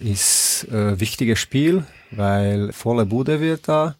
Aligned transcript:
Ist 0.00 0.68
äh, 0.70 1.00
wichtiges 1.00 1.40
Spiel, 1.40 1.84
weil 2.12 2.72
volle 2.72 3.04
Bude 3.04 3.40
wird 3.40 3.66
da 3.66 3.96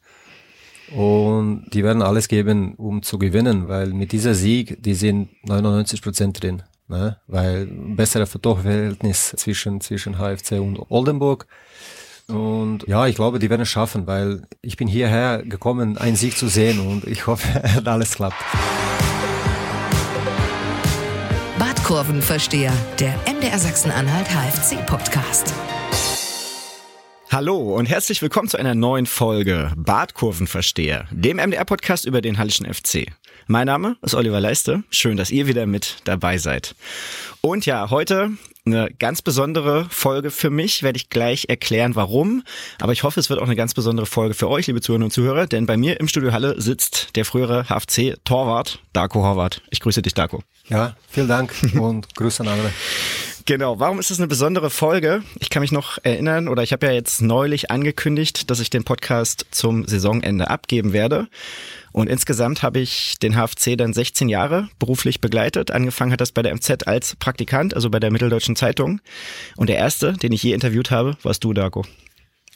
und 0.92 1.67
die 1.72 1.82
werden 1.82 2.02
alles 2.02 2.28
geben, 2.28 2.74
um 2.76 3.02
zu 3.02 3.18
gewinnen, 3.18 3.68
weil 3.68 3.88
mit 3.88 4.12
dieser 4.12 4.34
Sieg, 4.34 4.82
die 4.82 4.95
sind 4.95 5.29
99 5.46 6.00
Prozent 6.00 6.42
drin, 6.42 6.62
ne? 6.87 7.16
weil 7.26 7.66
bessere 7.66 8.29
Torverhältnis 8.29 9.34
zwischen 9.37 9.80
zwischen 9.80 10.19
HFC 10.19 10.53
und 10.61 10.79
Oldenburg. 10.88 11.46
Und 12.28 12.87
ja, 12.87 13.06
ich 13.06 13.17
glaube, 13.17 13.38
die 13.40 13.51
werden 13.51 13.62
es 13.62 13.69
schaffen, 13.69 14.06
weil 14.06 14.42
ich 14.62 14.76
bin 14.76 14.87
hierher 14.87 15.42
gekommen, 15.42 15.99
einen 15.99 16.15
Sieg 16.15 16.37
zu 16.37 16.46
sehen 16.46 16.78
und 16.78 17.05
ich 17.09 17.27
hoffe, 17.27 17.48
alles 17.84 18.15
klappt. 18.15 18.37
Badkurvenversteher, 21.59 22.73
der 23.01 23.15
MDR 23.27 23.59
Sachsen-Anhalt 23.59 24.28
HFC 24.28 24.87
Podcast. 24.87 25.52
Hallo 27.30 27.77
und 27.77 27.84
herzlich 27.84 28.23
willkommen 28.23 28.48
zu 28.48 28.57
einer 28.57 28.75
neuen 28.75 29.05
Folge 29.05 29.71
Badkurvenversteher, 29.77 31.07
dem 31.11 31.37
MDR-Podcast 31.37 32.07
über 32.07 32.23
den 32.23 32.39
Hallischen 32.39 32.73
FC. 32.73 33.12
Mein 33.47 33.66
Name 33.66 33.98
ist 34.01 34.15
Oliver 34.15 34.41
Leiste. 34.41 34.83
Schön, 34.89 35.19
dass 35.19 35.30
ihr 35.30 35.47
wieder 35.47 35.66
mit 35.66 35.99
dabei 36.05 36.38
seid. 36.38 36.75
Und 37.43 37.66
ja, 37.66 37.91
heute 37.91 38.30
eine 38.65 38.91
ganz 38.99 39.21
besondere 39.21 39.87
Folge 39.91 40.30
für 40.30 40.49
mich, 40.49 40.83
werde 40.83 40.97
ich 40.97 41.11
gleich 41.11 41.47
erklären, 41.49 41.97
warum. 41.97 42.45
Aber 42.80 42.93
ich 42.93 43.02
hoffe, 43.02 43.21
es 43.21 43.29
wird 43.29 43.41
auch 43.41 43.47
eine 43.47 43.57
ganz 43.57 43.74
besondere 43.74 44.07
Folge 44.07 44.33
für 44.33 44.49
euch, 44.49 44.66
liebe 44.66 44.80
Zuhörerinnen 44.80 45.07
und 45.07 45.13
Zuhörer, 45.13 45.47
denn 45.47 45.66
bei 45.66 45.77
mir 45.77 46.01
im 46.01 46.09
Studio 46.09 46.33
Halle 46.33 46.59
sitzt 46.59 47.15
der 47.15 47.27
frühere 47.27 47.65
HFC-Torwart, 47.69 48.79
Darko 48.95 49.23
Horvath. 49.23 49.60
Ich 49.69 49.80
grüße 49.80 50.01
dich, 50.01 50.15
Darko. 50.15 50.43
Ja, 50.69 50.97
vielen 51.10 51.29
Dank 51.29 51.52
und 51.79 52.15
Grüße 52.15 52.43
an 52.43 52.49
alle. 52.49 52.73
Genau, 53.48 53.80
warum 53.80 53.98
ist 53.98 54.11
es 54.11 54.19
eine 54.19 54.27
besondere 54.27 54.69
Folge? 54.69 55.23
Ich 55.41 55.48
kann 55.48 55.62
mich 55.62 55.73
noch 55.73 55.97
erinnern, 56.02 56.48
oder 56.48 56.62
ich 56.62 56.75
habe 56.75 56.84
ja 56.84 56.93
jetzt 56.93 57.23
neulich 57.23 57.71
angekündigt, 57.71 58.51
dass 58.51 58.61
ich 58.61 58.69
den 58.69 58.84
Podcast 58.84 59.47
zum 59.52 59.87
Saisonende 59.87 60.51
abgeben 60.51 60.93
werde. 60.93 61.29
Und 61.91 62.10
insgesamt 62.10 62.63
habe 62.63 62.80
ich 62.80 63.19
den 63.21 63.37
HFC 63.37 63.79
dann 63.79 63.95
16 63.95 64.28
Jahre 64.28 64.69
beruflich 64.78 65.22
begleitet. 65.22 65.70
Angefangen 65.70 66.12
hat 66.12 66.20
das 66.20 66.32
bei 66.32 66.42
der 66.42 66.54
MZ 66.54 66.86
als 66.86 67.16
Praktikant, 67.16 67.72
also 67.72 67.88
bei 67.88 68.00
der 68.00 68.10
Mitteldeutschen 68.10 68.54
Zeitung. 68.54 69.00
Und 69.56 69.70
der 69.70 69.78
erste, 69.78 70.12
den 70.12 70.32
ich 70.32 70.42
je 70.42 70.52
interviewt 70.52 70.91
habe, 70.91 71.16
warst 71.22 71.42
du, 71.42 71.54
Darko. 71.54 71.86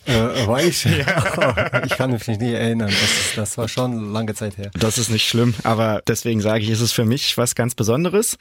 Äh, 0.07 0.67
ich? 0.69 0.85
Ja. 0.85 1.83
ich 1.85 1.97
kann 1.97 2.11
mich 2.11 2.27
nicht 2.27 2.41
erinnern. 2.43 2.89
Das, 2.89 3.03
ist, 3.03 3.39
das 3.39 3.59
war 3.59 3.69
schon 3.69 4.13
lange 4.13 4.35
Zeit 4.35 4.59
her. 4.59 4.71
Das 4.75 4.99
ist 4.99 5.11
nicht 5.11 5.27
schlimm, 5.27 5.55
aber 5.65 6.03
deswegen 6.07 6.41
sage 6.41 6.65
ich, 6.65 6.71
ist 6.71 6.81
es 6.81 6.93
für 6.93 7.05
mich 7.05 7.37
was 7.39 7.55
ganz 7.55 7.75
Besonderes. 7.75 8.37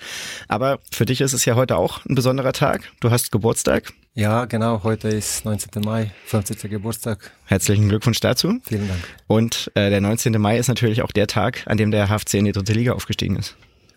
Aber 0.47 0.79
für 0.91 1.05
dich 1.05 1.21
ist 1.21 1.33
es 1.33 1.45
ja 1.45 1.55
heute 1.55 1.77
auch 1.77 2.05
ein 2.05 2.15
besonderer 2.15 2.53
Tag. 2.53 2.91
Du 2.99 3.11
hast 3.11 3.31
Geburtstag. 3.31 3.93
Ja, 4.13 4.45
genau. 4.45 4.83
Heute 4.83 5.07
ist 5.07 5.45
19. 5.45 5.81
Mai, 5.83 6.11
50. 6.25 6.69
Geburtstag. 6.69 7.31
Herzlichen 7.45 7.87
Glückwunsch 7.87 8.19
dazu. 8.19 8.59
Vielen 8.63 8.87
Dank. 8.87 8.99
Und 9.27 9.71
äh, 9.75 9.89
der 9.89 10.01
19. 10.01 10.33
Mai 10.33 10.57
ist 10.57 10.67
natürlich 10.67 11.01
auch 11.01 11.11
der 11.11 11.27
Tag, 11.27 11.63
an 11.65 11.77
dem 11.77 11.91
der 11.91 12.07
HFC 12.07 12.35
in 12.35 12.45
die 12.45 12.51
dritte 12.51 12.73
Liga 12.73 12.93
aufgestiegen 12.93 13.37
ist. 13.37 13.55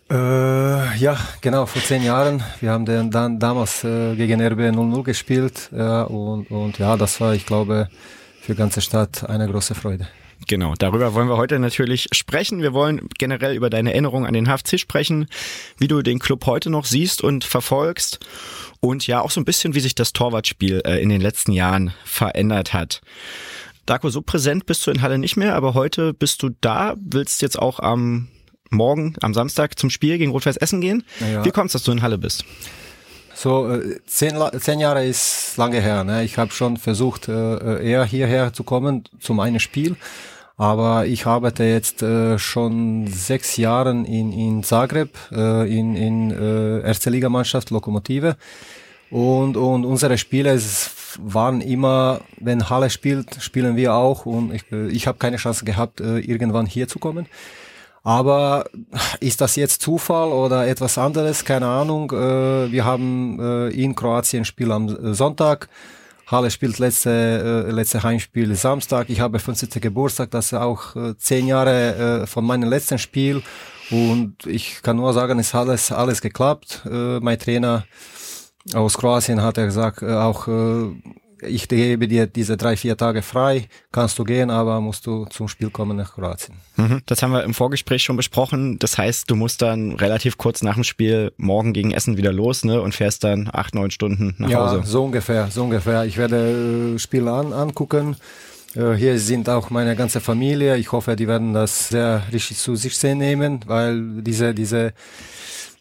Äh, 0.09 0.97
ja, 0.97 1.17
genau, 1.41 1.65
vor 1.65 1.81
zehn 1.81 2.03
Jahren. 2.03 2.43
Wir 2.61 2.71
haben 2.71 2.85
den 2.85 3.09
dann 3.09 3.39
damals 3.39 3.83
äh, 3.83 4.15
gegen 4.15 4.39
RB 4.39 4.59
0-0 4.59 5.03
gespielt. 5.03 5.69
Ja, 5.75 6.03
und, 6.03 6.51
und 6.51 6.77
ja, 6.77 6.95
das 6.95 7.19
war, 7.19 7.33
ich 7.33 7.45
glaube, 7.45 7.89
für 8.41 8.53
die 8.53 8.57
ganze 8.57 8.81
Stadt 8.81 9.27
eine 9.27 9.49
große 9.49 9.73
Freude. 9.73 10.07
Genau, 10.47 10.75
darüber 10.77 11.15
wollen 11.15 11.27
wir 11.27 11.37
heute 11.37 11.57
natürlich 11.57 12.07
sprechen. 12.11 12.61
Wir 12.61 12.73
wollen 12.73 13.09
generell 13.17 13.55
über 13.55 13.71
deine 13.71 13.93
Erinnerung 13.93 14.27
an 14.27 14.33
den 14.33 14.45
HFC 14.47 14.79
sprechen, 14.79 15.25
wie 15.79 15.87
du 15.87 16.03
den 16.03 16.19
Club 16.19 16.45
heute 16.45 16.69
noch 16.69 16.85
siehst 16.85 17.23
und 17.23 17.43
verfolgst 17.43 18.19
und 18.79 19.07
ja 19.07 19.21
auch 19.21 19.31
so 19.31 19.41
ein 19.41 19.45
bisschen, 19.45 19.73
wie 19.73 19.79
sich 19.79 19.95
das 19.95 20.13
Torwartspiel 20.13 20.83
äh, 20.85 21.01
in 21.01 21.09
den 21.09 21.21
letzten 21.21 21.51
Jahren 21.51 21.93
verändert 22.03 22.73
hat. 22.73 23.01
Darko, 23.87 24.09
so 24.09 24.21
präsent 24.21 24.67
bist 24.67 24.85
du 24.85 24.91
in 24.91 25.01
Halle 25.01 25.17
nicht 25.17 25.35
mehr, 25.35 25.55
aber 25.55 25.73
heute 25.73 26.13
bist 26.13 26.43
du 26.43 26.49
da, 26.61 26.95
willst 26.99 27.41
jetzt 27.41 27.57
auch 27.57 27.79
am 27.79 28.27
morgen 28.75 29.15
am 29.21 29.33
Samstag 29.33 29.79
zum 29.79 29.89
Spiel 29.89 30.17
gegen 30.17 30.31
Rot-Weiß 30.31 30.57
Essen 30.57 30.81
gehen. 30.81 31.03
Ja. 31.19 31.43
Wie 31.43 31.51
kommt 31.51 31.67
es, 31.67 31.73
dass 31.73 31.83
du 31.83 31.91
in 31.91 32.01
Halle 32.01 32.17
bist? 32.17 32.45
So, 33.33 33.69
äh, 33.69 33.99
zehn, 34.05 34.37
zehn 34.59 34.79
Jahre 34.79 35.05
ist 35.05 35.57
lange 35.57 35.81
her. 35.81 36.03
Ne? 36.03 36.23
Ich 36.23 36.37
habe 36.37 36.51
schon 36.51 36.77
versucht, 36.77 37.27
äh, 37.27 37.83
eher 37.85 38.05
hierher 38.05 38.53
zu 38.53 38.63
kommen 38.63 39.03
zum 39.19 39.39
einen 39.39 39.59
Spiel. 39.59 39.97
Aber 40.57 41.05
ich 41.05 41.25
arbeite 41.25 41.65
jetzt 41.65 42.01
äh, 42.01 42.39
schon 42.39 43.07
sechs 43.07 43.57
Jahre 43.57 43.91
in, 43.91 44.31
in 44.31 44.63
Zagreb, 44.63 45.17
äh, 45.33 45.69
in, 45.69 45.97
in 45.97 46.31
äh, 46.31 46.79
erste 46.79 47.09
Ligamannschaft 47.09 47.71
Lokomotive. 47.71 48.37
Und, 49.11 49.57
und 49.57 49.85
unsere 49.85 50.17
Spiele 50.17 50.59
waren 51.19 51.59
immer, 51.59 52.21
wenn 52.39 52.69
Halle 52.69 52.89
spielt, 52.89 53.41
spielen 53.41 53.75
wir 53.75 53.93
auch. 53.95 54.25
Und 54.25 54.53
ich, 54.53 54.71
äh, 54.71 54.87
ich 54.87 55.07
habe 55.07 55.17
keine 55.17 55.37
Chance 55.37 55.65
gehabt, 55.65 55.99
äh, 55.99 56.19
irgendwann 56.19 56.65
hier 56.65 56.87
zu 56.87 56.99
kommen. 56.99 57.27
Aber 58.05 58.65
ist 59.19 59.41
das 59.41 59.55
jetzt 59.55 59.81
Zufall 59.81 60.29
oder 60.29 60.67
etwas 60.67 60.99
anderes? 60.99 61.43
Keine 61.43 61.65
Ahnung. 61.65 62.11
Äh, 62.11 62.71
wir 62.71 62.85
haben 62.85 63.39
äh, 63.39 63.69
in 63.69 63.95
Kroatien 63.95 64.45
Spiel 64.45 64.71
am 64.71 65.15
Sonntag. 65.15 65.67
Halle 66.27 66.51
spielt 66.51 66.77
letzte, 66.77 67.65
äh, 67.67 67.71
letzte 67.71 68.03
Heimspiel 68.03 68.53
Samstag. 68.53 69.09
Ich 69.09 69.21
habe 69.21 69.39
50. 69.39 69.81
Geburtstag, 69.81 70.29
das 70.29 70.47
ist 70.47 70.53
auch 70.53 70.95
zehn 71.17 71.47
Jahre 71.47 72.25
von 72.27 72.45
meinem 72.45 72.69
letzten 72.69 72.99
Spiel. 72.99 73.41
Und 73.89 74.45
ich 74.45 74.83
kann 74.83 74.97
nur 74.97 75.11
sagen, 75.13 75.39
es 75.39 75.55
hat 75.55 75.67
alles, 75.67 75.91
alles 75.91 76.21
geklappt. 76.21 76.81
Mein 76.85 77.39
Trainer 77.39 77.85
aus 78.75 78.97
Kroatien 78.99 79.41
hat 79.41 79.57
er 79.57 79.65
gesagt, 79.65 80.03
auch 80.03 80.47
ich 81.47 81.67
gebe 81.67 82.07
dir 82.07 82.27
diese 82.27 82.57
drei, 82.57 82.75
vier 82.75 82.97
Tage 82.97 83.21
frei, 83.21 83.67
kannst 83.91 84.19
du 84.19 84.23
gehen, 84.23 84.49
aber 84.49 84.81
musst 84.81 85.05
du 85.05 85.25
zum 85.25 85.47
Spiel 85.47 85.69
kommen 85.69 85.97
nach 85.97 86.13
Kroatien. 86.15 86.55
Mhm. 86.77 87.01
Das 87.05 87.21
haben 87.23 87.31
wir 87.31 87.43
im 87.43 87.53
Vorgespräch 87.53 88.03
schon 88.03 88.17
besprochen. 88.17 88.79
Das 88.79 88.97
heißt, 88.97 89.29
du 89.29 89.35
musst 89.35 89.61
dann 89.61 89.93
relativ 89.93 90.37
kurz 90.37 90.61
nach 90.61 90.75
dem 90.75 90.83
Spiel 90.83 91.31
morgen 91.37 91.73
gegen 91.73 91.91
Essen 91.91 92.17
wieder 92.17 92.31
los 92.31 92.63
ne, 92.63 92.81
und 92.81 92.93
fährst 92.93 93.23
dann 93.23 93.49
acht, 93.51 93.75
neun 93.75 93.91
Stunden 93.91 94.35
nach 94.37 94.49
ja, 94.49 94.59
Hause. 94.59 94.77
Ja, 94.77 94.85
so 94.85 95.03
ungefähr, 95.03 95.47
so 95.51 95.63
ungefähr. 95.63 96.05
Ich 96.05 96.17
werde 96.17 96.95
äh, 96.95 96.99
Spiele 96.99 97.31
an, 97.31 97.53
angucken. 97.53 98.15
Äh, 98.75 98.93
hier 98.93 99.19
sind 99.19 99.49
auch 99.49 99.69
meine 99.69 99.95
ganze 99.95 100.19
Familie. 100.19 100.77
Ich 100.77 100.91
hoffe, 100.91 101.15
die 101.15 101.27
werden 101.27 101.53
das 101.53 101.89
sehr 101.89 102.23
richtig 102.31 102.57
zu 102.57 102.75
sich 102.75 102.97
sehen 102.97 103.19
nehmen, 103.19 103.61
weil 103.65 104.21
diese, 104.21 104.53
diese 104.53 104.93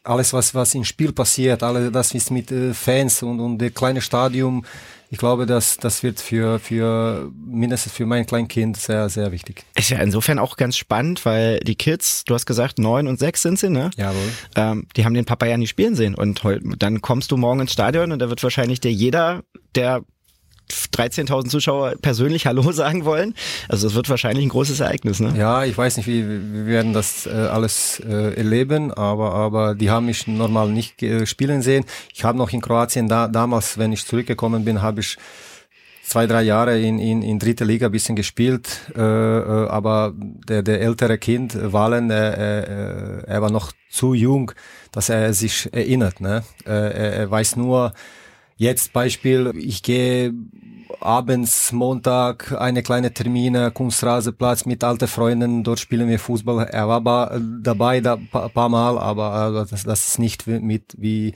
alles, 0.05 0.33
was, 0.33 0.55
was 0.55 0.75
im 0.75 0.85
Spiel 0.85 1.13
passiert, 1.13 1.63
alles 1.63 1.91
das 1.91 2.15
ist 2.15 2.31
mit 2.31 2.53
äh, 2.53 2.75
Fans 2.75 3.23
und, 3.23 3.41
und 3.41 3.59
der 3.59 3.71
kleine 3.71 4.01
Stadium, 4.01 4.65
ich 5.15 5.19
glaube, 5.19 5.47
dass 5.47 5.77
das 5.77 6.03
wird 6.03 6.21
für, 6.21 6.59
für 6.59 7.31
mindestens 7.47 7.93
für 7.93 8.05
mein 8.05 8.27
Kleinkind 8.27 8.77
sehr, 8.77 9.09
sehr 9.09 9.31
wichtig. 9.31 9.63
Ist 9.77 9.91
ja 9.91 9.99
insofern 9.99 10.41
auch 10.41 10.57
ganz 10.57 10.77
spannend, 10.77 11.25
weil 11.25 11.61
die 11.61 11.77
Kids, 11.77 12.25
du 12.25 12.35
hast 12.35 12.47
gesagt, 12.47 12.81
neun 12.81 13.07
und 13.07 13.21
sechs 13.21 13.43
sind 13.43 13.57
sie, 13.57 13.71
ne? 13.71 13.91
Jawohl. 13.97 14.29
Ähm, 14.57 14.89
die 14.97 15.05
haben 15.05 15.15
den 15.15 15.25
Papa 15.25 15.47
ja 15.47 15.57
nie 15.57 15.69
spielen 15.69 15.95
sehen. 15.95 16.17
Und 16.17 16.43
dann 16.79 17.01
kommst 17.01 17.31
du 17.31 17.37
morgen 17.37 17.61
ins 17.61 17.73
Stadion 17.73 18.11
und 18.11 18.19
da 18.19 18.29
wird 18.29 18.43
wahrscheinlich 18.43 18.81
dir 18.81 18.91
jeder, 18.91 19.45
der 19.77 20.03
13.000 20.71 21.49
Zuschauer 21.49 21.95
persönlich 22.01 22.47
Hallo 22.47 22.73
sagen 22.73 23.05
wollen. 23.05 23.35
Also 23.69 23.87
es 23.87 23.95
wird 23.95 24.09
wahrscheinlich 24.09 24.45
ein 24.45 24.51
großes 24.51 24.81
Ereignis, 24.81 25.21
ne? 25.21 25.35
Ja, 25.37 25.65
ich 25.65 25.77
weiß 25.77 25.97
nicht, 25.97 26.07
wie 26.07 26.27
wir 26.27 26.67
werden 26.67 26.93
das 26.93 27.27
äh, 27.27 27.31
alles 27.31 28.01
äh, 28.01 28.35
erleben, 28.35 28.93
aber 28.93 29.35
aber 29.35 29.75
die 29.75 29.91
haben 29.91 30.07
mich 30.07 30.27
normal 30.27 30.71
nicht 30.71 31.03
äh, 31.03 31.27
spielen 31.27 31.63
sehen. 31.63 31.85
Ich 32.13 32.25
habe 32.25 32.39
noch 32.39 32.51
in 32.51 32.61
Kroatien 32.61 33.09
da, 33.09 33.29
damals, 33.29 33.79
wenn 33.79 33.93
ich 33.93 34.07
zurückgekommen 34.07 34.65
bin, 34.65 34.83
habe 34.83 35.01
ich 35.01 35.17
zwei, 36.05 36.27
drei 36.27 36.43
Jahre 36.43 36.79
in, 36.81 36.99
in, 36.99 37.23
in 37.23 37.39
dritter 37.39 37.65
Liga 37.65 37.89
bisschen 37.89 38.15
gespielt, 38.15 38.93
äh, 38.95 39.01
äh, 39.01 39.69
aber 39.69 40.13
der, 40.17 40.63
der 40.63 40.81
ältere 40.81 41.19
Kind, 41.19 41.57
Walen, 41.73 42.11
äh, 42.11 42.61
äh, 42.61 43.25
er 43.27 43.43
war 43.43 43.51
noch 43.51 43.73
zu 43.91 44.15
jung, 44.15 44.53
dass 44.93 45.09
er 45.09 45.33
sich 45.33 45.73
erinnert. 45.73 46.21
Ne? 46.21 46.45
Äh, 46.67 46.71
er, 46.71 47.13
er 47.15 47.31
weiß 47.31 47.57
nur, 47.57 47.93
Jetzt 48.57 48.93
Beispiel, 48.93 49.53
ich 49.57 49.83
gehe 49.83 50.33
abends, 51.01 51.73
Montag, 51.73 52.53
eine 52.53 52.83
kleine 52.83 53.12
Termine, 53.12 53.71
Kunstraseplatz 53.71 54.65
mit 54.65 54.85
alten 54.85 55.09
Freunden, 55.09 55.65
dort 55.65 55.81
spielen 55.81 56.09
wir 56.09 56.19
Fußball. 56.19 56.67
Er 56.67 56.89
war 56.89 57.41
dabei 57.41 58.01
da 58.01 58.17
paar, 58.17 58.49
paar 58.49 58.69
Mal, 58.69 58.99
aber 58.99 59.67
das, 59.69 59.83
das 59.83 60.09
ist 60.09 60.19
nicht 60.19 60.47
mit 60.47 60.95
wie 60.97 61.35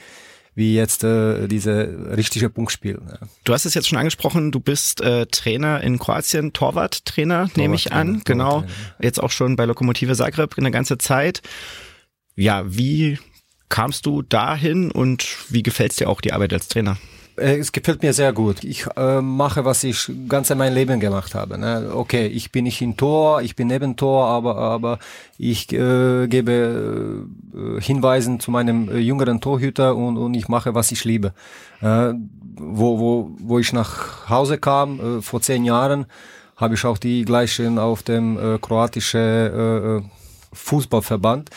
wie 0.55 0.75
jetzt 0.75 1.05
äh, 1.05 1.47
diese 1.47 2.17
richtige 2.17 2.51
Punktspiel. 2.51 3.01
Ja. 3.09 3.29
Du 3.45 3.53
hast 3.53 3.65
es 3.65 3.75
jetzt 3.75 3.89
schon 3.89 3.97
angesprochen, 3.97 4.51
du 4.51 4.59
bist 4.59 5.01
äh, 5.01 5.27
Trainer 5.27 5.81
in 5.83 6.01
Kroatien, 6.01 6.53
Torwarttrainer, 6.53 7.43
Torwart 7.43 7.57
nehme 7.57 7.77
ich 7.77 7.93
an. 7.93 8.23
Genau. 8.25 8.65
Jetzt 9.01 9.23
auch 9.23 9.31
schon 9.31 9.55
bei 9.55 9.67
Lokomotive 9.67 10.17
Zagreb 10.17 10.59
eine 10.59 10.73
ganze 10.73 10.99
Zeit. 10.99 11.43
Ja, 12.35 12.65
wie 12.67 13.21
kamst 13.69 14.07
du 14.07 14.23
dahin 14.23 14.91
und 14.91 15.27
wie 15.51 15.63
gefällt's 15.63 15.97
dir 15.97 16.09
auch 16.09 16.21
die 16.21 16.33
Arbeit 16.33 16.53
als 16.53 16.69
Trainer? 16.69 16.97
Äh, 17.39 17.59
es 17.59 17.73
gefällt 17.73 18.03
mir 18.03 18.13
sehr 18.13 18.33
gut. 18.33 18.65
Ich 18.65 18.87
äh, 18.97 19.21
mache, 19.21 19.65
was 19.65 19.85
ich 19.85 20.11
ganz 20.29 20.55
mein 20.55 20.75
Leben 20.75 21.01
gemacht 21.01 21.35
habe. 21.35 21.59
Ne? 21.59 21.91
Okay, 21.93 22.27
ich 22.27 22.53
bin 22.53 22.65
nicht 22.65 22.81
in 22.81 22.97
Tor, 22.97 23.43
ich 23.43 23.57
bin 23.57 23.69
neben 23.69 23.97
Tor, 23.97 24.27
aber, 24.27 24.57
aber 24.57 24.99
ich 25.39 25.73
äh, 25.73 26.27
gebe 26.27 27.27
äh, 27.55 27.81
Hinweisen 27.81 28.41
zu 28.41 28.51
meinem 28.51 28.89
äh, 28.89 28.99
jüngeren 28.99 29.41
Torhüter 29.41 29.97
und, 29.97 30.17
und 30.17 30.35
ich 30.35 30.49
mache, 30.49 30.75
was 30.75 30.91
ich 30.93 31.05
liebe. 31.05 31.33
Äh, 31.81 32.15
wo, 32.61 32.99
wo, 32.99 33.31
wo 33.39 33.59
ich 33.59 33.73
nach 33.73 34.29
Hause 34.29 34.59
kam, 34.59 35.23
vor 35.23 35.41
zehn 35.41 35.65
Jahren, 35.65 36.07
habe 36.57 36.75
ich 36.75 36.85
auch 36.85 36.99
die 36.99 37.25
gleichen 37.25 37.79
auf 37.79 38.03
dem 38.03 38.59
kroatischen 38.61 40.11
Fußballverband 40.53 41.51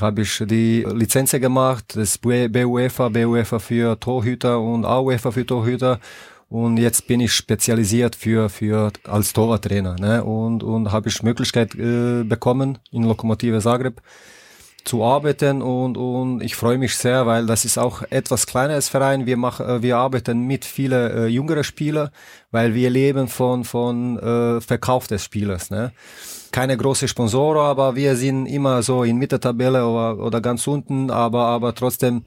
habe 0.00 0.22
ich 0.22 0.42
die 0.46 0.86
Lizenz 0.92 1.32
gemacht, 1.32 1.96
das 1.96 2.18
BUEFA, 2.18 3.08
BUEFA 3.08 3.58
für 3.58 3.98
Torhüter 3.98 4.60
und 4.60 4.84
AUEFA 4.84 5.30
für 5.30 5.46
Torhüter. 5.46 6.00
Und 6.48 6.76
jetzt 6.76 7.06
bin 7.08 7.20
ich 7.20 7.32
spezialisiert 7.32 8.14
für, 8.14 8.48
für 8.48 8.92
als 9.04 9.32
Torwarttrainer. 9.32 9.96
Ne? 9.98 10.22
Und, 10.22 10.62
und 10.62 10.92
habe 10.92 11.08
ich 11.08 11.22
Möglichkeit 11.22 11.74
äh, 11.74 12.22
bekommen, 12.22 12.78
in 12.92 13.02
Lokomotive 13.02 13.60
Zagreb 13.60 14.00
zu 14.86 15.04
arbeiten 15.04 15.62
und, 15.62 15.96
und 15.96 16.42
ich 16.42 16.56
freue 16.56 16.78
mich 16.78 16.96
sehr, 16.96 17.26
weil 17.26 17.46
das 17.46 17.64
ist 17.64 17.76
auch 17.76 18.02
etwas 18.10 18.46
kleineres 18.46 18.88
Verein. 18.88 19.26
Wir 19.26 19.36
machen, 19.36 19.66
äh, 19.66 19.82
wir 19.82 19.96
arbeiten 19.98 20.46
mit 20.46 20.64
vielen 20.64 21.10
äh, 21.10 21.26
jüngeren 21.26 21.64
Spielern, 21.64 22.10
weil 22.50 22.74
wir 22.74 22.88
leben 22.90 23.28
von, 23.28 23.64
von 23.64 24.18
äh, 24.18 24.60
Verkauf 24.60 25.06
des 25.06 25.24
Spielers. 25.24 25.70
Ne? 25.70 25.92
keine 26.52 26.78
große 26.78 27.06
Sponsoren, 27.06 27.66
aber 27.66 27.96
wir 27.96 28.16
sind 28.16 28.46
immer 28.46 28.82
so 28.82 29.02
in 29.02 29.18
Mitteltabelle 29.18 29.86
oder, 29.86 30.18
oder 30.18 30.40
ganz 30.40 30.66
unten, 30.66 31.10
aber, 31.10 31.44
aber 31.44 31.74
trotzdem 31.74 32.24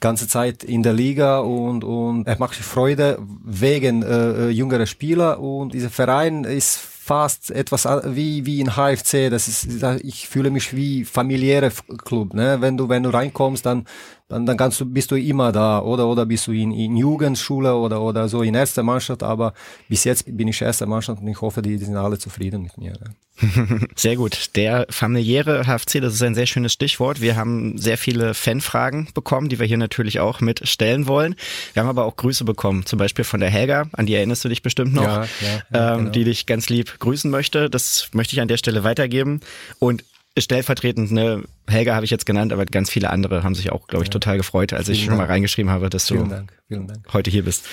ganze 0.00 0.28
Zeit 0.28 0.64
in 0.64 0.82
der 0.82 0.94
Liga 0.94 1.40
und, 1.40 1.84
und 1.84 2.26
es 2.26 2.38
macht 2.38 2.54
Freude 2.54 3.18
wegen 3.44 4.02
äh, 4.02 4.48
jüngerer 4.48 4.86
Spieler 4.86 5.40
und 5.40 5.74
dieser 5.74 5.90
Verein 5.90 6.44
ist 6.44 6.78
fast 7.06 7.52
etwas 7.52 7.86
wie 7.86 8.46
wie 8.46 8.60
in 8.60 8.72
HFC. 8.72 9.30
Das 9.30 9.46
ist, 9.46 9.68
ich 10.02 10.26
fühle 10.26 10.50
mich 10.50 10.74
wie 10.74 11.04
familiäre 11.04 11.70
Club. 12.04 12.34
Ne? 12.34 12.60
Wenn 12.60 12.76
du 12.76 12.88
wenn 12.88 13.04
du 13.04 13.10
reinkommst, 13.10 13.64
dann 13.64 13.86
dann, 14.28 14.44
dann 14.44 14.56
kannst 14.56 14.80
du 14.80 14.86
bist 14.86 15.10
du 15.12 15.16
immer 15.16 15.52
da 15.52 15.80
oder 15.80 16.08
oder 16.08 16.26
bist 16.26 16.48
du 16.48 16.52
in, 16.52 16.72
in 16.72 16.96
Jugendschule 16.96 17.74
oder 17.76 18.02
oder 18.02 18.28
so 18.28 18.42
in 18.42 18.54
erster 18.54 18.82
Mannschaft. 18.82 19.22
Aber 19.22 19.52
bis 19.88 20.02
jetzt 20.04 20.24
bin 20.36 20.48
ich 20.48 20.60
erster 20.60 20.86
Mannschaft 20.86 21.22
und 21.22 21.28
ich 21.28 21.40
hoffe, 21.40 21.62
die, 21.62 21.76
die 21.76 21.84
sind 21.84 21.96
alle 21.96 22.18
zufrieden 22.18 22.62
mit 22.62 22.76
mir. 22.76 22.92
Ne? 22.92 23.88
Sehr 23.94 24.16
gut. 24.16 24.56
Der 24.56 24.86
familiäre 24.90 25.64
HFC, 25.66 26.00
das 26.00 26.14
ist 26.14 26.22
ein 26.22 26.34
sehr 26.34 26.46
schönes 26.46 26.72
Stichwort. 26.72 27.20
Wir 27.20 27.36
haben 27.36 27.76
sehr 27.76 27.98
viele 27.98 28.32
Fanfragen 28.32 29.08
bekommen, 29.12 29.50
die 29.50 29.58
wir 29.58 29.66
hier 29.66 29.76
natürlich 29.76 30.20
auch 30.20 30.40
mit 30.40 30.66
stellen 30.66 31.06
wollen. 31.06 31.34
Wir 31.74 31.82
haben 31.82 31.88
aber 31.90 32.06
auch 32.06 32.16
Grüße 32.16 32.44
bekommen, 32.44 32.86
zum 32.86 32.98
Beispiel 32.98 33.24
von 33.24 33.40
der 33.40 33.50
Helga, 33.50 33.88
an 33.92 34.06
die 34.06 34.14
erinnerst 34.14 34.42
du 34.44 34.48
dich 34.48 34.62
bestimmt 34.62 34.94
noch, 34.94 35.02
ja, 35.02 35.24
ja, 35.24 35.62
ja, 35.70 35.92
ähm, 35.92 35.98
genau. 35.98 36.10
die 36.12 36.24
dich 36.24 36.46
ganz 36.46 36.70
lieb 36.70 36.98
grüßen 36.98 37.30
möchte. 37.30 37.68
Das 37.68 38.08
möchte 38.12 38.34
ich 38.34 38.40
an 38.40 38.48
der 38.48 38.56
Stelle 38.56 38.84
weitergeben. 38.84 39.40
Und 39.78 40.02
stellvertretend, 40.38 41.12
ne, 41.12 41.44
Helga 41.68 41.94
habe 41.94 42.04
ich 42.04 42.10
jetzt 42.10 42.26
genannt, 42.26 42.52
aber 42.52 42.66
ganz 42.66 42.90
viele 42.90 43.10
andere 43.10 43.42
haben 43.42 43.54
sich 43.54 43.72
auch, 43.72 43.88
glaube 43.88 44.04
ich, 44.04 44.10
total 44.10 44.36
gefreut, 44.36 44.72
als 44.72 44.86
vielen 44.86 44.98
ich 44.98 45.04
schon 45.04 45.16
mal 45.16 45.26
reingeschrieben 45.26 45.70
habe, 45.70 45.90
dass 45.90 46.06
du 46.06 46.16
Dank, 46.24 46.52
Dank. 46.68 47.12
heute 47.12 47.30
hier 47.30 47.44
bist. 47.44 47.66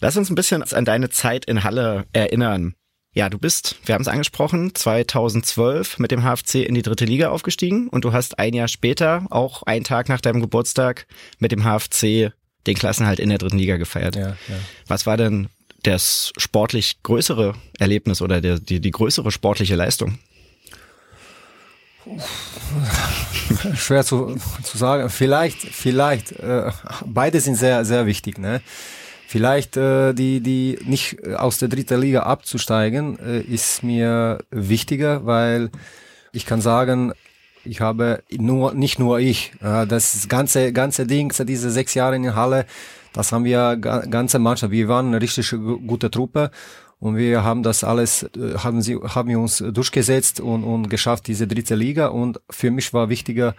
Lass 0.00 0.16
uns 0.16 0.30
ein 0.30 0.34
bisschen 0.34 0.62
an 0.62 0.84
deine 0.84 1.10
Zeit 1.10 1.44
in 1.44 1.64
Halle 1.64 2.04
erinnern. 2.12 2.74
Ja, 3.12 3.30
du 3.30 3.38
bist, 3.38 3.76
wir 3.84 3.94
haben 3.94 4.02
es 4.02 4.08
angesprochen, 4.08 4.74
2012 4.74 6.00
mit 6.00 6.10
dem 6.10 6.24
HFC 6.24 6.56
in 6.66 6.74
die 6.74 6.82
dritte 6.82 7.04
Liga 7.04 7.30
aufgestiegen 7.30 7.88
und 7.88 8.04
du 8.04 8.12
hast 8.12 8.40
ein 8.40 8.54
Jahr 8.54 8.66
später, 8.66 9.26
auch 9.30 9.62
einen 9.62 9.84
Tag 9.84 10.08
nach 10.08 10.20
deinem 10.20 10.40
Geburtstag, 10.40 11.06
mit 11.38 11.52
dem 11.52 11.62
HFC 11.62 12.32
den 12.66 12.74
Klassenhalt 12.74 13.20
in 13.20 13.28
der 13.28 13.38
dritten 13.38 13.58
Liga 13.58 13.76
gefeiert. 13.76 14.16
Ja, 14.16 14.28
ja. 14.28 14.36
Was 14.88 15.06
war 15.06 15.16
denn 15.16 15.48
das 15.84 16.32
sportlich 16.38 17.02
größere 17.02 17.54
Erlebnis 17.78 18.20
oder 18.20 18.40
der, 18.40 18.58
die, 18.58 18.80
die 18.80 18.90
größere 18.90 19.30
sportliche 19.30 19.76
Leistung? 19.76 20.18
Schwer 23.74 24.04
zu, 24.04 24.36
zu 24.62 24.78
sagen. 24.78 25.08
Vielleicht, 25.10 25.58
vielleicht, 25.58 26.32
äh, 26.32 26.70
beide 27.06 27.40
sind 27.40 27.56
sehr, 27.56 27.84
sehr 27.84 28.06
wichtig. 28.06 28.38
Ne? 28.38 28.60
Vielleicht 29.26 29.76
äh, 29.76 30.12
die, 30.12 30.40
die 30.40 30.78
nicht 30.84 31.26
aus 31.26 31.58
der 31.58 31.68
dritten 31.68 32.00
Liga 32.00 32.20
abzusteigen, 32.20 33.18
äh, 33.18 33.40
ist 33.40 33.82
mir 33.82 34.38
wichtiger, 34.50 35.26
weil 35.26 35.70
ich 36.32 36.46
kann 36.46 36.60
sagen, 36.60 37.12
ich 37.64 37.80
habe 37.80 38.22
nur 38.30 38.74
nicht 38.74 38.98
nur 38.98 39.18
ich, 39.18 39.52
äh, 39.60 39.86
das 39.86 40.28
ganze 40.28 40.72
ganze 40.72 41.06
Ding, 41.06 41.32
diese 41.46 41.70
sechs 41.70 41.94
Jahre 41.94 42.16
in 42.16 42.22
der 42.24 42.36
Halle, 42.36 42.66
das 43.12 43.32
haben 43.32 43.44
wir 43.44 43.76
ganze 43.76 44.38
Mannschaft. 44.38 44.72
Wir 44.72 44.88
waren 44.88 45.06
eine 45.06 45.20
richtig 45.20 45.54
gute 45.86 46.10
Truppe 46.10 46.50
und 47.04 47.18
wir 47.18 47.44
haben 47.44 47.62
das 47.62 47.84
alles, 47.84 48.22
äh, 48.22 48.56
haben 48.56 48.80
sie, 48.80 48.96
haben 48.96 49.28
wir 49.28 49.38
uns 49.38 49.58
durchgesetzt 49.58 50.40
und, 50.40 50.64
und 50.64 50.88
geschafft 50.88 51.26
diese 51.26 51.46
dritte 51.46 51.74
Liga. 51.74 52.06
Und 52.06 52.40
für 52.48 52.70
mich 52.70 52.94
war 52.94 53.10
wichtiger, 53.10 53.54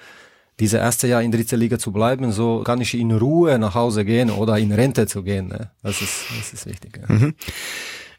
diese 0.59 0.77
erste 0.77 1.07
Jahr 1.07 1.21
in 1.21 1.31
dritter 1.31 1.55
Liga 1.55 1.77
zu 1.77 1.91
bleiben, 1.91 2.31
so 2.31 2.63
kann 2.63 2.81
ich 2.81 2.95
in 2.95 3.11
Ruhe 3.11 3.59
nach 3.59 3.75
Hause 3.75 4.03
gehen 4.03 4.31
oder 4.31 4.57
in 4.57 4.71
Rente 4.71 5.05
zu 5.05 5.21
gehen. 5.21 5.49
Ne? 5.49 5.69
Das 5.83 6.01
ist, 6.01 6.25
das 6.35 6.53
ist 6.53 6.65
wichtig. 6.65 6.99
Ja. 7.07 7.13
Mhm. 7.13 7.35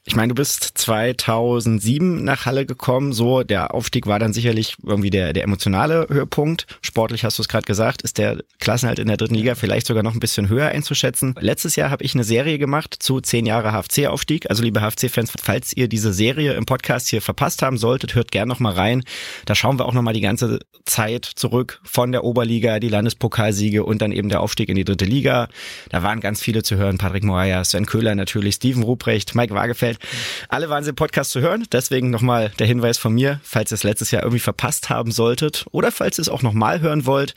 Ich 0.09 0.15
meine, 0.15 0.29
du 0.29 0.35
bist 0.37 0.63
2007 0.79 2.23
nach 2.23 2.47
Halle 2.47 2.65
gekommen. 2.65 3.13
So, 3.13 3.43
der 3.43 3.75
Aufstieg 3.75 4.07
war 4.07 4.21
dann 4.21 4.33
sicherlich 4.33 4.77
irgendwie 4.87 5.11
der, 5.11 5.33
der 5.33 5.43
emotionale 5.43 6.07
Höhepunkt. 6.09 6.69
Sportlich 6.81 7.25
hast 7.25 7.39
du 7.39 7.43
es 7.43 7.49
gerade 7.49 7.67
gesagt, 7.67 8.03
ist 8.03 8.19
der 8.19 8.45
Klassenhalt 8.61 9.01
in 9.01 9.09
der 9.09 9.17
dritten 9.17 9.35
Liga 9.35 9.57
vielleicht 9.57 9.89
sogar 9.89 10.05
noch 10.05 10.15
ein 10.15 10.21
bisschen 10.21 10.49
höher 10.49 10.69
einzuschätzen. 10.69 11.35
Letztes 11.41 11.75
Jahr 11.75 11.91
habe 11.91 12.05
ich 12.05 12.15
eine 12.15 12.23
Serie 12.23 12.59
gemacht 12.59 12.95
zu 13.01 13.21
zehn 13.21 13.47
Jahre 13.47 13.73
HFC-Aufstieg. 13.73 14.49
Also 14.49 14.63
liebe 14.63 14.81
HFC-Fans, 14.81 15.33
falls 15.43 15.77
ihr 15.77 15.89
diese 15.89 16.13
Serie 16.13 16.53
im 16.53 16.67
Podcast 16.67 17.09
hier 17.09 17.21
verpasst 17.21 17.63
haben 17.63 17.77
solltet, 17.77 18.15
hört 18.15 18.31
gern 18.31 18.47
noch 18.47 18.61
mal 18.61 18.75
rein. 18.75 19.03
Da 19.45 19.57
schauen 19.57 19.77
wir 19.81 19.87
auch 19.87 19.93
noch 19.93 20.03
mal 20.03 20.15
die 20.15 20.21
ganze 20.21 20.61
Zeit 20.85 21.25
zurück 21.25 21.81
von 21.83 22.13
der 22.13 22.23
Oberliga, 22.23 22.79
die 22.79 22.89
Landespokalsiege 22.91 23.83
und 23.83 24.01
dann 24.03 24.13
eben 24.13 24.29
der 24.29 24.41
Aufstieg 24.41 24.69
in 24.69 24.77
die 24.77 24.85
dritte 24.85 25.05
Liga. 25.05 25.49
Da 25.89 26.05
waren 26.05 26.21
ganz 26.21 26.41
viele 26.41 26.63
zu 26.63 26.77
hören. 26.77 26.97
Patrick 26.97 27.25
Moyer, 27.25 27.65
Sven 27.65 27.87
Köhler 27.87 28.15
natürlich, 28.15 28.55
Steven 28.55 28.85
Ruprecht, 28.85 29.35
Mike 29.35 29.53
Waagefeld. 29.97 30.47
Alle 30.49 30.93
Podcast 30.93 31.31
zu 31.31 31.41
hören. 31.41 31.67
Deswegen 31.73 32.11
nochmal 32.11 32.53
der 32.59 32.67
Hinweis 32.67 32.99
von 32.99 33.15
mir, 33.15 33.41
falls 33.43 33.73
ihr 33.73 33.77
es 33.77 33.85
letztes 33.85 34.11
Jahr 34.11 34.23
irgendwie 34.23 34.41
verpasst 34.41 34.91
haben 34.91 35.13
solltet 35.13 35.67
oder 35.73 35.93
falls 35.93 36.19
ihr 36.19 36.23
es 36.23 36.29
auch 36.29 36.43
nochmal 36.43 36.81
hören 36.81 37.07
wollt. 37.07 37.35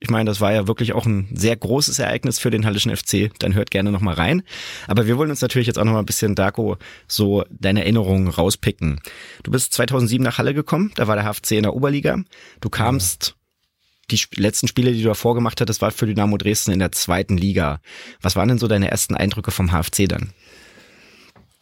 Ich 0.00 0.10
meine, 0.10 0.28
das 0.28 0.40
war 0.40 0.52
ja 0.52 0.66
wirklich 0.66 0.94
auch 0.94 1.06
ein 1.06 1.28
sehr 1.32 1.54
großes 1.54 2.00
Ereignis 2.00 2.40
für 2.40 2.50
den 2.50 2.66
Hallischen 2.66 2.94
FC. 2.94 3.30
Dann 3.38 3.54
hört 3.54 3.70
gerne 3.70 3.92
nochmal 3.92 4.14
rein. 4.14 4.42
Aber 4.88 5.06
wir 5.06 5.16
wollen 5.16 5.30
uns 5.30 5.42
natürlich 5.42 5.68
jetzt 5.68 5.78
auch 5.78 5.84
nochmal 5.84 6.02
ein 6.02 6.06
bisschen, 6.06 6.34
Darko, 6.34 6.76
so 7.06 7.44
deine 7.50 7.82
Erinnerungen 7.82 8.26
rauspicken. 8.26 9.00
Du 9.44 9.52
bist 9.52 9.72
2007 9.74 10.22
nach 10.24 10.38
Halle 10.38 10.54
gekommen. 10.54 10.90
Da 10.96 11.06
war 11.06 11.14
der 11.14 11.24
HFC 11.24 11.52
in 11.52 11.62
der 11.62 11.74
Oberliga. 11.74 12.18
Du 12.60 12.68
kamst 12.68 13.36
die 14.10 14.20
letzten 14.34 14.68
Spiele, 14.68 14.92
die 14.92 15.02
du 15.02 15.08
davor 15.08 15.34
gemacht 15.34 15.60
hattest, 15.60 15.80
war 15.80 15.90
für 15.90 16.06
Dynamo 16.06 16.36
Dresden 16.36 16.72
in 16.72 16.78
der 16.78 16.92
zweiten 16.92 17.36
Liga. 17.36 17.80
Was 18.20 18.36
waren 18.36 18.48
denn 18.48 18.58
so 18.58 18.68
deine 18.68 18.90
ersten 18.90 19.14
Eindrücke 19.14 19.50
vom 19.50 19.70
HFC 19.70 20.08
dann? 20.08 20.32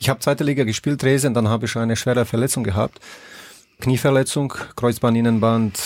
Ich 0.03 0.09
habe 0.09 0.19
zweite 0.21 0.45
Liga 0.45 0.65
gespielt, 0.65 1.03
Dresden, 1.03 1.35
dann 1.35 1.49
habe 1.49 1.67
ich 1.67 1.77
eine 1.77 1.95
schwere 1.95 2.25
Verletzung 2.25 2.65
gehabt. 2.65 3.01
Knieverletzung, 3.81 4.55
Kreuzband, 4.75 5.79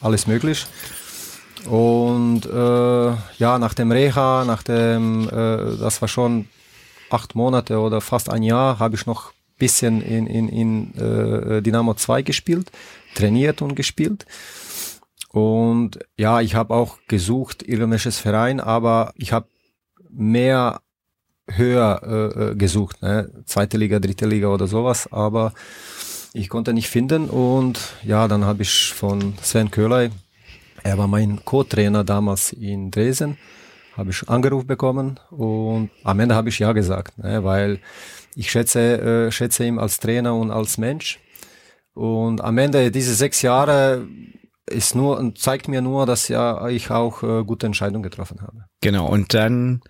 alles 0.00 0.28
möglich. 0.28 0.66
Und 1.68 2.46
äh, 2.46 3.06
ja, 3.38 3.58
nach 3.58 3.74
dem 3.74 3.90
Reha, 3.90 4.44
nach 4.44 4.62
dem, 4.62 5.28
äh, 5.28 5.76
das 5.78 6.00
war 6.00 6.06
schon 6.06 6.46
acht 7.10 7.34
Monate 7.34 7.80
oder 7.80 8.00
fast 8.00 8.30
ein 8.30 8.44
Jahr, 8.44 8.78
habe 8.78 8.94
ich 8.94 9.04
noch 9.04 9.32
bisschen 9.58 10.00
in, 10.00 10.28
in, 10.28 10.48
in 10.48 10.94
äh, 10.94 11.60
Dynamo 11.60 11.94
2 11.94 12.22
gespielt, 12.22 12.70
trainiert 13.16 13.62
und 13.62 13.74
gespielt. 13.74 14.26
Und 15.30 15.98
ja, 16.16 16.40
ich 16.40 16.54
habe 16.54 16.72
auch 16.72 16.98
gesucht, 17.08 17.64
irgendwelches 17.64 18.18
Verein, 18.18 18.60
aber 18.60 19.12
ich 19.16 19.32
habe 19.32 19.48
mehr 20.08 20.82
höher 21.48 22.00
äh, 22.02 22.50
äh, 22.50 22.54
gesucht, 22.54 23.02
ne? 23.02 23.30
zweite 23.44 23.78
Liga, 23.78 23.98
dritte 23.98 24.26
Liga 24.26 24.48
oder 24.48 24.66
sowas, 24.66 25.10
aber 25.12 25.52
ich 26.32 26.48
konnte 26.48 26.72
nicht 26.72 26.88
finden 26.88 27.30
und 27.30 27.78
ja, 28.02 28.28
dann 28.28 28.44
habe 28.44 28.62
ich 28.62 28.92
von 28.92 29.34
Sven 29.42 29.70
Köhler, 29.70 30.10
er 30.82 30.98
war 30.98 31.06
mein 31.06 31.40
Co-Trainer 31.44 32.04
damals 32.04 32.52
in 32.52 32.90
Dresden, 32.90 33.38
habe 33.96 34.10
ich 34.10 34.28
Angeruf 34.28 34.66
bekommen 34.66 35.20
und 35.30 35.90
am 36.04 36.20
Ende 36.20 36.34
habe 36.34 36.48
ich 36.48 36.58
ja 36.58 36.72
gesagt, 36.72 37.16
ne? 37.18 37.42
weil 37.44 37.80
ich 38.34 38.50
schätze, 38.50 39.26
äh, 39.26 39.32
schätze 39.32 39.64
ihn 39.64 39.78
als 39.78 40.00
Trainer 40.00 40.34
und 40.34 40.50
als 40.50 40.78
Mensch 40.78 41.20
und 41.94 42.42
am 42.42 42.58
Ende 42.58 42.90
diese 42.90 43.14
sechs 43.14 43.40
Jahre 43.42 44.06
ist 44.68 44.96
nur 44.96 45.32
zeigt 45.36 45.68
mir 45.68 45.80
nur, 45.80 46.06
dass 46.06 46.26
ja 46.28 46.68
ich 46.68 46.90
auch 46.90 47.22
äh, 47.22 47.44
gute 47.44 47.66
Entscheidungen 47.66 48.02
getroffen 48.02 48.42
habe. 48.42 48.64
Genau 48.80 49.06
und 49.06 49.32
dann 49.32 49.80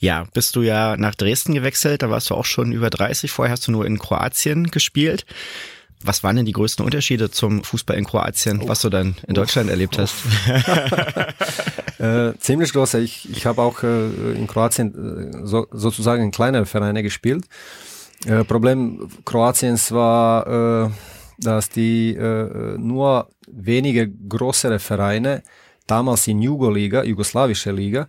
ja, 0.00 0.26
bist 0.32 0.54
du 0.56 0.62
ja 0.62 0.96
nach 0.96 1.14
Dresden 1.14 1.54
gewechselt, 1.54 2.02
da 2.02 2.10
warst 2.10 2.30
du 2.30 2.34
auch 2.34 2.44
schon 2.44 2.72
über 2.72 2.90
30, 2.90 3.30
vorher 3.30 3.52
hast 3.52 3.66
du 3.66 3.72
nur 3.72 3.86
in 3.86 3.98
Kroatien 3.98 4.70
gespielt. 4.70 5.26
Was 6.04 6.22
waren 6.22 6.36
denn 6.36 6.46
die 6.46 6.52
größten 6.52 6.84
Unterschiede 6.84 7.28
zum 7.30 7.64
Fußball 7.64 7.98
in 7.98 8.04
Kroatien, 8.04 8.68
was 8.68 8.82
du 8.82 8.88
dann 8.88 9.16
in 9.26 9.34
Deutschland 9.34 9.68
erlebt 9.68 9.98
hast? 9.98 10.14
äh, 11.98 12.38
ziemlich 12.38 12.72
groß. 12.72 12.94
Ich, 12.94 13.28
ich 13.28 13.46
habe 13.46 13.62
auch 13.62 13.82
äh, 13.82 14.32
in 14.32 14.46
Kroatien 14.46 15.42
äh, 15.42 15.46
so, 15.46 15.66
sozusagen 15.72 16.22
in 16.22 16.30
kleinere 16.30 16.66
Vereine 16.66 17.02
gespielt. 17.02 17.46
Äh, 18.26 18.44
Problem 18.44 19.08
Kroatiens 19.24 19.90
war, 19.90 20.86
äh, 20.86 20.90
dass 21.38 21.68
die 21.68 22.14
äh, 22.14 22.78
nur 22.78 23.30
wenige 23.50 24.08
größere 24.08 24.78
Vereine 24.78 25.42
damals 25.88 26.28
in 26.28 26.40
Jugoliga, 26.40 27.02
jugoslawische 27.02 27.72
Liga, 27.72 28.08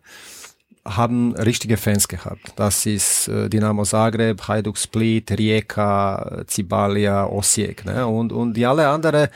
haben 0.96 1.36
richtige 1.36 1.78
Fans 1.78 2.08
gehabt. 2.08 2.54
Das 2.56 2.86
ist 2.86 3.28
äh, 3.28 3.50
Dinamo 3.50 3.84
Zagreb, 3.84 4.48
Hajduk 4.48 4.78
Split, 4.78 5.32
Rijeka, 5.32 6.44
Cibalia, 6.48 7.26
Osijek. 7.28 7.86
Ne? 7.86 8.06
Und, 8.08 8.32
und 8.32 8.54
die 8.54 8.66
alle 8.66 8.88
anderen, 8.88 9.28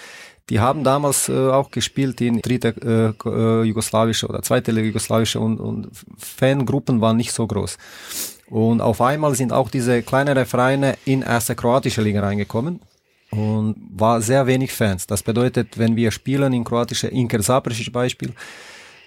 die 0.49 0.59
haben 0.59 0.83
damals 0.83 1.29
äh, 1.29 1.33
auch 1.33 1.71
gespielt 1.71 2.19
in 2.21 2.41
dritte 2.41 3.15
äh, 3.25 3.29
äh, 3.29 3.63
jugoslawische 3.63 4.27
oder 4.27 4.41
zweite 4.41 4.71
jugoslawische 4.71 5.39
und, 5.39 5.59
und 5.59 5.89
Fangruppen 6.17 7.01
waren 7.01 7.17
nicht 7.17 7.31
so 7.31 7.47
groß. 7.47 7.77
Und 8.49 8.81
auf 8.81 9.01
einmal 9.01 9.35
sind 9.35 9.53
auch 9.53 9.69
diese 9.69 10.03
kleineren 10.03 10.45
Vereine 10.45 10.95
in 11.05 11.21
erste 11.21 11.55
kroatische 11.55 12.01
Liga 12.01 12.21
reingekommen 12.21 12.81
und 13.31 13.75
war 13.95 14.21
sehr 14.21 14.45
wenig 14.45 14.73
Fans. 14.73 15.07
Das 15.07 15.23
bedeutet, 15.23 15.77
wenn 15.77 15.95
wir 15.95 16.11
spielen 16.11 16.53
in 16.53 16.63
kroatische 16.63 17.07
Inker 17.07 17.39
Zapršić 17.39 17.91
Beispiel, 17.91 18.33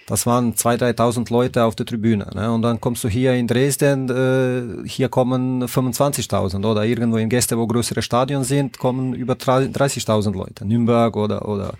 das 0.07 0.25
waren 0.25 0.53
2.000, 0.53 0.95
3.000 0.95 1.33
Leute 1.33 1.65
auf 1.65 1.75
der 1.75 1.85
Tribüne. 1.85 2.27
Ne? 2.33 2.49
Und 2.49 2.61
dann 2.61 2.79
kommst 2.79 3.03
du 3.03 3.09
hier 3.09 3.33
in 3.33 3.45
Dresden, 3.45 4.09
äh, 4.09 4.87
hier 4.87 5.09
kommen 5.09 5.63
25.000 5.63 6.65
oder 6.65 6.85
irgendwo 6.85 7.17
in 7.17 7.27
Gäste, 7.27 7.57
wo 7.57 7.67
größere 7.67 8.01
Stadien 8.01 8.45
sind, 8.45 8.79
kommen 8.79 9.13
über 9.13 9.33
30.000 9.33 10.33
Leute. 10.33 10.65
Nürnberg 10.65 11.15
oder, 11.17 11.45
oder 11.45 11.73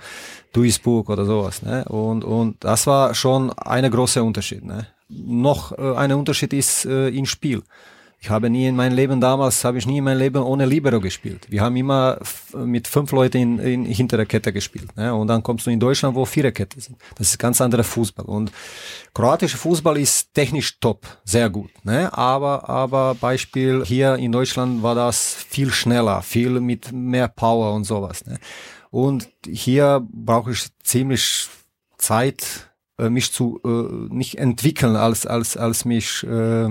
Duisburg 0.51 1.09
oder 1.09 1.23
sowas. 1.23 1.61
Ne? 1.61 1.85
Und, 1.85 2.25
und 2.25 2.57
das 2.59 2.85
war 2.85 3.15
schon 3.15 3.51
eine 3.53 3.89
große 3.89 4.21
Unterschied. 4.21 4.65
Ne? 4.65 4.87
Noch 5.07 5.71
äh, 5.77 5.95
ein 5.95 6.11
Unterschied 6.11 6.51
ist 6.51 6.83
äh, 6.85 7.07
im 7.07 7.25
Spiel. 7.25 7.63
Ich 8.19 8.31
habe 8.31 8.49
nie 8.49 8.65
in 8.65 8.75
meinem 8.75 8.95
Leben 8.95 9.21
damals, 9.21 9.63
habe 9.63 9.77
ich 9.77 9.85
nie 9.85 9.99
in 9.99 10.03
meinem 10.03 10.17
Leben 10.17 10.41
ohne 10.41 10.65
Libero 10.65 10.99
gespielt. 10.99 11.45
Wir 11.49 11.61
haben 11.61 11.75
immer 11.75 12.19
mit 12.55 12.87
fünf 12.87 13.11
Leuten 13.11 13.37
in, 13.37 13.59
in 13.59 13.85
hinter 13.85 14.17
der 14.17 14.25
Kette 14.25 14.51
gespielt. 14.51 14.95
Ne? 14.97 15.13
Und 15.13 15.27
dann 15.27 15.43
kommst 15.43 15.67
du 15.67 15.69
in 15.69 15.79
Deutschland, 15.79 16.15
wo 16.15 16.25
vier 16.25 16.51
Kette 16.51 16.81
sind. 16.81 16.97
Das 17.15 17.29
ist 17.29 17.37
ganz 17.37 17.61
anderer 17.61 17.83
Fußball. 17.83 18.25
Und 18.25 18.51
kroatischer 19.13 19.59
Fußball 19.59 19.97
ist 19.99 20.33
technisch 20.33 20.79
top, 20.79 21.05
sehr 21.25 21.49
gut. 21.51 21.69
Ne? 21.85 22.11
Aber, 22.11 22.67
aber 22.67 23.15
Beispiel 23.15 23.83
hier 23.85 24.15
in 24.15 24.31
Deutschland 24.31 24.81
war 24.81 24.95
das 24.95 25.33
viel 25.33 25.69
schneller, 25.71 26.23
viel 26.23 26.59
mit 26.59 26.91
mehr 26.91 27.27
Power 27.27 27.73
und 27.75 27.83
sowas. 27.83 28.25
Ne? 28.25 28.39
Und 28.89 29.29
hier 29.47 30.05
brauche 30.11 30.51
ich 30.51 30.67
ziemlich 30.83 31.47
Zeit, 31.99 32.71
äh, 32.97 33.09
mich 33.09 33.31
zu 33.31 33.61
äh, 33.63 34.13
nicht 34.13 34.39
entwickeln, 34.39 34.95
als 34.95 35.27
als 35.27 35.55
als 35.55 35.85
mich 35.85 36.23
äh, 36.23 36.69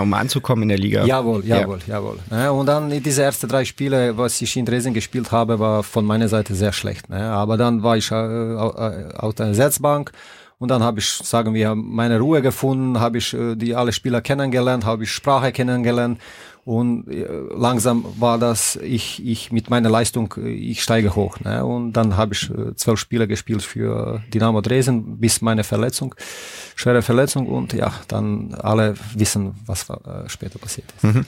um 0.00 0.12
anzukommen 0.14 0.64
in 0.64 0.68
der 0.70 0.78
Liga. 0.78 1.04
Jawohl, 1.04 1.44
jawohl, 1.44 1.78
ja. 1.86 1.94
jawohl. 1.94 2.18
Ja, 2.30 2.50
und 2.50 2.66
dann 2.66 2.90
diese 3.02 3.22
ersten 3.22 3.48
drei 3.48 3.64
Spiele, 3.64 4.16
was 4.16 4.40
ich 4.40 4.56
in 4.56 4.64
Dresden 4.64 4.94
gespielt 4.94 5.32
habe, 5.32 5.58
war 5.58 5.82
von 5.82 6.04
meiner 6.04 6.28
Seite 6.28 6.54
sehr 6.54 6.72
schlecht. 6.72 7.08
Ne? 7.08 7.30
Aber 7.30 7.56
dann 7.56 7.82
war 7.82 7.96
ich 7.96 8.10
äh, 8.10 8.14
äh 8.14 9.12
auf 9.14 9.34
der 9.34 9.46
Ersatzbank 9.46 10.12
und 10.58 10.70
dann 10.70 10.82
habe 10.82 10.98
ich, 10.98 11.06
sagen 11.06 11.54
wir, 11.54 11.74
meine 11.74 12.18
Ruhe 12.18 12.42
gefunden, 12.42 12.98
habe 12.98 13.18
ich 13.18 13.32
äh, 13.32 13.54
die 13.54 13.74
alle 13.74 13.92
Spieler 13.92 14.20
kennengelernt, 14.20 14.84
habe 14.84 15.04
ich 15.04 15.12
Sprache 15.12 15.52
kennengelernt 15.52 16.18
und 16.68 17.08
äh, 17.08 17.26
langsam 17.56 18.04
war 18.18 18.38
das, 18.38 18.76
ich, 18.76 19.24
ich 19.26 19.50
mit 19.50 19.70
meiner 19.70 19.88
Leistung, 19.88 20.34
äh, 20.36 20.50
ich 20.50 20.82
steige 20.82 21.16
hoch. 21.16 21.40
Ne? 21.40 21.64
Und 21.64 21.94
dann 21.94 22.18
habe 22.18 22.34
ich 22.34 22.50
äh, 22.50 22.74
zwölf 22.74 23.00
Spiele 23.00 23.26
gespielt 23.26 23.62
für 23.62 24.22
Dynamo 24.34 24.60
Dresden 24.60 25.16
bis 25.18 25.40
meine 25.40 25.64
Verletzung, 25.64 26.14
schwere 26.76 27.00
Verletzung 27.00 27.46
und 27.46 27.72
ja, 27.72 27.94
dann 28.08 28.52
alle 28.52 28.96
wissen, 29.14 29.54
was 29.64 29.86
später 30.26 30.58
passiert 30.58 30.92
ist. 30.94 31.04
Mhm. 31.04 31.24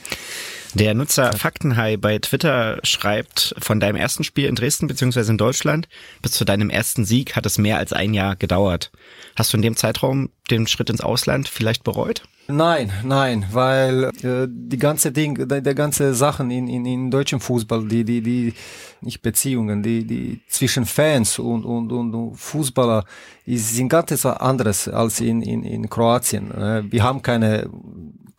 Der 0.75 0.92
Nutzer 0.92 1.32
Faktenhai 1.32 1.97
bei 1.97 2.18
Twitter 2.18 2.78
schreibt, 2.82 3.54
von 3.59 3.80
deinem 3.80 3.97
ersten 3.97 4.25
Spiel 4.25 4.47
in 4.47 4.56
Dresden 4.56 4.88
bzw. 4.88 5.30
in 5.30 5.38
Deutschland 5.38 5.88
bis 6.20 6.32
zu 6.32 6.44
deinem 6.44 6.68
ersten 6.68 7.06
Sieg 7.06 7.35
hat 7.35 7.47
es 7.47 7.56
mehr 7.56 7.78
als 7.78 7.94
ein 7.94 8.12
Jahr 8.12 8.37
gedauert. 8.37 8.92
Hast 9.37 9.54
du 9.54 9.56
in 9.56 9.62
dem 9.62 9.76
Zeitraum 9.76 10.28
den 10.50 10.66
Schritt 10.66 10.90
ins 10.90 11.00
Ausland 11.00 11.49
vielleicht 11.49 11.82
bereut? 11.82 12.25
Nein, 12.50 12.92
nein, 13.04 13.47
weil 13.52 14.11
äh, 14.23 14.47
die 14.49 14.78
ganze 14.78 15.12
Ding, 15.12 15.49
der, 15.49 15.61
der 15.61 15.75
ganze 15.75 16.14
Sachen 16.14 16.50
in, 16.50 16.69
in, 16.69 16.85
in 16.85 17.11
deutschem 17.11 17.40
Fußball, 17.40 17.87
die, 17.87 18.04
die, 18.04 18.21
die, 18.21 18.54
nicht 19.00 19.23
Beziehungen, 19.23 19.83
die, 19.83 20.04
die 20.04 20.40
zwischen 20.49 20.85
Fans 20.85 21.38
und, 21.38 21.64
und, 21.64 21.90
und 21.92 22.37
Fußballer, 22.37 23.04
ist, 23.47 23.75
sind 23.75 23.88
ganz 23.88 24.25
anderes 24.26 24.88
als 24.88 25.21
in, 25.21 25.42
in, 25.42 25.62
in 25.64 25.88
Kroatien. 25.88 26.50
Äh, 26.50 26.83
wir 26.90 27.02
haben 27.02 27.23
keine, 27.23 27.71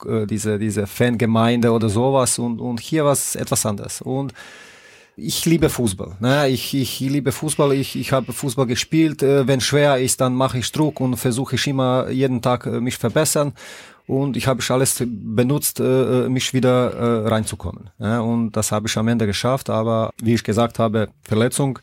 äh, 0.05 0.25
diese, 0.25 0.59
diese 0.59 0.87
Fangemeinde 0.87 1.71
oder 1.71 1.89
sowas 1.89 2.39
und, 2.39 2.59
und 2.59 2.79
hier 2.79 3.05
war 3.05 3.13
es 3.13 3.35
etwas 3.35 3.65
anders. 3.65 4.01
Und 4.01 4.33
ich 5.17 5.45
liebe 5.45 5.69
Fußball. 5.69 6.15
Ne? 6.19 6.49
Ich, 6.49 6.73
ich 6.73 6.99
liebe 6.99 7.31
Fußball. 7.31 7.73
Ich, 7.73 7.95
ich 7.95 8.11
habe 8.11 8.31
Fußball 8.33 8.65
gespielt. 8.65 9.21
Äh, 9.21 9.47
wenn 9.47 9.61
schwer 9.61 9.97
ist, 9.97 10.21
dann 10.21 10.33
mache 10.33 10.57
ich 10.57 10.71
Druck 10.71 10.99
und 10.99 11.17
versuche 11.17 11.55
ich 11.55 11.67
immer 11.67 12.09
jeden 12.09 12.41
Tag 12.41 12.65
äh, 12.65 12.79
mich 12.79 12.97
verbessern 12.97 13.53
und 14.11 14.35
ich 14.35 14.45
habe 14.45 14.61
alles 14.67 15.01
benutzt, 15.07 15.79
äh, 15.79 16.25
äh, 16.25 16.29
mich 16.29 16.53
wieder 16.53 16.93
äh, 16.93 17.27
reinzukommen. 17.29 17.91
Ja, 17.97 18.19
und 18.19 18.51
das 18.51 18.73
habe 18.73 18.87
ich 18.87 18.97
am 18.97 19.07
Ende 19.07 19.25
geschafft, 19.25 19.69
aber 19.69 20.11
wie 20.21 20.33
ich 20.33 20.43
gesagt 20.43 20.79
habe, 20.79 21.07
Verletzung. 21.23 21.79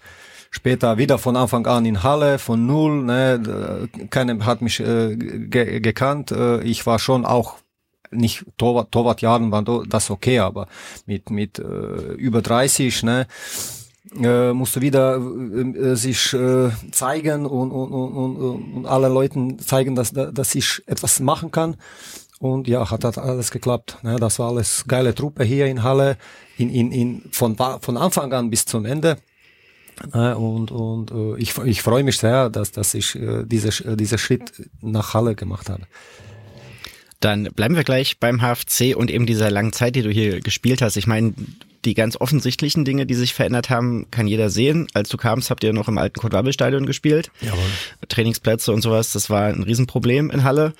Später 0.50 0.96
wieder 0.96 1.18
von 1.18 1.36
Anfang 1.36 1.66
an 1.66 1.84
in 1.84 2.02
Halle, 2.02 2.38
von 2.38 2.66
null, 2.66 3.02
ne, 3.02 3.86
keiner 4.08 4.46
hat 4.46 4.62
mich 4.62 4.80
äh, 4.80 5.14
ge 5.14 5.80
gekannt. 5.80 6.30
Äh, 6.30 6.62
ich 6.62 6.86
war 6.86 6.98
schon 6.98 7.26
auch 7.26 7.56
nicht 8.10 8.46
Torwart, 8.56 8.90
Torwartjahren 8.90 9.52
waren 9.52 9.88
das 9.88 10.10
okay, 10.10 10.38
aber 10.38 10.66
mit 11.04 11.28
mit 11.28 11.58
äh, 11.58 11.62
über 11.62 12.40
30, 12.40 13.02
ne, 13.02 13.26
äh, 14.16 14.52
musst 14.52 14.76
du 14.76 14.80
wieder 14.80 15.16
äh, 15.16 15.94
sich 15.94 16.32
äh, 16.32 16.70
zeigen 16.92 17.46
und, 17.46 17.70
und, 17.70 17.92
und, 17.92 18.74
und 18.74 18.86
allen 18.86 19.12
Leuten 19.12 19.58
zeigen, 19.58 19.94
dass, 19.94 20.12
dass 20.12 20.54
ich 20.54 20.82
etwas 20.86 21.20
machen 21.20 21.50
kann. 21.50 21.76
Und 22.40 22.68
ja, 22.68 22.88
hat, 22.88 23.04
hat 23.04 23.18
alles 23.18 23.50
geklappt. 23.50 23.98
Ne? 24.02 24.16
Das 24.16 24.38
war 24.38 24.50
alles 24.50 24.84
geile 24.86 25.14
Truppe 25.14 25.44
hier 25.44 25.66
in 25.66 25.82
Halle, 25.82 26.16
in, 26.56 26.70
in, 26.70 26.92
in, 26.92 27.22
von, 27.32 27.56
von 27.56 27.96
Anfang 27.96 28.32
an 28.32 28.48
bis 28.50 28.64
zum 28.64 28.84
Ende. 28.84 29.18
Ne? 30.14 30.36
Und, 30.38 30.70
und 30.70 31.10
äh, 31.10 31.36
ich, 31.40 31.58
ich 31.58 31.82
freue 31.82 32.04
mich 32.04 32.18
sehr, 32.18 32.48
dass, 32.48 32.70
dass 32.70 32.94
ich 32.94 33.16
äh, 33.16 33.44
diese, 33.44 33.96
diese 33.96 34.18
Schritt 34.18 34.52
nach 34.80 35.14
Halle 35.14 35.34
gemacht 35.34 35.68
habe. 35.68 35.82
Dann 37.20 37.44
bleiben 37.54 37.74
wir 37.74 37.84
gleich 37.84 38.18
beim 38.18 38.40
HFC 38.40 38.94
und 38.94 39.10
eben 39.10 39.26
dieser 39.26 39.50
langen 39.50 39.72
Zeit, 39.72 39.96
die 39.96 40.02
du 40.02 40.10
hier 40.10 40.40
gespielt 40.40 40.82
hast. 40.82 40.96
Ich 40.96 41.06
meine, 41.06 41.34
die 41.84 41.94
ganz 41.94 42.16
offensichtlichen 42.20 42.84
Dinge, 42.84 43.06
die 43.06 43.14
sich 43.14 43.34
verändert 43.34 43.70
haben, 43.70 44.06
kann 44.10 44.26
jeder 44.26 44.50
sehen. 44.50 44.88
Als 44.94 45.08
du 45.08 45.16
kamst, 45.16 45.50
habt 45.50 45.62
ihr 45.64 45.72
noch 45.72 45.88
im 45.88 45.98
alten 45.98 46.18
Kurt-Wabbel-Stadion 46.20 46.86
gespielt. 46.86 47.30
Jawohl. 47.40 47.58
Trainingsplätze 48.08 48.72
und 48.72 48.82
sowas, 48.82 49.12
das 49.12 49.30
war 49.30 49.46
ein 49.46 49.62
Riesenproblem 49.62 50.30
in 50.30 50.44
Halle. 50.44 50.72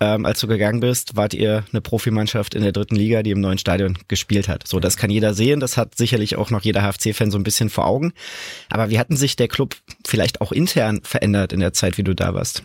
Ja. 0.00 0.14
Ähm, 0.14 0.26
als 0.26 0.40
du 0.40 0.46
gegangen 0.46 0.80
bist, 0.80 1.16
wart 1.16 1.34
ihr 1.34 1.64
eine 1.72 1.80
Profimannschaft 1.80 2.54
in 2.54 2.62
der 2.62 2.72
dritten 2.72 2.96
Liga, 2.96 3.22
die 3.22 3.30
im 3.30 3.40
neuen 3.40 3.58
Stadion 3.58 3.98
gespielt 4.08 4.48
hat. 4.48 4.66
So, 4.66 4.80
das 4.80 4.96
kann 4.96 5.10
jeder 5.10 5.34
sehen. 5.34 5.60
Das 5.60 5.76
hat 5.76 5.96
sicherlich 5.96 6.36
auch 6.36 6.50
noch 6.50 6.62
jeder 6.62 6.82
HFC-Fan 6.82 7.30
so 7.30 7.38
ein 7.38 7.44
bisschen 7.44 7.68
vor 7.68 7.86
Augen. 7.86 8.12
Aber 8.70 8.90
wie 8.90 8.98
hatten 8.98 9.16
sich 9.16 9.36
der 9.36 9.48
Club 9.48 9.76
vielleicht 10.06 10.40
auch 10.40 10.52
intern 10.52 11.00
verändert 11.02 11.52
in 11.52 11.60
der 11.60 11.72
Zeit, 11.72 11.98
wie 11.98 12.04
du 12.04 12.14
da 12.14 12.34
warst? 12.34 12.62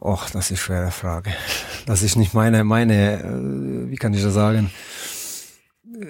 Och, 0.00 0.30
das 0.32 0.46
ist 0.46 0.50
eine 0.50 0.56
schwere 0.56 0.90
Frage. 0.90 1.30
Das 1.86 2.02
ist 2.02 2.16
nicht 2.16 2.32
meine, 2.32 2.64
meine, 2.64 3.22
äh, 3.22 3.90
wie 3.90 3.96
kann 3.96 4.14
ich 4.14 4.22
das 4.22 4.32
sagen? 4.32 4.70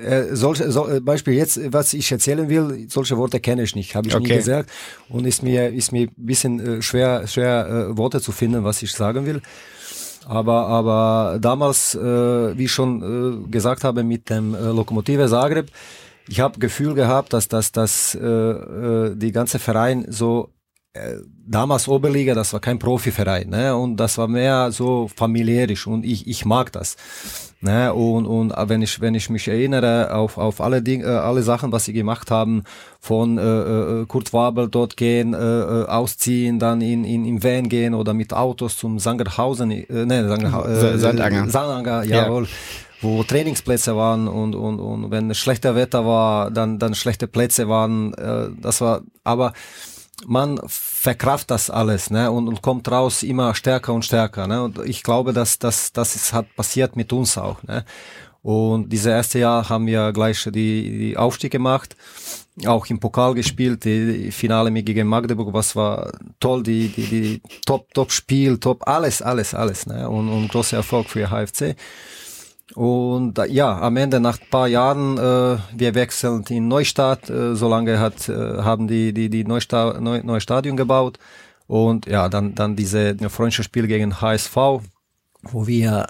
Äh, 0.04 0.36
solche 0.36 0.70
so, 0.70 0.88
äh, 0.88 1.00
Beispiel 1.00 1.34
jetzt, 1.34 1.60
was 1.72 1.92
ich 1.94 2.12
erzählen 2.12 2.48
will, 2.48 2.86
solche 2.88 3.16
Worte 3.16 3.40
kenne 3.40 3.64
ich 3.64 3.74
nicht, 3.74 3.96
habe 3.96 4.06
ich 4.06 4.14
okay. 4.14 4.28
nie 4.28 4.36
gesagt 4.36 4.70
und 5.08 5.26
ist 5.26 5.42
mir 5.42 5.70
ist 5.70 5.90
mir 5.90 6.08
bisschen 6.16 6.60
äh, 6.60 6.82
schwer 6.82 7.26
schwer 7.26 7.66
äh, 7.66 7.96
Worte 7.96 8.20
zu 8.20 8.30
finden, 8.30 8.62
was 8.62 8.80
ich 8.82 8.92
sagen 8.92 9.26
will. 9.26 9.42
Aber 10.26 10.68
aber 10.68 11.38
damals, 11.40 11.96
äh, 11.96 12.56
wie 12.56 12.66
ich 12.66 12.72
schon 12.72 13.46
äh, 13.46 13.50
gesagt 13.50 13.82
habe, 13.82 14.04
mit 14.04 14.30
dem 14.30 14.54
äh, 14.54 14.58
Lokomotive 14.58 15.26
Zagreb, 15.26 15.70
ich 16.28 16.38
habe 16.38 16.60
Gefühl 16.60 16.94
gehabt, 16.94 17.32
dass 17.32 17.48
dass 17.48 17.72
dass 17.72 18.14
äh, 18.14 18.20
äh, 18.20 19.16
die 19.16 19.32
ganze 19.32 19.58
Verein 19.58 20.06
so 20.08 20.50
damals 21.46 21.86
Oberliga, 21.86 22.34
das 22.34 22.52
war 22.52 22.60
kein 22.60 22.78
Profiverein, 22.78 23.48
ne? 23.48 23.76
Und 23.76 23.96
das 23.96 24.18
war 24.18 24.26
mehr 24.26 24.72
so 24.72 25.08
familiärisch 25.14 25.86
und 25.86 26.04
ich 26.04 26.26
ich 26.26 26.44
mag 26.44 26.72
das. 26.72 26.96
Ne, 27.62 27.92
und, 27.92 28.24
und 28.24 28.54
wenn 28.56 28.80
ich 28.80 29.02
wenn 29.02 29.14
ich 29.14 29.28
mich 29.28 29.46
erinnere 29.46 30.14
auf 30.14 30.38
auf 30.38 30.62
alle 30.62 30.80
Dinge, 30.80 31.04
äh, 31.04 31.08
alle 31.08 31.42
Sachen, 31.42 31.72
was 31.72 31.84
sie 31.84 31.92
gemacht 31.92 32.30
haben, 32.30 32.64
von 33.00 33.36
äh, 33.36 33.42
äh, 33.42 34.06
Kurt 34.06 34.32
Wabel 34.32 34.68
dort 34.68 34.96
gehen, 34.96 35.34
äh, 35.34 35.38
äh, 35.38 35.86
ausziehen, 35.86 36.58
dann 36.58 36.80
in 36.80 37.04
in 37.04 37.26
im 37.26 37.44
Van 37.44 37.68
gehen 37.68 37.92
oder 37.92 38.14
mit 38.14 38.32
Autos 38.32 38.78
zum 38.78 38.98
Sangerhausen, 38.98 39.70
äh, 39.70 40.06
ne, 40.06 40.26
Sanger, 40.26 40.66
äh, 40.66 40.98
Sandanger, 40.98 41.50
Sandanger, 41.50 42.04
jawohl. 42.04 42.44
Ja 42.44 42.50
wo 43.02 43.22
Trainingsplätze 43.22 43.96
waren 43.96 44.28
und, 44.28 44.54
und, 44.54 44.78
und 44.78 45.10
wenn 45.10 45.34
schlechter 45.34 45.74
Wetter 45.74 46.04
war, 46.04 46.50
dann, 46.50 46.78
dann 46.78 46.94
schlechte 46.94 47.26
Plätze 47.26 47.66
waren, 47.66 48.12
äh, 48.14 48.50
das 48.60 48.82
war, 48.82 49.00
aber 49.24 49.54
man 50.26 50.60
verkraft 50.66 51.50
das 51.50 51.70
alles 51.70 52.10
ne, 52.10 52.30
und, 52.30 52.48
und 52.48 52.62
kommt 52.62 52.90
raus 52.90 53.22
immer 53.22 53.54
stärker 53.54 53.92
und 53.92 54.04
stärker. 54.04 54.46
Ne, 54.46 54.62
und 54.62 54.78
ich 54.84 55.02
glaube, 55.02 55.32
dass 55.32 55.58
das, 55.58 55.92
das 55.92 56.16
ist, 56.16 56.32
hat 56.32 56.54
passiert 56.56 56.96
mit 56.96 57.12
uns 57.12 57.38
auch. 57.38 57.62
Ne. 57.62 57.84
Und 58.42 58.88
dieses 58.88 59.06
erste 59.06 59.38
Jahr 59.38 59.68
haben 59.68 59.86
wir 59.86 60.12
gleich 60.12 60.42
die, 60.44 60.98
die 60.98 61.16
Aufstieg 61.16 61.52
gemacht, 61.52 61.94
auch 62.64 62.86
im 62.86 62.98
Pokal 62.98 63.34
gespielt, 63.34 63.84
die 63.84 64.30
Finale 64.32 64.72
gegen 64.82 65.08
Magdeburg, 65.08 65.52
was 65.52 65.76
war 65.76 66.10
toll, 66.38 66.62
die, 66.62 66.88
die, 66.88 67.06
die 67.06 67.42
Top, 67.66 67.92
Top 67.92 68.10
Spiel, 68.10 68.58
Top, 68.58 68.88
alles, 68.88 69.20
alles, 69.20 69.54
alles, 69.54 69.86
ne? 69.86 70.08
und, 70.08 70.30
und 70.30 70.48
großer 70.48 70.78
Erfolg 70.78 71.10
für 71.10 71.28
HFC. 71.28 71.76
Und 72.74 73.38
äh, 73.38 73.46
ja, 73.46 73.80
am 73.80 73.96
Ende 73.96 74.20
nach 74.20 74.38
paar 74.50 74.68
Jahren, 74.68 75.18
äh, 75.18 75.58
wir 75.76 75.94
wechseln 75.94 76.44
in 76.48 76.68
Neustadt, 76.68 77.28
äh, 77.28 77.54
solange 77.54 77.98
hat, 77.98 78.28
äh, 78.28 78.32
haben 78.62 78.86
die, 78.88 79.12
die, 79.12 79.28
die 79.28 79.44
Neusta 79.44 80.00
Neu, 80.00 80.22
neue 80.22 80.40
Stadion 80.40 80.76
gebaut. 80.76 81.18
Und 81.66 82.06
ja, 82.06 82.28
dann, 82.28 82.54
dann 82.54 82.76
diese 82.76 83.16
Freundschaftsspiel 83.28 83.86
gegen 83.86 84.20
HSV, 84.20 84.56
wo 85.42 85.66
wir 85.66 86.06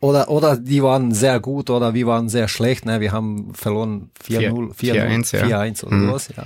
oder, 0.00 0.28
oder 0.30 0.56
die 0.56 0.82
waren 0.82 1.12
sehr 1.12 1.40
gut 1.40 1.70
oder 1.70 1.92
wir 1.92 2.06
waren 2.06 2.28
sehr 2.28 2.46
schlecht. 2.46 2.86
Ne? 2.86 3.00
Wir 3.00 3.12
haben 3.12 3.52
verloren 3.54 4.10
4-0, 4.24 4.74
4-1 4.74 5.36
ja. 5.48 5.62
4-1 5.62 5.84
oder 5.84 5.96
mhm. 5.96 6.06
sowas, 6.08 6.28
ja. 6.36 6.44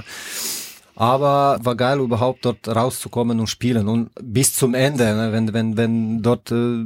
Aber 0.94 1.58
war 1.62 1.74
geil, 1.74 2.00
überhaupt 2.00 2.44
dort 2.44 2.68
rauszukommen 2.68 3.40
und 3.40 3.46
spielen. 3.46 3.88
Und 3.88 4.10
bis 4.22 4.54
zum 4.54 4.74
Ende, 4.74 5.04
ne? 5.14 5.32
wenn, 5.32 5.52
wenn, 5.54 5.76
wenn 5.76 6.22
dort 6.22 6.52
äh, 6.52 6.84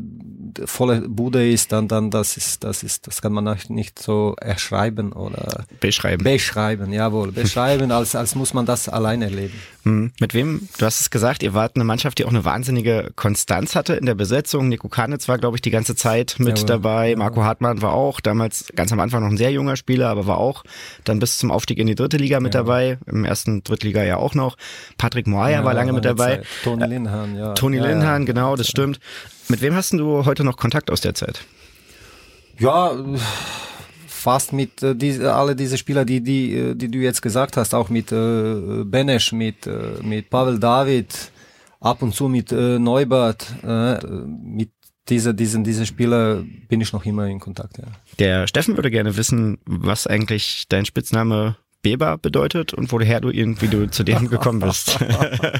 volle 0.64 1.08
Bude 1.08 1.48
ist, 1.50 1.72
dann, 1.72 1.88
dann 1.88 2.10
das 2.10 2.36
ist, 2.36 2.62
das 2.62 2.82
ist, 2.82 3.06
das 3.06 3.20
kann 3.20 3.32
man 3.32 3.56
nicht 3.68 3.98
so 3.98 4.36
erschreiben 4.40 5.12
oder 5.12 5.64
beschreiben. 5.80 6.22
Beschreiben, 6.22 6.92
jawohl. 6.92 7.32
Beschreiben, 7.32 7.90
als, 7.90 8.14
als 8.14 8.34
muss 8.34 8.54
man 8.54 8.64
das 8.64 8.88
alleine 8.88 9.26
erleben. 9.26 9.54
Hm. 9.82 10.12
Mit 10.20 10.34
wem, 10.34 10.68
du 10.78 10.86
hast 10.86 11.00
es 11.00 11.10
gesagt, 11.10 11.42
ihr 11.42 11.54
wart 11.54 11.76
eine 11.76 11.84
Mannschaft, 11.84 12.18
die 12.18 12.24
auch 12.24 12.30
eine 12.30 12.44
wahnsinnige 12.44 13.12
Konstanz 13.14 13.76
hatte 13.76 13.94
in 13.94 14.06
der 14.06 14.14
Besetzung. 14.14 14.68
Nico 14.68 14.88
Kanitz 14.88 15.28
war, 15.28 15.38
glaube 15.38 15.56
ich, 15.56 15.62
die 15.62 15.70
ganze 15.70 15.94
Zeit 15.94 16.36
mit 16.38 16.58
jawohl. 16.58 16.66
dabei. 16.66 17.14
Marco 17.16 17.42
Hartmann 17.42 17.82
war 17.82 17.92
auch 17.92 18.20
damals 18.20 18.66
ganz 18.74 18.92
am 18.92 19.00
Anfang 19.00 19.22
noch 19.22 19.30
ein 19.30 19.36
sehr 19.36 19.52
junger 19.52 19.76
Spieler, 19.76 20.08
aber 20.08 20.26
war 20.26 20.38
auch 20.38 20.64
dann 21.04 21.18
bis 21.18 21.38
zum 21.38 21.50
Aufstieg 21.50 21.78
in 21.78 21.86
die 21.86 21.94
dritte 21.94 22.16
Liga 22.16 22.40
mit 22.40 22.54
ja. 22.54 22.60
dabei. 22.62 22.98
Im 23.06 23.24
ersten 23.24 23.62
Drittliga 23.62 23.95
Bundesliga 23.96 24.04
ja 24.04 24.16
auch 24.16 24.34
noch. 24.34 24.56
Patrick 24.98 25.26
Moyer 25.26 25.50
ja, 25.50 25.64
war 25.64 25.74
lange 25.74 25.92
mit 25.92 26.04
dabei. 26.04 26.36
Zeit. 26.36 26.46
Toni 26.64 26.86
Linhan, 26.86 27.36
ja. 27.36 27.54
Toni 27.54 27.78
ja, 27.78 27.86
Linhan, 27.86 28.22
ja. 28.22 28.26
genau, 28.26 28.56
das 28.56 28.68
stimmt. 28.68 29.00
Mit 29.48 29.60
wem 29.60 29.74
hast 29.74 29.92
du 29.92 30.24
heute 30.24 30.44
noch 30.44 30.56
Kontakt 30.56 30.90
aus 30.90 31.00
der 31.00 31.14
Zeit? 31.14 31.40
Ja, 32.58 32.92
fast 34.06 34.52
mit 34.52 34.82
äh, 34.82 34.94
diese, 34.94 35.34
alle 35.34 35.54
diese 35.54 35.78
Spieler, 35.78 36.04
die, 36.04 36.22
die, 36.22 36.54
äh, 36.54 36.74
die 36.74 36.90
du 36.90 36.98
jetzt 36.98 37.22
gesagt 37.22 37.56
hast, 37.56 37.74
auch 37.74 37.90
mit 37.90 38.12
äh, 38.12 38.84
Benesch, 38.84 39.32
mit, 39.32 39.66
äh, 39.66 40.02
mit 40.02 40.30
Pavel 40.30 40.58
David, 40.58 41.30
ab 41.80 42.02
und 42.02 42.14
zu 42.14 42.28
mit 42.28 42.50
äh, 42.50 42.78
Neubert, 42.78 43.46
äh, 43.62 43.98
mit 44.06 44.70
diese, 45.08 45.34
diesen, 45.34 45.62
diese 45.62 45.86
Spieler 45.86 46.42
bin 46.68 46.80
ich 46.80 46.92
noch 46.92 47.04
immer 47.04 47.26
in 47.26 47.38
Kontakt, 47.38 47.78
ja. 47.78 47.84
Der 48.18 48.48
Steffen 48.48 48.76
würde 48.76 48.90
gerne 48.90 49.16
wissen, 49.16 49.58
was 49.64 50.08
eigentlich 50.08 50.64
dein 50.68 50.84
Spitzname 50.84 51.56
Beber 51.86 52.18
bedeutet 52.18 52.74
und 52.74 52.90
woher 52.90 53.20
du 53.20 53.30
irgendwie 53.30 53.68
du 53.68 53.88
zu 53.88 54.02
dem 54.02 54.28
gekommen 54.28 54.58
bist. 54.58 54.98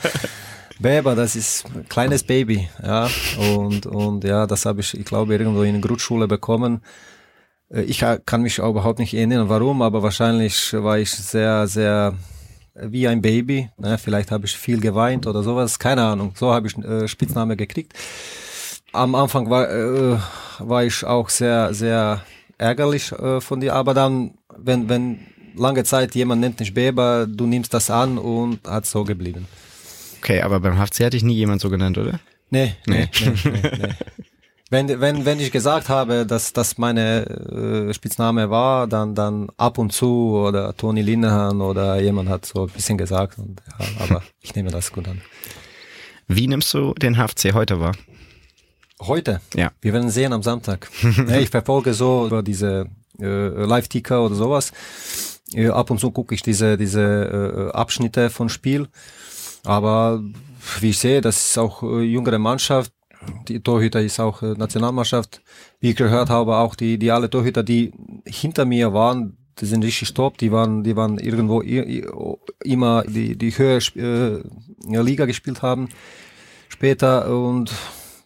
Beber, 0.80 1.14
das 1.14 1.36
ist 1.36 1.66
ein 1.72 1.88
kleines 1.88 2.24
Baby, 2.24 2.68
ja. 2.82 3.08
Und, 3.38 3.86
und 3.86 4.24
ja, 4.24 4.48
das 4.48 4.66
habe 4.66 4.80
ich, 4.80 4.98
ich 4.98 5.04
glaube, 5.04 5.36
irgendwo 5.36 5.62
in 5.62 5.74
der 5.74 5.82
Grundschule 5.82 6.26
bekommen. 6.26 6.82
Äh, 7.70 7.82
ich 7.82 8.00
kann 8.00 8.42
mich 8.42 8.58
überhaupt 8.58 8.98
nicht 8.98 9.14
erinnern, 9.14 9.48
warum, 9.48 9.82
aber 9.82 10.02
wahrscheinlich 10.02 10.72
war 10.72 10.98
ich 10.98 11.12
sehr, 11.12 11.68
sehr 11.68 12.14
wie 12.74 13.06
ein 13.06 13.22
Baby. 13.22 13.70
Ne? 13.78 13.96
Vielleicht 13.96 14.32
habe 14.32 14.46
ich 14.46 14.56
viel 14.56 14.80
geweint 14.80 15.28
oder 15.28 15.44
sowas, 15.44 15.78
keine 15.78 16.02
Ahnung. 16.02 16.32
So 16.34 16.52
habe 16.52 16.66
ich 16.66 16.76
äh, 16.78 17.06
Spitzname 17.06 17.56
gekriegt. 17.56 17.92
Am 18.92 19.14
Anfang 19.14 19.48
war, 19.48 19.70
äh, 19.70 20.18
war 20.58 20.82
ich 20.82 21.04
auch 21.04 21.28
sehr, 21.28 21.72
sehr 21.72 22.22
ärgerlich 22.58 23.12
äh, 23.12 23.40
von 23.40 23.60
dir, 23.60 23.74
aber 23.74 23.94
dann, 23.94 24.34
wenn, 24.58 24.88
wenn 24.88 25.20
lange 25.56 25.84
Zeit, 25.84 26.14
jemand 26.14 26.40
nennt 26.40 26.60
dich 26.60 26.74
Beber, 26.74 27.26
du 27.26 27.46
nimmst 27.46 27.74
das 27.74 27.90
an 27.90 28.18
und 28.18 28.66
hat 28.66 28.86
so 28.86 29.04
geblieben. 29.04 29.46
Okay, 30.18 30.42
aber 30.42 30.60
beim 30.60 30.76
HFC 30.76 31.04
hatte 31.04 31.16
ich 31.16 31.22
nie 31.22 31.34
jemand 31.34 31.60
so 31.60 31.70
genannt, 31.70 31.98
oder? 31.98 32.20
Nee, 32.50 32.74
nee, 32.86 33.08
nee, 33.20 33.32
nee, 33.44 33.60
nee. 33.62 33.88
Wenn, 34.68 35.00
wenn, 35.00 35.24
wenn 35.24 35.38
ich 35.38 35.52
gesagt 35.52 35.88
habe, 35.88 36.26
dass 36.26 36.52
das 36.52 36.76
meine 36.76 37.24
äh, 37.88 37.94
Spitzname 37.94 38.50
war, 38.50 38.88
dann, 38.88 39.14
dann 39.14 39.48
ab 39.56 39.78
und 39.78 39.92
zu 39.92 40.36
oder 40.36 40.76
Toni 40.76 41.02
Linehan 41.02 41.60
oder 41.60 42.00
jemand 42.00 42.28
hat 42.28 42.46
so 42.46 42.66
ein 42.66 42.70
bisschen 42.70 42.98
gesagt. 42.98 43.38
Und, 43.38 43.62
ja, 43.78 43.86
aber 44.00 44.22
ich 44.40 44.56
nehme 44.56 44.70
das 44.70 44.90
gut 44.90 45.06
an. 45.06 45.20
Wie 46.26 46.48
nimmst 46.48 46.74
du 46.74 46.94
den 46.94 47.16
HFC 47.16 47.54
heute 47.54 47.78
wahr? 47.78 47.92
Heute? 49.00 49.40
Ja. 49.54 49.70
Wir 49.80 49.92
werden 49.92 50.10
sehen 50.10 50.32
am 50.32 50.42
Samstag. 50.42 50.90
ich 51.38 51.50
verfolge 51.50 51.94
so 51.94 52.26
über 52.26 52.42
diese 52.42 52.86
äh, 53.20 53.64
Live-Ticker 53.64 54.24
oder 54.24 54.34
sowas. 54.34 54.72
Äh, 55.52 55.68
ab 55.68 55.90
und 55.90 55.98
zu 55.98 56.10
gucke 56.10 56.34
ich 56.34 56.42
diese, 56.42 56.76
diese 56.76 57.70
äh, 57.72 57.76
Abschnitte 57.76 58.30
von 58.30 58.48
Spiel. 58.48 58.88
Aber 59.64 60.22
wie 60.80 60.90
ich 60.90 60.98
sehe, 60.98 61.20
das 61.20 61.50
ist 61.50 61.58
auch 61.58 61.82
äh, 61.82 62.02
jüngere 62.02 62.38
Mannschaft. 62.38 62.92
Die 63.48 63.60
Torhüter 63.60 64.00
ist 64.00 64.20
auch 64.20 64.42
äh, 64.42 64.54
Nationalmannschaft. 64.54 65.40
Wie 65.80 65.90
ich 65.90 65.96
gehört 65.96 66.30
habe, 66.30 66.56
auch 66.56 66.74
die, 66.74 66.98
die 66.98 67.10
alle 67.10 67.30
Torhüter, 67.30 67.62
die 67.62 67.92
hinter 68.24 68.64
mir 68.64 68.92
waren, 68.92 69.36
die 69.58 69.66
sind 69.66 69.84
richtig 69.84 70.12
top. 70.14 70.38
Die 70.38 70.52
waren, 70.52 70.84
die 70.84 70.96
waren 70.96 71.18
irgendwo 71.18 71.60
immer 72.62 73.04
die, 73.04 73.36
die 73.36 73.50
höhere 73.56 74.42
äh, 74.88 75.02
Liga 75.02 75.24
gespielt 75.24 75.62
haben 75.62 75.88
später. 76.68 77.28
Und 77.34 77.72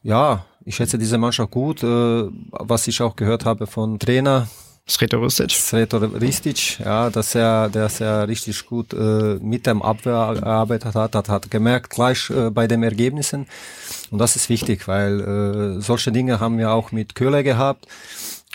ja, 0.02 0.44
ich 0.64 0.76
schätze 0.76 0.98
diese 0.98 1.18
Mannschaft 1.18 1.50
gut. 1.50 1.82
Äh, 1.82 2.28
was 2.50 2.88
ich 2.88 3.00
auch 3.00 3.16
gehört 3.16 3.44
habe 3.44 3.66
von 3.66 3.98
Trainer, 3.98 4.48
Sreto 4.90 5.20
Ristic. 5.20 5.52
Sreto 5.52 5.98
Ristic, 5.98 6.80
ja, 6.80 7.10
dass 7.10 7.34
er, 7.36 7.68
dass 7.68 8.00
er 8.00 8.26
richtig 8.26 8.66
gut 8.66 8.92
äh, 8.92 9.38
mit 9.40 9.66
dem 9.66 9.82
Abwehr 9.82 10.34
gearbeitet 10.34 10.94
hat, 10.96 11.14
hat, 11.14 11.28
hat 11.28 11.50
gemerkt 11.50 11.90
gleich 11.90 12.28
äh, 12.30 12.50
bei 12.50 12.66
den 12.66 12.82
Ergebnissen. 12.82 13.46
Und 14.10 14.18
das 14.18 14.34
ist 14.34 14.48
wichtig, 14.48 14.88
weil 14.88 15.20
äh, 15.20 15.80
solche 15.80 16.10
Dinge 16.10 16.40
haben 16.40 16.58
wir 16.58 16.72
auch 16.72 16.90
mit 16.90 17.14
Köhler 17.14 17.44
gehabt. 17.44 17.86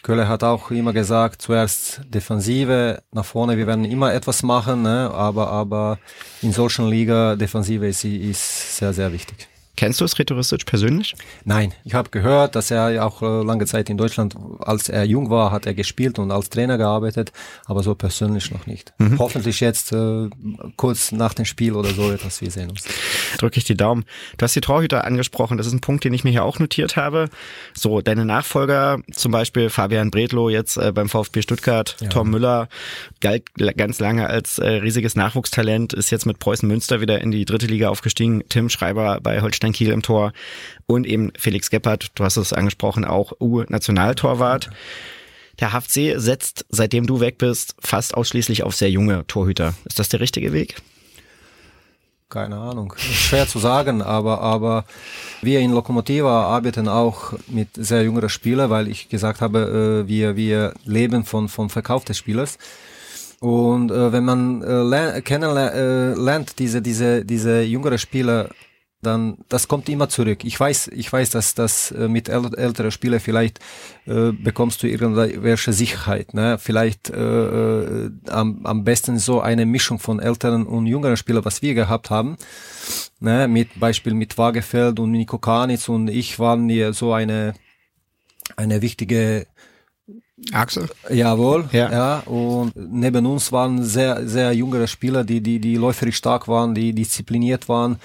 Köhler 0.04 0.28
hat 0.28 0.44
auch 0.44 0.72
immer 0.72 0.92
gesagt, 0.92 1.42
zuerst 1.42 2.02
Defensive, 2.14 3.02
nach 3.14 3.26
vorne, 3.26 3.58
wir 3.58 3.66
werden 3.66 3.86
immer 3.86 4.14
etwas 4.14 4.44
machen, 4.44 4.84
ne? 4.84 5.10
aber, 5.12 5.48
aber 5.48 6.00
in 6.42 6.52
solchen 6.52 6.88
Liga 6.88 7.36
Defensive 7.36 7.88
ist, 7.88 8.04
ist 8.04 8.78
sehr, 8.78 8.94
sehr 8.94 9.12
wichtig. 9.14 9.48
Kennst 9.76 10.00
du 10.00 10.08
Sreto 10.08 10.36
Ristic 10.36 10.66
persönlich? 10.66 11.16
Nein, 11.44 11.74
ich 11.84 11.94
habe 11.94 12.10
gehört, 12.10 12.56
dass 12.56 12.72
er 12.72 12.90
ja 12.92 13.06
auch 13.06 13.22
äh, 13.22 13.44
lange 13.44 13.66
Zeit 13.66 13.90
in 13.90 13.98
Deutschland, 13.98 14.36
als 14.60 14.90
er 14.90 15.04
jung 15.04 15.30
war, 15.30 15.52
hat 15.52 15.66
er 15.66 15.74
gespielt 15.74 16.18
und 16.20 16.32
als 16.32 16.50
Trainer 16.50 16.78
gearbeitet, 16.78 17.32
aber 17.66 17.84
so 17.84 17.96
persönlich 17.96 18.52
noch 18.52 18.68
nicht. 18.68 18.94
Mhm. 18.98 19.20
Hoffentlich 19.20 19.60
jetzt 19.60 19.92
äh, 19.92 20.30
kurz 20.78 21.12
nach 21.12 21.34
dem 21.34 21.46
Spiel 21.46 21.74
oder 21.74 21.90
so 21.90 22.12
etwas, 22.12 22.42
wir 22.42 22.52
sehen 22.52 22.70
uns. 22.70 22.86
Drücke 23.38 23.58
ich 23.58 23.66
die 23.66 23.76
Daumen. 23.76 24.06
Du 24.38 24.44
hast 24.44 24.56
die 24.56 24.62
Torhüter 24.62 25.04
angesprochen, 25.04 25.58
das 25.58 25.68
ist 25.68 25.74
ein 25.74 25.82
Punkt, 25.82 26.04
den 26.04 26.14
ich 26.14 26.24
mir 26.24 26.32
hier 26.32 26.44
auch 26.44 26.60
notiert 26.60 26.96
habe. 26.96 27.30
So, 27.74 28.02
deine 28.02 28.26
Nachfolger, 28.26 29.00
zum 29.12 29.32
Beispiel 29.32 29.70
Fabian 29.70 30.12
Bredlow 30.12 30.50
jetzt 30.50 30.78
äh, 30.78 30.92
beim 30.94 31.10
VfB 31.10 31.42
Stuttgart, 31.42 31.98
ja. 32.00 32.10
Tom 32.10 32.30
Müller, 32.30 32.70
galt 33.20 33.44
ganz 33.78 34.00
lange 34.00 34.28
als 34.28 34.58
äh, 34.58 34.68
riesiges 34.68 35.16
Nachwuchstalent, 35.16 35.94
ist 35.94 36.12
jetzt 36.12 36.26
mit 36.26 36.40
Preußen 36.40 36.68
Münster 36.68 37.02
wieder 37.02 37.22
in 37.22 37.32
die 37.32 37.46
dritte 37.46 37.68
Liga 37.68 37.90
aufgestiegen. 37.90 38.44
Tim 38.50 38.70
Schreiber 38.70 39.20
bei 39.22 39.42
Holstein 39.42 39.65
Holstein 39.66 39.74
Kiel 39.74 39.92
im 39.92 40.02
Tor 40.02 40.32
und 40.86 41.08
eben 41.08 41.32
Felix 41.38 41.70
Gebhardt, 41.70 42.12
du 42.16 42.24
hast 42.24 42.38
es 42.38 42.54
angesprochen, 42.54 43.06
auch 43.06 43.34
U-Nationaltorwart. 43.40 44.70
Der 45.60 45.72
HFC 45.72 46.16
setzt, 46.18 46.66
seitdem 46.70 47.08
du 47.08 47.20
weg 47.20 47.38
bist, 47.38 47.76
fast 47.80 48.14
ausschließlich 48.14 48.64
auf 48.64 48.76
sehr 48.76 48.92
junge 48.92 49.26
Torhüter. 49.28 49.74
Ist 49.86 50.00
das 50.00 50.10
der 50.10 50.20
richtige 50.20 50.52
Weg? 50.54 50.76
Keine 52.30 52.58
Ahnung. 52.58 52.94
Schwer 52.98 53.48
zu 53.48 53.60
sagen, 53.60 54.02
aber, 54.02 54.42
aber 54.42 54.86
wir 55.42 55.60
in 55.62 55.72
Lokomotiva 55.72 56.44
arbeiten 56.46 56.90
auch 56.90 57.34
mit 57.48 57.70
sehr 57.76 58.04
jüngeren 58.04 58.30
Spielern, 58.30 58.70
weil 58.70 58.90
ich 58.90 59.10
gesagt 59.10 59.42
habe, 59.42 60.04
äh, 60.04 60.08
wir, 60.08 60.36
wir 60.36 60.74
leben 60.84 61.24
von, 61.24 61.48
vom 61.48 61.70
Verkauf 61.70 62.04
des 62.04 62.18
Spielers. 62.18 62.58
Und 63.40 63.92
äh, 63.92 64.12
wenn 64.12 64.26
man 64.26 64.62
äh, 64.64 65.22
kennenlernt, 65.22 66.50
äh, 66.50 66.54
diese, 66.58 66.82
diese, 66.82 67.24
diese 67.24 67.62
jüngere 67.62 67.98
Spieler 67.98 68.50
dann 69.06 69.38
das 69.50 69.68
kommt 69.68 69.90
immer 69.90 70.10
zurück. 70.10 70.44
Ich 70.44 70.60
weiß, 70.60 70.90
ich 70.90 71.12
weiß, 71.12 71.30
dass 71.30 71.56
das 71.56 71.92
äh, 71.92 72.08
mit 72.08 72.30
äl 72.30 72.54
älteren 72.56 72.92
Spielern 72.92 73.20
vielleicht 73.20 73.60
äh, 74.06 74.32
bekommst 74.32 74.84
du 74.84 74.88
irgendwelche 74.88 75.74
Sicherheit. 75.74 76.34
Ne? 76.34 76.58
Vielleicht 76.60 77.10
äh, 77.10 77.16
äh, 77.16 78.12
am, 78.30 78.66
am 78.66 78.84
besten 78.84 79.20
so 79.20 79.42
eine 79.42 79.66
Mischung 79.66 80.00
von 80.00 80.20
älteren 80.20 80.66
und 80.66 80.88
jüngeren 80.88 81.18
Spielern, 81.18 81.46
was 81.46 81.62
wir 81.62 81.74
gehabt 81.74 82.10
haben. 82.10 82.38
Ne? 83.20 83.48
Mit 83.48 83.80
Beispiel 83.80 84.14
mit 84.14 84.38
Wagefeld 84.38 85.00
und 85.00 85.12
Nico 85.12 85.38
Kanitz 85.38 85.90
und 85.90 86.10
ich 86.10 86.40
waren 86.40 86.70
hier 86.70 86.94
so 86.94 87.14
eine 87.14 87.54
eine 88.58 88.82
wichtige 88.82 89.48
Axel? 90.52 90.90
Jawohl, 91.10 91.70
ja. 91.72 91.92
ja. 91.92 92.20
Und 92.26 92.74
neben 92.76 93.26
uns 93.26 93.52
waren 93.52 93.84
sehr, 93.84 94.28
sehr 94.28 94.54
jüngere 94.54 94.88
Spieler, 94.88 95.24
die, 95.24 95.42
die, 95.42 95.60
die 95.60 95.76
läuferisch 95.76 96.18
stark 96.18 96.48
waren, 96.48 96.76
die 96.76 96.94
diszipliniert 96.94 97.70
waren. 97.70 97.98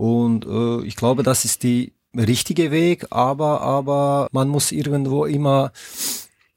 Und 0.00 0.46
äh, 0.46 0.82
ich 0.86 0.96
glaube, 0.96 1.22
das 1.22 1.44
ist 1.44 1.62
die 1.62 1.92
richtige 2.16 2.70
Weg, 2.70 3.08
aber, 3.10 3.60
aber 3.60 4.28
man 4.32 4.48
muss 4.48 4.72
irgendwo 4.72 5.26
immer 5.26 5.72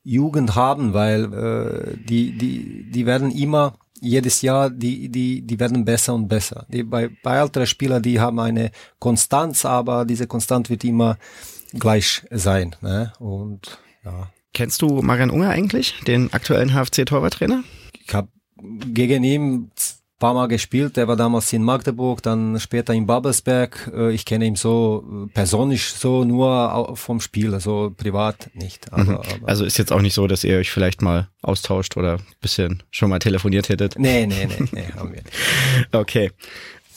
Jugend 0.01 0.56
haben, 0.56 0.93
weil 0.93 1.25
äh, 1.34 1.97
die, 1.97 2.38
die, 2.38 2.89
die 2.89 3.06
werden 3.06 3.32
immer 3.32 3.73
jedes 3.99 4.41
Jahr, 4.43 4.69
die, 4.69 5.10
die, 5.10 5.41
die 5.41 5.60
werden 5.60 5.84
besser 5.84 6.13
und 6.13 6.29
besser. 6.29 6.65
Die, 6.69 6.84
bei, 6.84 7.10
bei 7.21 7.36
älteren 7.36 7.67
Spielern, 7.67 8.01
die 8.01 8.17
haben 8.17 8.39
eine 8.39 8.71
Konstanz, 8.99 9.65
aber 9.65 10.06
diese 10.06 10.25
Konstanz 10.25 10.69
wird 10.69 10.86
immer 10.86 11.17
gleich 11.73 12.23
sein. 12.32 12.77
Ne? 12.79 13.12
Und 13.19 13.77
ja. 14.06 14.32
Kennst 14.53 14.82
du 14.82 15.01
Marian 15.01 15.32
Unger 15.32 15.49
eigentlich, 15.49 15.95
den 16.08 16.32
aktuellen 16.32 16.71
HFC-Torwarttrainer? 16.71 17.65
Ich 18.06 18.13
habe 18.13 18.29
gegen 18.93 19.25
ihn 19.25 19.71
paar 20.19 20.34
Mal 20.34 20.47
gespielt. 20.47 20.97
Der 20.97 21.08
war 21.08 21.15
damals 21.15 21.52
in 21.54 21.63
Magdeburg, 21.63 22.21
dann 22.21 22.60
später 22.60 22.93
in 22.93 23.06
Babelsberg. 23.06 23.91
Äh, 23.93 24.13
ich 24.13 24.26
kenne 24.26 24.45
ihn 24.45 24.56
so 24.56 25.28
äh, 25.28 25.34
persönlich 25.34 25.86
so 25.86 26.23
nur 26.23 26.93
vom 26.95 27.19
Spiel, 27.19 27.54
also 27.54 27.93
privat 27.95 28.49
nicht. 28.54 28.91
Aber, 28.93 29.04
mhm. 29.04 29.10
aber 29.17 29.47
also 29.47 29.65
ist 29.65 29.78
jetzt 29.78 29.91
auch 29.91 30.02
nicht 30.02 30.13
so, 30.13 30.28
dass 30.28 30.43
ihr 30.43 30.58
euch 30.58 30.71
vielleicht 30.71 31.02
mal 31.02 31.28
austauscht 31.41 31.97
oder 31.97 32.19
bisschen 32.41 32.84
schon 32.91 33.10
mal 33.10 33.19
telefoniert 33.19 33.69
hättet? 33.69 33.97
Nee, 33.97 34.26
nee, 34.26 34.47
nee, 34.47 34.67
nee 34.71 34.88
haben 34.95 35.13
wir 35.13 35.21
nicht. 35.21 35.34
Okay. 35.91 36.32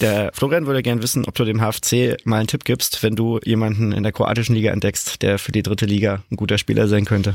Der 0.01 0.31
Florian 0.35 0.67
würde 0.67 0.83
gern 0.83 1.03
wissen, 1.03 1.25
ob 1.25 1.35
du 1.35 1.45
dem 1.45 1.61
HFC 1.61 2.19
mal 2.25 2.39
einen 2.39 2.49
Tipp 2.49 2.65
gibst, 2.65 3.03
wenn 3.03 3.17
du 3.17 3.41
jemanden 3.45 3.93
in 3.93 4.03
der 4.03 4.13
kroatischen 4.13 4.55
Liga 4.55 4.71
entdeckst, 4.71 5.23
der 5.23 5.39
für 5.39 5.53
die 5.53 5.63
dritte 5.63 5.87
Liga 5.87 6.23
ein 6.31 6.37
guter 6.37 6.59
Spieler 6.59 6.87
sein 6.87 7.07
könnte. 7.07 7.35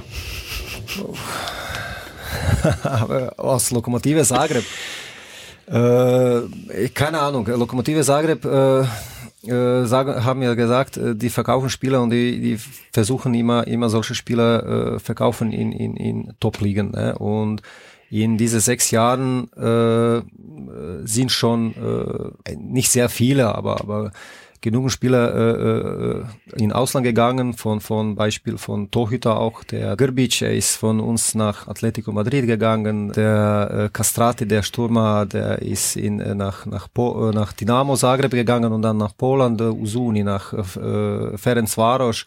Aber 2.84 3.34
aus 3.40 3.72
Lokomotive 3.72 4.24
Zagreb. 4.24 4.64
Äh, 5.68 6.90
keine 6.94 7.20
Ahnung, 7.20 7.46
Lokomotive 7.48 8.02
Zagreb 8.04 8.46
äh, 8.46 8.84
äh, 9.48 9.86
sagen, 9.86 10.24
haben 10.24 10.42
ja 10.44 10.54
gesagt, 10.54 10.98
äh, 10.98 11.16
die 11.16 11.30
verkaufen 11.30 11.70
Spieler 11.70 12.02
und 12.02 12.12
die, 12.12 12.40
die 12.40 12.60
versuchen 12.92 13.34
immer, 13.34 13.66
immer 13.68 13.90
solche 13.90 14.14
Spieler 14.14 14.96
äh, 14.96 15.00
verkaufen 15.00 15.52
in, 15.52 15.72
in, 15.72 15.96
in 15.96 16.34
Top-Ligen. 16.40 16.92
Ne? 16.92 17.18
Und 17.18 17.62
in 18.12 18.38
diese 18.38 18.60
sechs 18.60 18.92
Jahren 18.92 19.52
äh, 19.54 20.22
sind 21.08 21.32
schon 21.32 21.74
äh, 22.46 22.56
nicht 22.56 22.92
sehr 22.92 23.10
viele, 23.10 23.56
aber, 23.56 23.80
aber 23.80 24.12
genug 24.62 24.92
Spieler 24.92 25.36
äh, 25.36 26.20
äh, 26.20 26.64
in 26.64 26.72
Ausland 26.72 27.04
gegangen, 27.04 27.54
von, 27.54 27.82
von 27.82 28.16
Beispiel 28.16 28.58
von 28.58 28.92
Torhüter 28.92 29.40
auch, 29.40 29.64
der 29.64 29.96
Grbic, 29.96 30.42
er 30.42 30.54
ist 30.54 30.76
von 30.76 31.00
uns 31.00 31.36
nach 31.36 31.68
Atletico 31.68 32.12
Madrid 32.12 32.46
gegangen, 32.46 33.12
der 33.12 33.72
äh, 33.86 33.90
Castrati, 33.90 34.48
der 34.48 34.64
Stürmer, 34.64 35.26
der 35.26 35.62
ist 35.62 35.96
in, 35.96 36.20
äh, 36.20 36.36
nach, 36.36 36.66
nach, 36.66 36.88
po, 36.94 37.30
äh, 37.30 37.34
nach 37.34 37.54
Dynamo 37.54 37.96
Zagreb 37.96 38.32
gegangen 38.32 38.72
und 38.72 38.84
dann 38.84 38.98
nach 38.98 39.18
Poland, 39.18 39.60
äh, 39.62 39.66
Usuni, 39.66 40.24
nach 40.24 40.54
äh, 40.54 41.38
Ferencvaros. 41.38 42.26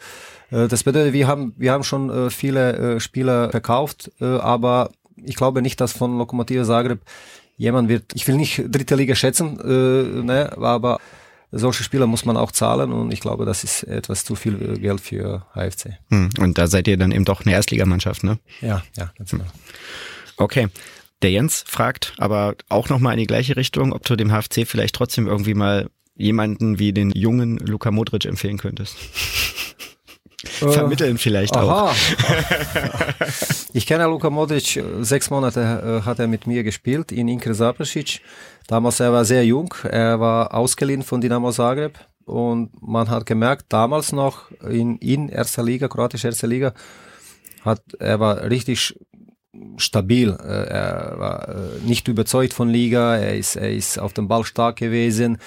Äh, 0.51 0.69
das 0.69 0.83
bedeutet, 0.83 1.13
wir 1.13 1.29
haben, 1.29 1.55
wir 1.57 1.73
haben 1.73 1.85
schon 1.85 2.11
äh, 2.11 2.31
viele 2.31 2.97
äh, 2.97 3.01
Spieler 3.01 3.51
verkauft, 3.51 4.11
äh, 4.21 4.25
aber 4.25 4.91
ich 5.25 5.37
glaube 5.37 5.63
nicht, 5.63 5.81
dass 5.81 5.93
von 5.93 6.19
Lokomotive 6.19 6.65
Zagreb 6.65 7.01
jemand 7.57 7.89
wird, 7.89 8.13
ich 8.15 8.27
will 8.27 8.37
nicht 8.37 8.65
dritte 8.69 8.97
Liga 8.97 9.15
schätzen, 9.15 9.59
äh, 9.61 10.23
ne, 10.23 10.51
aber 10.61 10.99
solche 11.57 11.85
Spieler 11.85 12.07
muss 12.07 12.25
man 12.25 12.37
auch 12.37 12.53
zahlen 12.53 12.93
und 12.93 13.13
ich 13.13 13.21
glaube, 13.21 13.45
das 13.45 13.65
ist 13.65 13.85
etwas 13.85 14.25
zu 14.25 14.35
viel 14.35 14.79
Geld 14.79 15.01
für 15.01 15.47
HFC. 15.55 15.99
Hm, 16.11 16.31
und 16.39 16.59
da 16.59 16.67
seid 16.67 16.89
ihr 16.89 16.97
dann 16.97 17.13
eben 17.13 17.25
doch 17.25 17.45
eine 17.45 17.55
Erstligamannschaft, 17.55 18.25
ne? 18.25 18.39
Ja, 18.61 18.83
ja, 18.97 19.13
ganz 19.17 19.31
genau. 19.31 19.45
Okay. 20.37 20.69
Der 21.23 21.31
Jens 21.31 21.65
fragt 21.67 22.13
aber 22.19 22.55
auch 22.69 22.91
nochmal 22.91 23.15
in 23.15 23.21
die 23.21 23.27
gleiche 23.27 23.57
Richtung, 23.57 23.93
ob 23.93 24.05
du 24.05 24.15
dem 24.17 24.31
HFC 24.31 24.67
vielleicht 24.67 24.95
trotzdem 24.95 25.27
irgendwie 25.27 25.55
mal 25.55 25.89
jemanden 26.17 26.79
wie 26.79 26.93
den 26.93 27.11
jungen 27.13 27.57
Luka 27.59 27.91
Modric 27.91 28.25
empfehlen 28.27 28.59
könntest. 28.59 28.97
Äh, 30.61 30.73
Vermitteln 30.73 31.19
vielleicht 31.19 31.57
aha. 31.57 31.91
auch. 31.91 31.95
ich 33.73 33.87
kenne 33.87 34.05
Luka 34.05 34.31
Modric, 34.31 34.83
sechs 35.01 35.31
Monate 35.31 35.61
äh, 36.03 36.07
hat 36.07 36.19
er 36.19 36.27
mit 36.27 36.47
mir 36.47 36.63
gespielt 36.63 37.13
in 37.13 37.29
Inkr 37.29 37.55
Zaprasic. 37.55 38.21
Damals 38.67 39.01
er 39.01 39.13
war 39.13 39.25
sehr 39.25 39.45
jung, 39.45 39.75
er 39.85 40.21
war 40.21 40.55
ausgeliehen 40.55 41.03
von 41.03 41.21
Dinamo 41.21 41.51
Zagreb 41.53 41.99
und 42.25 42.71
man 42.81 43.11
hat 43.11 43.27
gemerkt, 43.27 43.67
damals 43.69 44.13
noch 44.13 44.51
in, 44.63 44.97
in 44.99 45.29
erster 45.29 45.63
Liga, 45.63 45.89
kroatische 45.89 46.29
erster 46.29 46.47
Liga, 46.47 46.73
hat, 47.63 47.83
er 47.99 48.21
war 48.21 48.51
richtig 48.51 48.99
stabil. 49.77 50.31
Äh, 50.31 50.69
er 50.69 51.15
war 51.19 51.57
nicht 51.85 52.09
überzeugt 52.09 52.55
von 52.55 52.69
Liga, 52.69 53.17
er 53.17 53.37
ist, 53.37 53.57
er 53.57 53.71
ist 53.71 53.99
auf 53.99 54.13
dem 54.13 54.29
Ball 54.29 54.45
stark 54.45 54.77
gewesen 54.77 55.39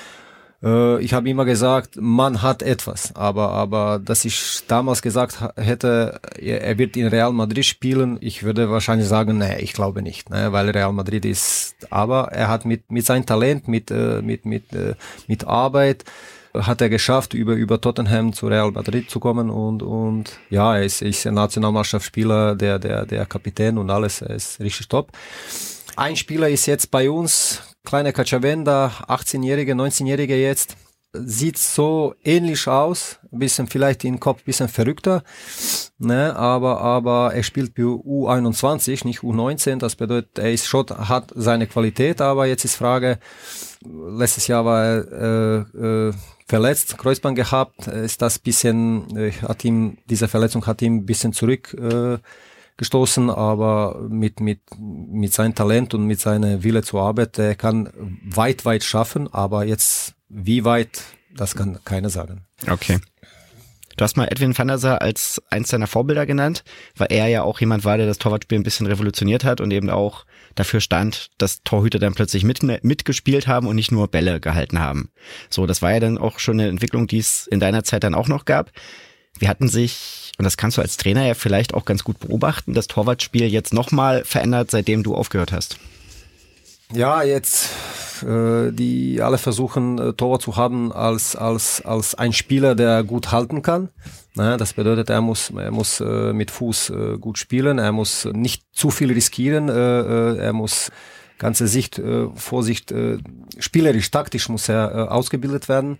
äh, 0.63 1.01
ich 1.01 1.13
habe 1.13 1.29
immer 1.29 1.45
gesagt, 1.45 1.97
man 1.99 2.41
hat 2.41 2.61
etwas, 2.63 3.15
aber 3.15 3.51
aber 3.51 3.99
dass 3.99 4.25
ich 4.25 4.61
damals 4.67 5.01
gesagt 5.01 5.39
hätte, 5.55 6.19
er 6.39 6.77
wird 6.77 6.97
in 6.97 7.07
Real 7.07 7.31
Madrid 7.33 7.65
spielen, 7.65 8.17
ich 8.21 8.43
würde 8.43 8.69
wahrscheinlich 8.69 9.07
sagen, 9.07 9.37
nee, 9.37 9.59
ich 9.59 9.73
glaube 9.73 10.01
nicht, 10.01 10.29
ne, 10.29 10.51
weil 10.51 10.69
Real 10.69 10.93
Madrid 10.93 11.25
ist, 11.25 11.75
aber 11.89 12.31
er 12.31 12.47
hat 12.47 12.65
mit 12.65 12.91
mit 12.91 13.05
seinem 13.05 13.25
Talent, 13.25 13.67
mit 13.67 13.91
äh, 13.91 14.21
mit 14.21 14.45
mit 14.45 14.73
äh, 14.73 14.95
mit 15.27 15.45
Arbeit 15.45 16.05
hat 16.53 16.81
er 16.81 16.89
geschafft, 16.89 17.33
über, 17.33 17.53
über 17.53 17.79
Tottenham 17.79 18.33
zu 18.33 18.47
Real 18.47 18.71
Madrid 18.71 19.09
zu 19.09 19.19
kommen 19.19 19.49
und, 19.49 19.83
und 19.83 20.39
ja, 20.49 20.75
er 20.75 20.83
ist, 20.83 21.01
ist 21.01 21.27
ein 21.27 21.35
Nationalmannschaftsspieler, 21.35 22.55
der, 22.55 22.79
der, 22.79 23.05
der 23.05 23.25
Kapitän 23.25 23.77
und 23.77 23.89
alles, 23.89 24.21
er 24.21 24.31
ist 24.31 24.59
richtig 24.59 24.87
top. 24.87 25.11
Ein 25.95 26.15
Spieler 26.15 26.49
ist 26.49 26.65
jetzt 26.67 26.91
bei 26.91 27.09
uns, 27.09 27.61
kleine 27.87 28.11
Kachavenda, 28.11 28.91
18-Jährige, 29.07 29.71
19-Jährige 29.71 30.35
jetzt, 30.35 30.75
sieht 31.13 31.57
so 31.57 32.15
ähnlich 32.21 32.67
aus, 32.67 33.17
bisschen 33.31 33.67
vielleicht 33.67 34.03
im 34.03 34.19
Kopf 34.19 34.43
bisschen 34.43 34.67
verrückter, 34.67 35.23
ne, 35.97 36.35
aber 36.35 36.81
aber 36.81 37.33
er 37.33 37.43
spielt 37.43 37.71
für 37.75 37.95
U21, 38.03 39.05
nicht 39.07 39.21
U19, 39.21 39.77
das 39.77 39.95
bedeutet, 39.95 40.37
er 40.37 40.51
ist 40.51 40.67
schon 40.67 40.85
hat 40.89 41.31
seine 41.33 41.65
Qualität, 41.65 42.19
aber 42.19 42.45
jetzt 42.45 42.65
ist 42.65 42.75
Frage, 42.75 43.19
letztes 43.85 44.47
Jahr 44.47 44.65
war 44.65 44.83
er 44.83 45.65
äh, 45.77 46.09
äh, 46.09 46.13
verletzt, 46.45 46.97
Kreuzband 46.97 47.37
gehabt, 47.37 47.87
ist 47.87 48.21
das 48.21 48.37
bisschen 48.37 49.15
äh, 49.15 49.31
hat 49.31 49.63
ihm 49.63 49.97
diese 50.09 50.27
Verletzung 50.27 50.65
hat 50.65 50.81
ihm 50.81 51.05
bisschen 51.05 51.31
zurück 51.31 51.73
äh, 51.79 52.17
gestoßen, 52.77 53.29
aber 53.29 54.07
mit, 54.09 54.39
mit, 54.39 54.61
mit 54.79 55.33
seinem 55.33 55.55
Talent 55.55 55.93
und 55.93 56.05
mit 56.05 56.19
seiner 56.19 56.63
Wille 56.63 56.83
zur 56.83 57.01
Arbeit, 57.01 57.37
er 57.39 57.55
kann 57.55 57.89
weit, 58.23 58.65
weit 58.65 58.83
schaffen, 58.83 59.31
aber 59.33 59.65
jetzt 59.65 60.13
wie 60.29 60.63
weit, 60.63 61.01
das 61.35 61.55
kann 61.55 61.79
keiner 61.83 62.09
sagen. 62.09 62.45
Okay. 62.69 62.99
Du 63.97 64.03
hast 64.03 64.15
mal 64.15 64.27
Edwin 64.27 64.55
van 64.55 64.67
der 64.67 64.77
Sar 64.77 65.01
als 65.01 65.41
eins 65.49 65.69
deiner 65.69 65.87
Vorbilder 65.87 66.27
genannt, 66.27 66.63
weil 66.95 67.07
er 67.09 67.27
ja 67.27 67.41
auch 67.41 67.59
jemand 67.59 67.83
war, 67.83 67.97
der 67.97 68.05
das 68.05 68.19
Torwartspiel 68.19 68.59
ein 68.59 68.63
bisschen 68.63 68.85
revolutioniert 68.85 69.43
hat 69.43 69.59
und 69.59 69.71
eben 69.71 69.89
auch 69.89 70.25
dafür 70.53 70.81
stand, 70.81 71.31
dass 71.39 71.63
Torhüter 71.63 71.97
dann 71.97 72.13
plötzlich 72.13 72.43
mit, 72.43 72.61
mitgespielt 72.83 73.47
haben 73.47 73.65
und 73.65 73.75
nicht 73.75 73.91
nur 73.91 74.07
Bälle 74.07 74.39
gehalten 74.39 74.79
haben. 74.79 75.09
So, 75.49 75.65
das 75.65 75.81
war 75.81 75.93
ja 75.93 75.99
dann 75.99 76.19
auch 76.19 76.37
schon 76.37 76.59
eine 76.59 76.69
Entwicklung, 76.69 77.07
die 77.07 77.17
es 77.17 77.47
in 77.47 77.59
deiner 77.59 77.83
Zeit 77.83 78.03
dann 78.03 78.13
auch 78.13 78.27
noch 78.27 78.45
gab. 78.45 78.71
Wir 79.39 79.49
hatten 79.49 79.67
sich, 79.67 80.26
und 80.37 80.45
das 80.45 80.57
kannst 80.57 80.77
du 80.77 80.81
als 80.81 80.97
Trainer 80.97 81.25
ja 81.25 81.33
vielleicht 81.33 81.73
auch 81.73 81.85
ganz 81.85 82.03
gut 82.03 82.19
beobachten, 82.19 82.73
das 82.73 82.87
Torwartspiel 82.87 83.47
jetzt 83.47 83.73
nochmal 83.73 84.23
verändert, 84.23 84.71
seitdem 84.71 85.03
du 85.03 85.15
aufgehört 85.15 85.51
hast. 85.51 85.79
Ja, 86.93 87.21
jetzt 87.21 87.69
äh, 88.23 88.71
die 88.71 89.21
alle 89.21 89.37
versuchen 89.37 89.97
äh, 89.99 90.13
Torwart 90.13 90.41
zu 90.41 90.55
haben 90.55 90.91
als 90.91 91.35
als 91.35 91.83
als 91.85 92.15
ein 92.15 92.33
Spieler, 92.33 92.75
der 92.75 93.03
gut 93.03 93.31
halten 93.31 93.61
kann. 93.61 93.89
Na, 94.35 94.55
das 94.57 94.73
bedeutet, 94.73 95.09
er 95.09 95.21
muss 95.21 95.49
er 95.49 95.71
muss 95.71 95.99
äh, 95.99 96.31
mit 96.33 96.51
Fuß 96.51 96.91
äh, 96.91 97.17
gut 97.17 97.37
spielen, 97.37 97.77
er 97.77 97.91
muss 97.91 98.25
nicht 98.25 98.63
zu 98.71 98.89
viel 98.89 99.11
riskieren, 99.11 99.67
äh, 99.67 99.73
äh, 99.73 100.37
er 100.37 100.53
muss 100.53 100.91
ganze 101.37 101.67
Sicht, 101.67 101.99
äh, 101.99 102.27
Vorsicht, 102.35 102.91
äh, 102.91 103.17
spielerisch, 103.59 104.11
taktisch 104.11 104.49
muss 104.49 104.69
er 104.69 104.91
äh, 104.91 104.97
ausgebildet 105.09 105.69
werden. 105.69 105.97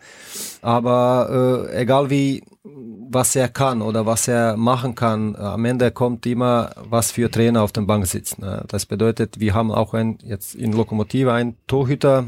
Aber 0.62 1.68
äh, 1.72 1.82
egal 1.82 2.10
wie, 2.10 2.44
was 2.64 3.36
er 3.36 3.48
kann 3.48 3.82
oder 3.82 4.06
was 4.06 4.28
er 4.28 4.58
machen 4.58 4.96
kann, 4.96 5.36
am 5.36 5.66
Ende 5.66 5.92
kommt 5.92 6.26
immer 6.26 6.72
was 6.90 7.12
für 7.12 7.32
Trainer 7.32 7.62
auf 7.62 7.72
der 7.72 7.82
Bank 7.82 8.06
sitzt. 8.08 8.40
Ne? 8.40 8.64
Das 8.68 8.86
bedeutet, 8.86 9.40
wir 9.40 9.54
haben 9.54 9.72
auch 9.72 9.94
ein, 9.94 10.18
jetzt 10.24 10.56
in 10.56 10.74
Lokomotive 10.74 11.34
einen 11.34 11.58
Torhüter, 11.68 12.26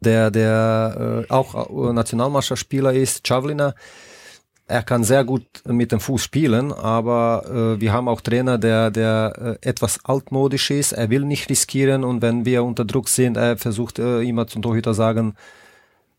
der, 0.00 0.30
der 0.30 1.24
äh, 1.28 1.32
auch 1.32 1.92
Nationalmannschaftsspieler 1.92 2.92
ist, 2.92 3.26
Chavlina 3.26 3.74
er 4.68 4.82
kann 4.82 5.02
sehr 5.02 5.24
gut 5.24 5.46
mit 5.66 5.92
dem 5.92 5.98
Fuß 5.98 6.22
spielen, 6.22 6.72
aber 6.72 7.76
äh, 7.76 7.80
wir 7.80 7.92
haben 7.92 8.06
auch 8.06 8.20
Trainer, 8.20 8.58
der, 8.58 8.90
der 8.90 9.58
äh, 9.62 9.68
etwas 9.68 10.04
altmodisch 10.04 10.70
ist. 10.70 10.92
Er 10.92 11.08
will 11.08 11.24
nicht 11.24 11.48
riskieren 11.48 12.04
und 12.04 12.20
wenn 12.20 12.44
wir 12.44 12.62
unter 12.62 12.84
Druck 12.84 13.08
sind, 13.08 13.38
er 13.38 13.56
versucht 13.56 13.98
äh, 13.98 14.20
immer 14.20 14.46
zum 14.46 14.60
Torhüter 14.60 14.92
sagen, 14.92 15.34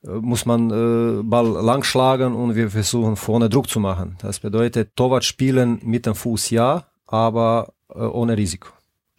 äh, 0.04 0.10
muss 0.10 0.48
man 0.48 0.72
äh, 0.72 1.24
Ball 1.24 1.64
lang 1.64 1.84
schlagen 1.84 2.34
und 2.34 2.56
wir 2.56 2.72
versuchen 2.72 3.16
vorne 3.16 3.50
Druck 3.50 3.70
zu 3.70 3.80
machen. 3.80 4.18
Das 4.20 4.40
bedeutet, 4.40 4.96
Torwart 4.96 5.26
spielen 5.26 5.80
mit 5.84 6.08
dem 6.08 6.16
Fuß 6.16 6.50
ja, 6.50 6.88
aber 7.06 7.74
äh, 7.94 8.00
ohne 8.00 8.36
Risiko. 8.36 8.70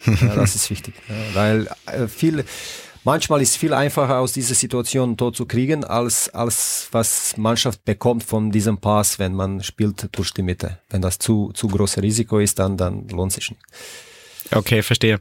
ja, 0.06 0.34
das 0.34 0.56
ist 0.56 0.70
wichtig, 0.70 0.94
ja, 1.08 1.14
weil 1.34 1.68
äh, 1.86 2.08
viel, 2.08 2.44
manchmal 3.04 3.42
ist 3.42 3.56
viel 3.56 3.72
einfacher 3.72 4.18
aus 4.18 4.32
dieser 4.32 4.54
Situation 4.54 5.16
Tor 5.16 5.32
zu 5.32 5.46
kriegen, 5.46 5.84
als, 5.84 6.28
als 6.30 6.88
was 6.92 7.36
Mannschaft 7.36 7.84
bekommt 7.84 8.24
von 8.24 8.50
diesem 8.50 8.78
Pass, 8.78 9.18
wenn 9.18 9.34
man 9.34 9.62
spielt 9.62 10.08
durch 10.12 10.32
die 10.32 10.42
Mitte. 10.42 10.78
Wenn 10.90 11.02
das 11.02 11.18
zu, 11.18 11.50
zu 11.54 11.68
große 11.68 12.02
Risiko 12.02 12.38
ist, 12.38 12.58
dann, 12.58 12.76
dann 12.76 13.08
lohnt 13.08 13.32
sich 13.32 13.50
nicht. 13.50 13.62
Okay, 14.52 14.82
verstehe. 14.82 15.20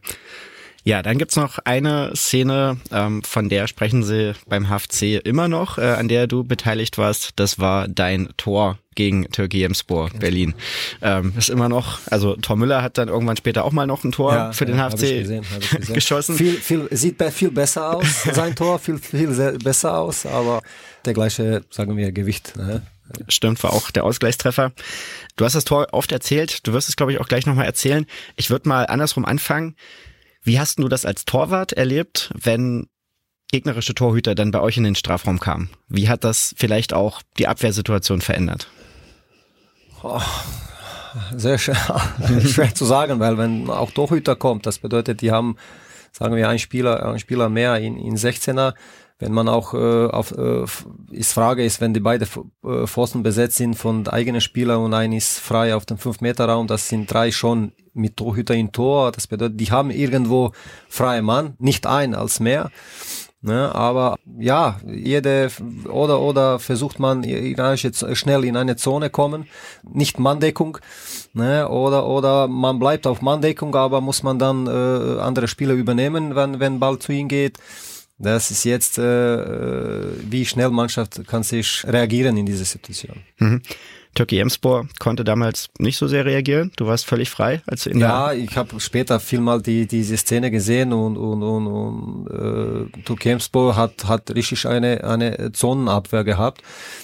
Ja, 0.90 1.04
dann 1.04 1.20
gibt's 1.20 1.36
noch 1.36 1.60
eine 1.66 2.14
Szene, 2.16 2.78
ähm, 2.92 3.22
von 3.22 3.48
der 3.48 3.68
sprechen 3.68 4.02
sie 4.02 4.34
beim 4.48 4.70
HFC 4.70 5.22
immer 5.24 5.48
noch, 5.48 5.78
äh, 5.78 5.82
an 5.84 6.08
der 6.08 6.26
du 6.26 6.44
beteiligt 6.44 6.98
warst. 6.98 7.34
Das 7.36 7.60
war 7.60 7.88
dein 7.88 8.30
Tor 8.38 8.80
gegen 8.96 9.30
Türkei 9.30 9.62
Emspor 9.66 10.10
Berlin. 10.18 10.56
Ähm, 11.04 11.34
ist 11.38 11.52
immer 11.52 11.70
noch, 11.70 12.00
also 12.10 12.36
Tom 12.38 12.58
Müller 12.58 12.82
hat 12.82 12.98
dann 12.98 13.08
irgendwann 13.08 13.38
später 13.38 13.66
auch 13.66 13.72
mal 13.72 13.86
noch 13.86 14.04
ein 14.04 14.12
Tor 14.12 14.34
ja, 14.34 14.52
für 14.52 14.66
den 14.66 14.78
ja, 14.78 14.90
HFC 14.90 15.20
gesehen. 15.20 15.46
geschossen. 15.94 16.36
Viel, 16.36 16.56
viel, 16.56 16.88
sieht 16.90 17.22
viel 17.34 17.52
besser 17.52 17.96
aus, 17.96 18.24
sein 18.34 18.56
Tor, 18.56 18.80
viel, 18.80 18.98
viel 18.98 19.28
besser 19.60 19.96
aus, 19.96 20.26
aber 20.26 20.64
der 21.06 21.14
gleiche, 21.14 21.62
sagen 21.70 21.98
wir, 21.98 22.12
Gewicht. 22.12 22.58
Ne? 22.58 22.82
Stimmt, 23.28 23.62
war 23.62 23.74
auch 23.74 23.92
der 23.92 24.06
Ausgleichstreffer. 24.06 24.72
Du 25.36 25.46
hast 25.46 25.54
das 25.54 25.66
Tor 25.66 25.90
oft 25.92 26.12
erzählt, 26.12 26.66
du 26.66 26.74
wirst 26.74 26.90
es, 26.90 26.96
glaube 26.96 27.12
ich, 27.12 27.20
auch 27.20 27.28
gleich 27.28 27.46
nochmal 27.46 27.66
erzählen. 27.66 28.08
Ich 28.38 28.50
würde 28.50 28.68
mal 28.68 28.88
andersrum 28.88 29.26
anfangen. 29.26 29.76
Wie 30.50 30.60
hast 30.60 30.80
du 30.80 30.88
das 30.88 31.06
als 31.06 31.26
Torwart 31.26 31.74
erlebt, 31.74 32.32
wenn 32.34 32.88
gegnerische 33.52 33.94
Torhüter 33.94 34.34
dann 34.34 34.50
bei 34.50 34.60
euch 34.60 34.78
in 34.78 34.84
den 34.84 34.96
Strafraum 34.96 35.40
kamen? 35.40 35.70
Wie 35.88 36.10
hat 36.10 36.24
das 36.24 36.56
vielleicht 36.58 36.92
auch 36.92 37.22
die 37.38 37.46
Abwehrsituation 37.46 38.20
verändert? 38.20 38.68
Oh, 40.02 40.20
sehr 41.36 41.60
schwer, 41.60 42.02
schwer 42.48 42.74
zu 42.74 42.86
sagen, 42.86 43.20
weil 43.20 43.38
wenn 43.38 43.70
auch 43.70 43.92
Torhüter 43.92 44.36
kommt, 44.36 44.66
das 44.66 44.80
bedeutet, 44.80 45.22
die 45.22 45.32
haben, 45.32 45.56
sagen 46.12 46.36
wir, 46.36 46.50
einen 46.50 46.58
Spieler, 46.58 47.06
einen 47.06 47.20
Spieler 47.20 47.48
mehr 47.50 47.78
in, 47.78 48.00
in 48.00 48.18
16er, 48.18 48.74
wenn 49.20 49.34
man 49.34 49.50
auch 49.50 49.74
äh, 49.74 50.08
auf 50.08 50.34
äh, 50.38 50.64
ist 51.12 51.34
Frage 51.34 51.64
ist, 51.64 51.82
wenn 51.82 51.94
die 51.94 52.00
beide 52.00 52.26
äh, 52.64 52.88
Pfosten 52.88 53.22
besetzt 53.22 53.58
sind 53.58 53.76
von 53.76 54.08
eigenen 54.08 54.42
Spieler 54.42 54.80
und 54.80 54.94
ein 54.94 55.12
ist 55.12 55.40
frei 55.40 55.76
auf 55.76 55.86
dem 55.86 55.98
5 55.98 56.22
Meter 56.22 56.46
Raum, 56.46 56.68
das 56.68 56.88
sind 56.88 57.12
drei 57.12 57.32
schon 57.32 57.74
mit 57.94 58.16
Torhüter 58.16 58.56
in 58.56 58.72
Tor. 58.72 59.12
Das 59.12 59.28
bedeutet, 59.28 59.60
die 59.60 59.72
haben 59.72 59.92
irgendwo 59.92 60.54
freie 60.88 61.22
Mann, 61.22 61.56
nicht 61.60 61.86
ein 61.86 62.16
als 62.16 62.40
mehr. 62.40 62.72
Ne, 63.42 63.74
aber 63.74 64.18
ja, 64.38 64.82
jede 64.86 65.50
oder 65.90 66.20
oder 66.20 66.60
versucht 66.60 67.00
man 67.00 67.24
jetzt 67.24 68.18
schnell 68.18 68.44
in 68.44 68.58
eine 68.58 68.76
Zone 68.76 69.10
kommen, 69.10 69.48
nicht 69.90 70.20
Manndeckung, 70.20 70.78
ne, 71.32 71.70
oder 71.70 72.06
oder 72.06 72.50
man 72.50 72.80
bleibt 72.80 73.08
auf 73.08 73.22
Manndeckung, 73.22 73.76
aber 73.76 74.02
muss 74.02 74.24
man 74.24 74.40
dann 74.40 74.68
äh, 74.68 75.22
andere 75.22 75.48
Spieler 75.48 75.74
übernehmen, 75.74 76.36
wenn 76.36 76.60
wenn 76.60 76.82
Ball 76.82 77.00
zu 77.00 77.14
ihm 77.14 77.30
geht. 77.30 77.60
Das 78.20 78.52
ist 78.52 78.66
jetzt, 78.66 78.98
äh, 78.98 79.36
äh, 79.36 80.06
wie 80.30 80.46
schnell 80.46 80.70
Mannschaft 80.70 81.26
kann 81.26 81.44
sich 81.44 81.84
reagieren 81.88 82.36
in 82.38 82.46
dieser 82.46 82.66
Situation. 82.66 83.18
Mhm. 83.38 83.62
Turkey 84.16 84.40
Emspor 84.40 84.88
konnte 85.00 85.24
damals 85.24 85.70
nicht 85.78 85.98
so 85.98 86.08
sehr 86.08 86.26
reagieren. 86.26 86.72
Du 86.76 86.88
warst 86.88 87.06
völlig 87.06 87.30
frei, 87.30 87.62
als 87.68 87.84
du 87.84 87.92
in 87.92 88.00
Ja, 88.00 88.34
ich 88.34 88.58
habe 88.58 88.80
später 88.80 89.20
viel 89.20 89.40
mal 89.40 89.62
die 89.62 89.88
diese 89.88 90.18
Szene 90.18 90.52
gesehen 90.52 90.92
und 90.92 91.16
und 91.16 91.44
und, 91.44 91.68
und 91.68 92.28
äh, 92.98 93.02
Turkey 93.04 93.30
Emspor 93.30 93.76
hat 93.76 94.06
hat 94.06 94.32
richtig 94.36 94.66
eine 94.66 95.04
eine 95.04 95.52
Zonenabwehr 95.54 96.24
gehabt. 96.24 96.62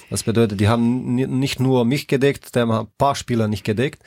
Das 0.10 0.24
bedeutet, 0.24 0.60
die 0.60 0.68
haben 0.68 1.16
nicht 1.16 1.60
nur 1.60 1.86
mich 1.86 2.08
gedeckt, 2.08 2.56
die 2.56 2.60
haben 2.60 2.72
ein 2.72 2.88
paar 2.98 3.16
Spieler 3.16 3.48
nicht 3.48 3.64
gedeckt. 3.64 4.04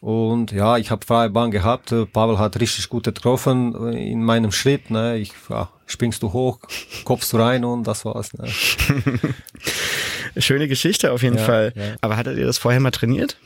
Und 0.00 0.52
ja, 0.52 0.76
ich 0.78 0.90
habe 0.90 1.04
freie 1.04 1.30
Bahn 1.30 1.50
gehabt. 1.50 1.92
Pavel 2.12 2.38
hat 2.38 2.60
richtig 2.60 2.88
gut 2.88 3.04
getroffen 3.04 3.92
in 3.92 4.22
meinem 4.22 4.52
Schritt. 4.52 4.90
Ne? 4.90 5.18
Ich 5.18 5.32
ja, 5.48 5.70
springst 5.86 6.22
du 6.22 6.32
hoch, 6.32 6.60
kopfst 7.04 7.32
du 7.32 7.38
rein 7.38 7.64
und 7.64 7.86
das 7.86 8.04
war's. 8.04 8.32
Ne? 8.34 8.48
Schöne 10.36 10.68
Geschichte 10.68 11.12
auf 11.12 11.22
jeden 11.22 11.38
ja, 11.38 11.44
Fall. 11.44 11.72
Ja. 11.74 11.82
Aber 12.00 12.16
hattet 12.16 12.38
ihr 12.38 12.46
das 12.46 12.58
vorher 12.58 12.80
mal 12.80 12.92
trainiert? 12.92 13.36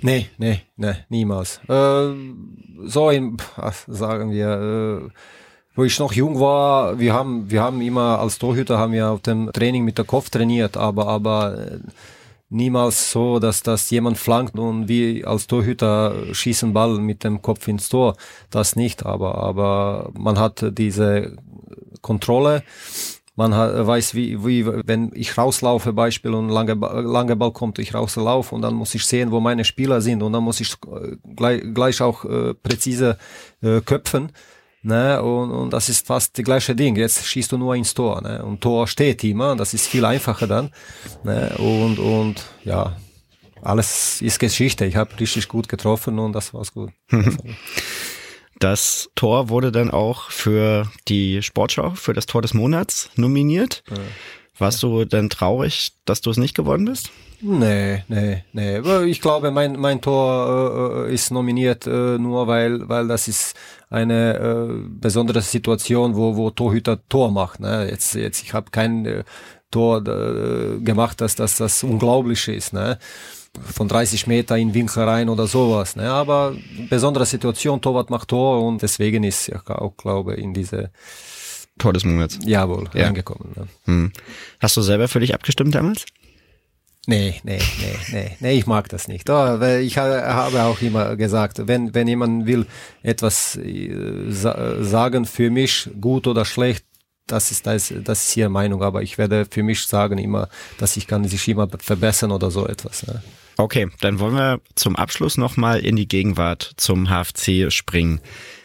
Nee, 0.00 0.28
nee, 0.38 0.60
nee, 0.76 0.94
niemals. 1.08 1.60
Äh, 1.68 2.12
so 2.84 3.10
in, 3.10 3.36
sagen 3.88 4.30
wir, 4.30 5.02
äh, 5.06 5.10
wo 5.74 5.84
ich 5.84 5.98
noch 5.98 6.12
jung 6.12 6.38
war, 6.38 6.98
wir 7.00 7.14
haben, 7.14 7.50
wir 7.50 7.62
haben 7.62 7.80
immer 7.80 8.20
als 8.20 8.38
Torhüter 8.38 8.78
haben 8.78 8.92
wir 8.92 9.10
auf 9.10 9.22
dem 9.22 9.52
Training 9.52 9.84
mit 9.84 9.98
der 9.98 10.04
Kopf 10.04 10.30
trainiert, 10.30 10.76
aber, 10.76 11.08
aber 11.08 11.58
äh, 11.58 11.78
niemals 12.50 13.10
so, 13.10 13.38
dass 13.38 13.62
das 13.62 13.90
jemand 13.90 14.18
flankt 14.18 14.58
und 14.58 14.88
wie 14.88 15.24
als 15.24 15.46
Torhüter 15.46 16.14
schießen 16.32 16.72
Ball 16.72 16.98
mit 16.98 17.24
dem 17.24 17.42
Kopf 17.42 17.68
ins 17.68 17.88
Tor. 17.88 18.16
Das 18.50 18.76
nicht, 18.76 19.04
aber, 19.04 19.36
aber 19.36 20.10
man 20.18 20.38
hat 20.38 20.64
diese 20.78 21.36
Kontrolle. 22.00 22.62
Man 23.36 23.54
hat, 23.54 23.86
weiß, 23.86 24.14
wie, 24.14 24.44
wie, 24.44 24.66
wenn 24.66 25.12
ich 25.14 25.38
rauslaufe, 25.38 25.92
Beispiel, 25.92 26.34
und 26.34 26.48
lange, 26.48 26.74
lange 26.74 27.36
Ball 27.36 27.52
kommt, 27.52 27.78
ich 27.78 27.94
rauslaufe 27.94 28.52
und 28.52 28.62
dann 28.62 28.74
muss 28.74 28.96
ich 28.96 29.04
sehen, 29.04 29.30
wo 29.30 29.38
meine 29.38 29.64
Spieler 29.64 30.00
sind 30.00 30.24
und 30.24 30.32
dann 30.32 30.42
muss 30.42 30.58
ich 30.60 30.74
gleich, 31.36 31.62
gleich 31.72 32.02
auch 32.02 32.24
äh, 32.24 32.54
präzise 32.54 33.16
äh, 33.62 33.80
köpfen. 33.80 34.32
Ne? 34.82 35.22
Und, 35.22 35.50
und 35.50 35.72
das 35.72 35.88
ist 35.88 36.06
fast 36.06 36.38
das 36.38 36.44
gleiche 36.44 36.74
Ding. 36.74 36.96
Jetzt 36.96 37.26
schießt 37.26 37.52
du 37.52 37.58
nur 37.58 37.74
ins 37.74 37.94
Tor. 37.94 38.22
Ne? 38.22 38.44
Und 38.44 38.60
Tor 38.60 38.86
steht 38.86 39.24
immer. 39.24 39.56
Das 39.56 39.74
ist 39.74 39.86
viel 39.86 40.04
einfacher 40.04 40.46
dann. 40.46 40.70
Ne? 41.24 41.54
Und, 41.58 41.98
und 41.98 42.44
ja, 42.64 42.96
alles 43.62 44.22
ist 44.22 44.38
Geschichte. 44.38 44.84
Ich 44.86 44.96
habe 44.96 45.18
richtig 45.18 45.48
gut 45.48 45.68
getroffen 45.68 46.18
und 46.18 46.32
das 46.32 46.54
war's 46.54 46.72
gut. 46.72 46.90
Das 48.60 49.08
Tor 49.14 49.50
wurde 49.50 49.70
dann 49.70 49.90
auch 49.92 50.30
für 50.30 50.90
die 51.06 51.42
Sportschau, 51.42 51.90
für 51.90 52.12
das 52.12 52.26
Tor 52.26 52.42
des 52.42 52.54
Monats 52.54 53.08
nominiert. 53.14 53.84
Ja. 53.88 53.96
Warst 54.58 54.82
du 54.82 55.04
denn 55.04 55.30
traurig, 55.30 55.92
dass 56.04 56.20
du 56.20 56.30
es 56.30 56.36
nicht 56.36 56.54
gewonnen 56.54 56.86
bist? 56.86 57.10
Nee, 57.40 58.02
nee, 58.08 58.42
nee. 58.52 59.04
Ich 59.04 59.20
glaube, 59.20 59.52
mein, 59.52 59.78
mein 59.78 60.00
Tor 60.00 61.06
äh, 61.06 61.14
ist 61.14 61.30
nominiert 61.30 61.86
äh, 61.86 62.18
nur, 62.18 62.48
weil, 62.48 62.88
weil 62.88 63.06
das 63.06 63.28
ist 63.28 63.54
eine 63.90 64.34
äh, 64.36 64.88
besondere 64.88 65.40
Situation, 65.42 66.16
wo, 66.16 66.36
wo 66.36 66.50
Torhüter 66.50 66.98
Tor 67.08 67.30
macht. 67.30 67.60
Ne? 67.60 67.88
Jetzt, 67.88 68.14
jetzt, 68.14 68.42
ich 68.42 68.52
habe 68.54 68.70
kein 68.72 69.06
äh, 69.06 69.24
Tor 69.70 70.04
äh, 70.08 70.80
gemacht, 70.80 71.20
dass 71.20 71.36
das 71.36 71.56
das 71.56 71.84
Unglaubliche 71.84 72.52
ist. 72.52 72.72
Ne? 72.72 72.98
Von 73.72 73.86
30 73.86 74.26
Meter 74.26 74.56
in 74.56 74.74
Winkel 74.74 75.04
rein 75.04 75.28
oder 75.28 75.46
sowas. 75.46 75.94
Ne? 75.94 76.10
Aber 76.10 76.56
besondere 76.90 77.24
Situation, 77.24 77.80
Torwart 77.80 78.10
macht 78.10 78.28
Tor 78.28 78.62
und 78.66 78.82
deswegen 78.82 79.22
ist 79.22 79.48
ich 79.48 79.54
auch, 79.54 79.96
glaube 79.96 80.34
in 80.34 80.54
diese 80.54 80.90
Tor 81.78 81.92
des 81.92 82.04
Monats. 82.04 82.38
Jawohl, 82.44 82.88
ja. 82.94 83.06
reingekommen. 83.06 83.52
Ne? 83.56 83.68
Hm. 83.84 84.12
Hast 84.60 84.76
du 84.76 84.82
selber 84.82 85.08
für 85.08 85.20
dich 85.20 85.34
abgestimmt 85.34 85.74
damals? 85.74 86.04
Nee, 87.06 87.40
nee, 87.42 87.58
nee, 87.80 87.98
nee, 88.12 88.36
nee, 88.38 88.58
ich 88.58 88.66
mag 88.66 88.90
das 88.90 89.08
nicht. 89.08 89.28
Weil 89.28 89.80
ich 89.80 89.96
habe 89.96 90.62
auch 90.62 90.82
immer 90.82 91.16
gesagt, 91.16 91.66
wenn, 91.66 91.94
wenn 91.94 92.06
jemand 92.06 92.44
will 92.44 92.66
etwas 93.02 93.56
äh, 93.56 93.90
sagen 94.30 95.24
für 95.24 95.50
mich, 95.50 95.88
gut 95.98 96.26
oder 96.26 96.44
schlecht, 96.44 96.84
das 97.26 97.50
ist, 97.50 97.66
das, 97.66 97.94
das 98.04 98.28
ist 98.28 98.36
ihre 98.36 98.50
Meinung, 98.50 98.82
aber 98.82 99.02
ich 99.02 99.16
werde 99.16 99.46
für 99.50 99.62
mich 99.62 99.86
sagen 99.86 100.18
immer, 100.18 100.48
dass 100.78 100.98
ich 100.98 101.06
kann 101.06 101.24
sich 101.24 101.48
immer 101.48 101.68
verbessern 101.78 102.30
oder 102.30 102.50
so 102.50 102.66
etwas. 102.66 103.06
Ne? 103.06 103.22
Okay, 103.56 103.88
dann 104.00 104.18
wollen 104.18 104.34
wir 104.34 104.60
zum 104.74 104.94
Abschluss 104.94 105.36
nochmal 105.36 105.80
in 105.80 105.96
die 105.96 106.08
Gegenwart 106.08 106.74
zum 106.76 107.08
HFC 107.08 107.72
springen. 107.72 108.20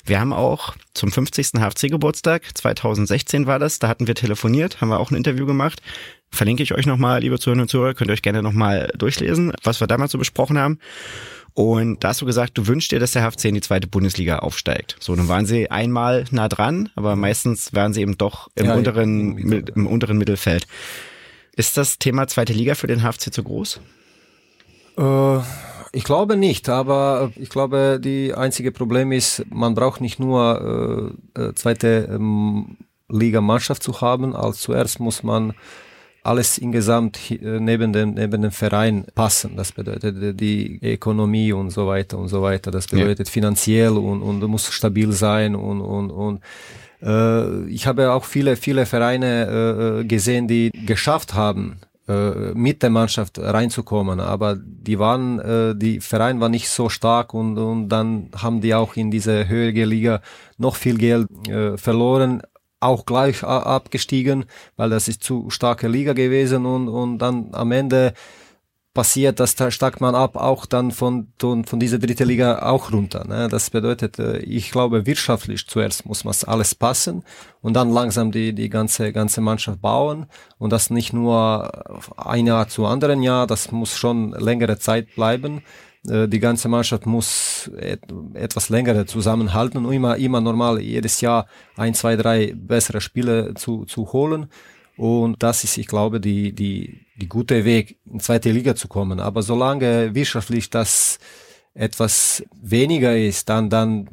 Wir 0.05 0.19
haben 0.19 0.33
auch 0.33 0.75
zum 0.93 1.11
50. 1.11 1.59
HFC-Geburtstag, 1.59 2.43
2016 2.53 3.47
war 3.47 3.59
das, 3.59 3.79
da 3.79 3.87
hatten 3.87 4.07
wir 4.07 4.15
telefoniert, 4.15 4.81
haben 4.81 4.89
wir 4.89 4.99
auch 4.99 5.11
ein 5.11 5.17
Interview 5.17 5.45
gemacht. 5.45 5.81
Verlinke 6.29 6.63
ich 6.63 6.73
euch 6.73 6.85
nochmal, 6.85 7.21
liebe 7.21 7.39
Zuhörerinnen 7.39 7.63
und 7.63 7.69
Zuhörer, 7.69 7.93
könnt 7.93 8.09
ihr 8.09 8.13
euch 8.13 8.21
gerne 8.21 8.41
nochmal 8.41 8.91
durchlesen, 8.97 9.53
was 9.63 9.79
wir 9.79 9.87
damals 9.87 10.11
so 10.11 10.17
besprochen 10.17 10.57
haben. 10.57 10.79
Und 11.53 12.03
da 12.03 12.09
hast 12.09 12.21
du 12.21 12.25
gesagt, 12.25 12.57
du 12.57 12.65
wünschst 12.65 12.91
dir, 12.91 12.99
dass 12.99 13.11
der 13.11 13.29
HFC 13.29 13.45
in 13.45 13.55
die 13.55 13.61
zweite 13.61 13.87
Bundesliga 13.87 14.39
aufsteigt. 14.39 14.95
So, 14.99 15.15
dann 15.15 15.27
waren 15.27 15.45
sie 15.45 15.69
einmal 15.69 16.25
nah 16.31 16.49
dran, 16.49 16.89
aber 16.95 17.15
meistens 17.15 17.73
waren 17.73 17.93
sie 17.93 18.01
eben 18.01 18.17
doch 18.17 18.49
im, 18.55 18.65
ja, 18.65 18.73
unteren, 18.73 19.37
im 19.37 19.87
unteren 19.87 20.17
Mittelfeld. 20.17 20.65
Ist 21.55 21.77
das 21.77 21.99
Thema 21.99 22.27
zweite 22.27 22.53
Liga 22.53 22.73
für 22.73 22.87
den 22.87 23.03
HFC 23.03 23.31
zu 23.31 23.43
groß? 23.43 23.79
Äh, 24.97 25.01
ich 25.93 26.03
glaube 26.03 26.35
nicht, 26.35 26.67
aber 26.69 27.31
ich 27.35 27.49
glaube, 27.49 27.99
die 28.03 28.33
einzige 28.33 28.71
Problem 28.71 29.11
ist, 29.11 29.45
man 29.49 29.75
braucht 29.75 30.01
nicht 30.01 30.19
nur 30.19 31.15
äh, 31.35 31.41
äh, 31.41 31.53
zweite 31.53 32.09
ähm, 32.11 32.77
Liga-Mannschaft 33.09 33.83
zu 33.83 34.01
haben, 34.01 34.35
als 34.35 34.59
zuerst 34.59 34.99
muss 34.99 35.21
man 35.21 35.53
alles 36.23 36.57
insgesamt 36.57 37.29
äh, 37.29 37.59
neben 37.59 37.93
dem, 37.93 38.15
neben 38.15 38.41
dem 38.41 38.51
Verein 38.51 39.05
passen. 39.13 39.55
Das 39.55 39.71
bedeutet 39.71 40.21
äh, 40.21 40.33
die 40.33 40.79
Ökonomie 40.81 41.53
und 41.53 41.69
so 41.69 41.85
weiter 41.85 42.17
und 42.17 42.27
so 42.27 42.41
weiter. 42.41 42.71
Das 42.71 42.87
bedeutet 42.87 43.27
ja. 43.27 43.31
finanziell 43.31 43.91
und, 43.91 44.23
und 44.23 44.41
muss 44.47 44.71
stabil 44.71 45.11
sein 45.11 45.55
und, 45.55 45.81
und, 45.81 46.09
und 46.09 46.41
äh, 47.03 47.65
ich 47.69 47.85
habe 47.85 48.11
auch 48.13 48.25
viele, 48.25 48.55
viele 48.55 48.87
Vereine 48.87 49.99
äh, 50.01 50.05
gesehen, 50.05 50.47
die 50.47 50.71
geschafft 50.71 51.35
haben, 51.35 51.77
äh, 51.81 51.92
mit 52.53 52.83
der 52.83 52.89
Mannschaft 52.89 53.39
reinzukommen. 53.39 54.19
Aber 54.19 54.57
die 54.57 54.99
waren, 54.99 55.39
äh, 55.39 55.75
die 55.75 56.01
Verein 56.01 56.39
war 56.41 56.49
nicht 56.49 56.69
so 56.69 56.89
stark 56.89 57.33
und, 57.33 57.57
und 57.57 57.89
dann 57.89 58.29
haben 58.35 58.59
die 58.61 58.75
auch 58.75 58.95
in 58.95 59.09
diese 59.09 59.47
höhere 59.47 59.85
Liga 59.85 60.21
noch 60.57 60.75
viel 60.75 60.97
Geld 60.97 61.27
äh, 61.47 61.77
verloren, 61.77 62.41
auch 62.81 63.05
gleich 63.05 63.43
abgestiegen, 63.43 64.45
weil 64.75 64.89
das 64.89 65.07
ist 65.07 65.23
zu 65.23 65.49
starke 65.49 65.87
Liga 65.87 66.11
gewesen 66.13 66.65
und, 66.65 66.89
und 66.89 67.19
dann 67.19 67.49
am 67.53 67.71
Ende 67.71 68.13
passiert, 68.93 69.39
dass 69.39 69.55
da 69.55 69.71
steigt 69.71 70.01
man 70.01 70.13
ab, 70.13 70.35
auch 70.35 70.65
dann 70.65 70.91
von, 70.91 71.27
von, 71.39 71.79
dieser 71.79 71.97
dritte 71.97 72.23
Liga 72.23 72.61
auch 72.61 72.91
runter. 72.91 73.25
Ne? 73.27 73.47
Das 73.49 73.69
bedeutet, 73.71 74.19
äh, 74.19 74.37
ich 74.39 74.71
glaube, 74.71 75.05
wirtschaftlich 75.05 75.67
zuerst 75.67 76.05
muss 76.05 76.23
man 76.23 76.35
alles 76.45 76.75
passen 76.75 77.23
und 77.61 77.73
dann 77.73 77.89
langsam 77.89 78.31
die, 78.31 78.53
die 78.53 78.69
ganze, 78.69 79.11
ganze 79.11 79.41
Mannschaft 79.41 79.81
bauen 79.81 80.27
und 80.59 80.71
das 80.71 80.89
nicht 80.89 81.11
nur 81.11 81.71
ein 82.17 82.45
Jahr 82.45 82.67
zu 82.67 82.85
anderen 82.85 83.23
Jahr, 83.23 83.47
das 83.47 83.71
muss 83.71 83.97
schon 83.97 84.31
längere 84.31 84.77
Zeit 84.77 85.15
bleiben. 85.15 85.63
Äh, 86.07 86.27
die 86.27 86.39
ganze 86.39 86.67
Mannschaft 86.67 87.05
muss 87.07 87.71
etwas 87.75 88.69
länger 88.69 89.07
zusammenhalten 89.07 89.85
und 89.85 89.91
immer, 89.91 90.17
immer 90.17 90.41
normal 90.41 90.79
jedes 90.79 91.21
Jahr 91.21 91.47
ein, 91.77 91.95
zwei, 91.95 92.15
drei 92.15 92.53
bessere 92.55 93.01
Spiele 93.01 93.55
zu, 93.55 93.85
zu 93.85 94.13
holen. 94.13 94.47
Und 94.97 95.41
das 95.41 95.63
ist, 95.63 95.77
ich 95.77 95.87
glaube, 95.87 96.19
die, 96.19 96.53
die, 96.53 97.02
die 97.15 97.29
gute 97.29 97.65
Weg, 97.65 97.97
in 98.05 98.19
zweite 98.19 98.51
Liga 98.51 98.75
zu 98.75 98.87
kommen. 98.87 99.19
Aber 99.19 99.43
solange 99.43 100.15
wirtschaftlich 100.15 100.69
das 100.69 101.19
etwas 101.73 102.43
weniger 102.61 103.17
ist, 103.17 103.49
dann, 103.49 103.69
dann, 103.69 104.09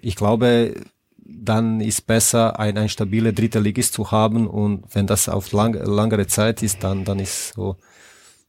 ich 0.00 0.16
glaube, 0.16 0.74
dann 1.18 1.80
ist 1.80 2.06
besser, 2.06 2.58
ein, 2.58 2.78
ein 2.78 2.88
stabile 2.88 3.32
dritte 3.32 3.58
Ligist 3.58 3.94
zu 3.94 4.10
haben. 4.10 4.46
Und 4.46 4.84
wenn 4.94 5.06
das 5.06 5.28
auf 5.28 5.52
lang, 5.52 5.74
langere 5.74 6.26
Zeit 6.26 6.62
ist, 6.62 6.82
dann, 6.82 7.04
dann 7.04 7.18
ist 7.18 7.54
so. 7.54 7.76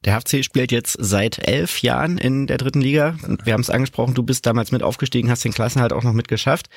Der 0.06 0.19
HFC 0.19 0.43
spielt 0.43 0.71
jetzt 0.71 0.95
seit 1.00 1.47
elf 1.47 1.82
Jahren 1.82 2.17
in 2.17 2.47
der 2.47 2.58
dritten 2.58 2.82
Liga. 2.82 3.17
Wir 3.43 3.54
haben 3.54 3.62
es 3.62 3.69
angesprochen, 3.69 4.13
du 4.13 4.23
bist 4.23 4.45
damals 4.45 4.71
mit 4.71 4.84
aufgestiegen, 4.84 5.30
hast 5.32 5.43
den 5.43 5.54
Klassenhalt 5.54 5.91
auch 5.91 6.04
noch 6.04 6.13
mitgeschafft. 6.13 6.67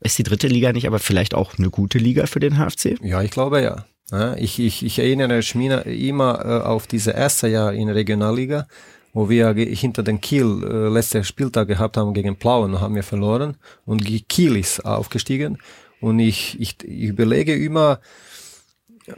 Ist 0.00 0.18
die 0.18 0.22
dritte 0.22 0.48
Liga 0.48 0.72
nicht 0.72 0.86
aber 0.86 0.98
vielleicht 0.98 1.34
auch 1.34 1.58
eine 1.58 1.70
gute 1.70 1.98
Liga 1.98 2.26
für 2.26 2.40
den 2.40 2.56
HFC? 2.58 2.98
Ja, 3.02 3.22
ich 3.22 3.30
glaube 3.30 3.62
ja. 3.62 3.84
Ja, 4.10 4.34
ich, 4.36 4.58
ich, 4.58 4.84
ich 4.84 4.98
erinnere 4.98 5.42
mich 5.54 5.54
immer 5.86 6.44
äh, 6.44 6.66
auf 6.66 6.86
diese 6.86 7.10
erste 7.10 7.48
Jahr 7.48 7.74
in 7.74 7.90
Regionalliga, 7.90 8.66
wo 9.12 9.28
wir 9.28 9.52
hinter 9.52 10.02
den 10.02 10.20
Kiel 10.20 10.62
äh, 10.64 10.88
letzten 10.88 11.24
Spieltag 11.24 11.68
gehabt 11.68 11.96
haben 11.98 12.14
gegen 12.14 12.36
Plauen, 12.36 12.80
haben 12.80 12.94
wir 12.94 13.02
verloren 13.02 13.56
und 13.84 14.02
Kiel 14.28 14.56
ist 14.56 14.80
aufgestiegen 14.84 15.58
und 16.00 16.20
ich, 16.20 16.58
ich, 16.58 16.82
ich 16.84 17.08
überlege 17.08 17.54
immer, 17.54 18.00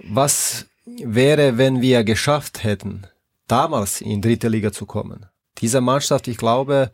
was 0.03 0.67
wäre, 0.87 1.57
wenn 1.57 1.81
wir 1.81 2.03
geschafft 2.03 2.65
hätten, 2.65 3.07
damals 3.47 4.01
in 4.01 4.21
dritte 4.21 4.49
Liga 4.49 4.73
zu 4.73 4.87
kommen. 4.87 5.27
Diese 5.59 5.81
Mannschaft, 5.81 6.27
ich 6.27 6.37
glaube, 6.37 6.91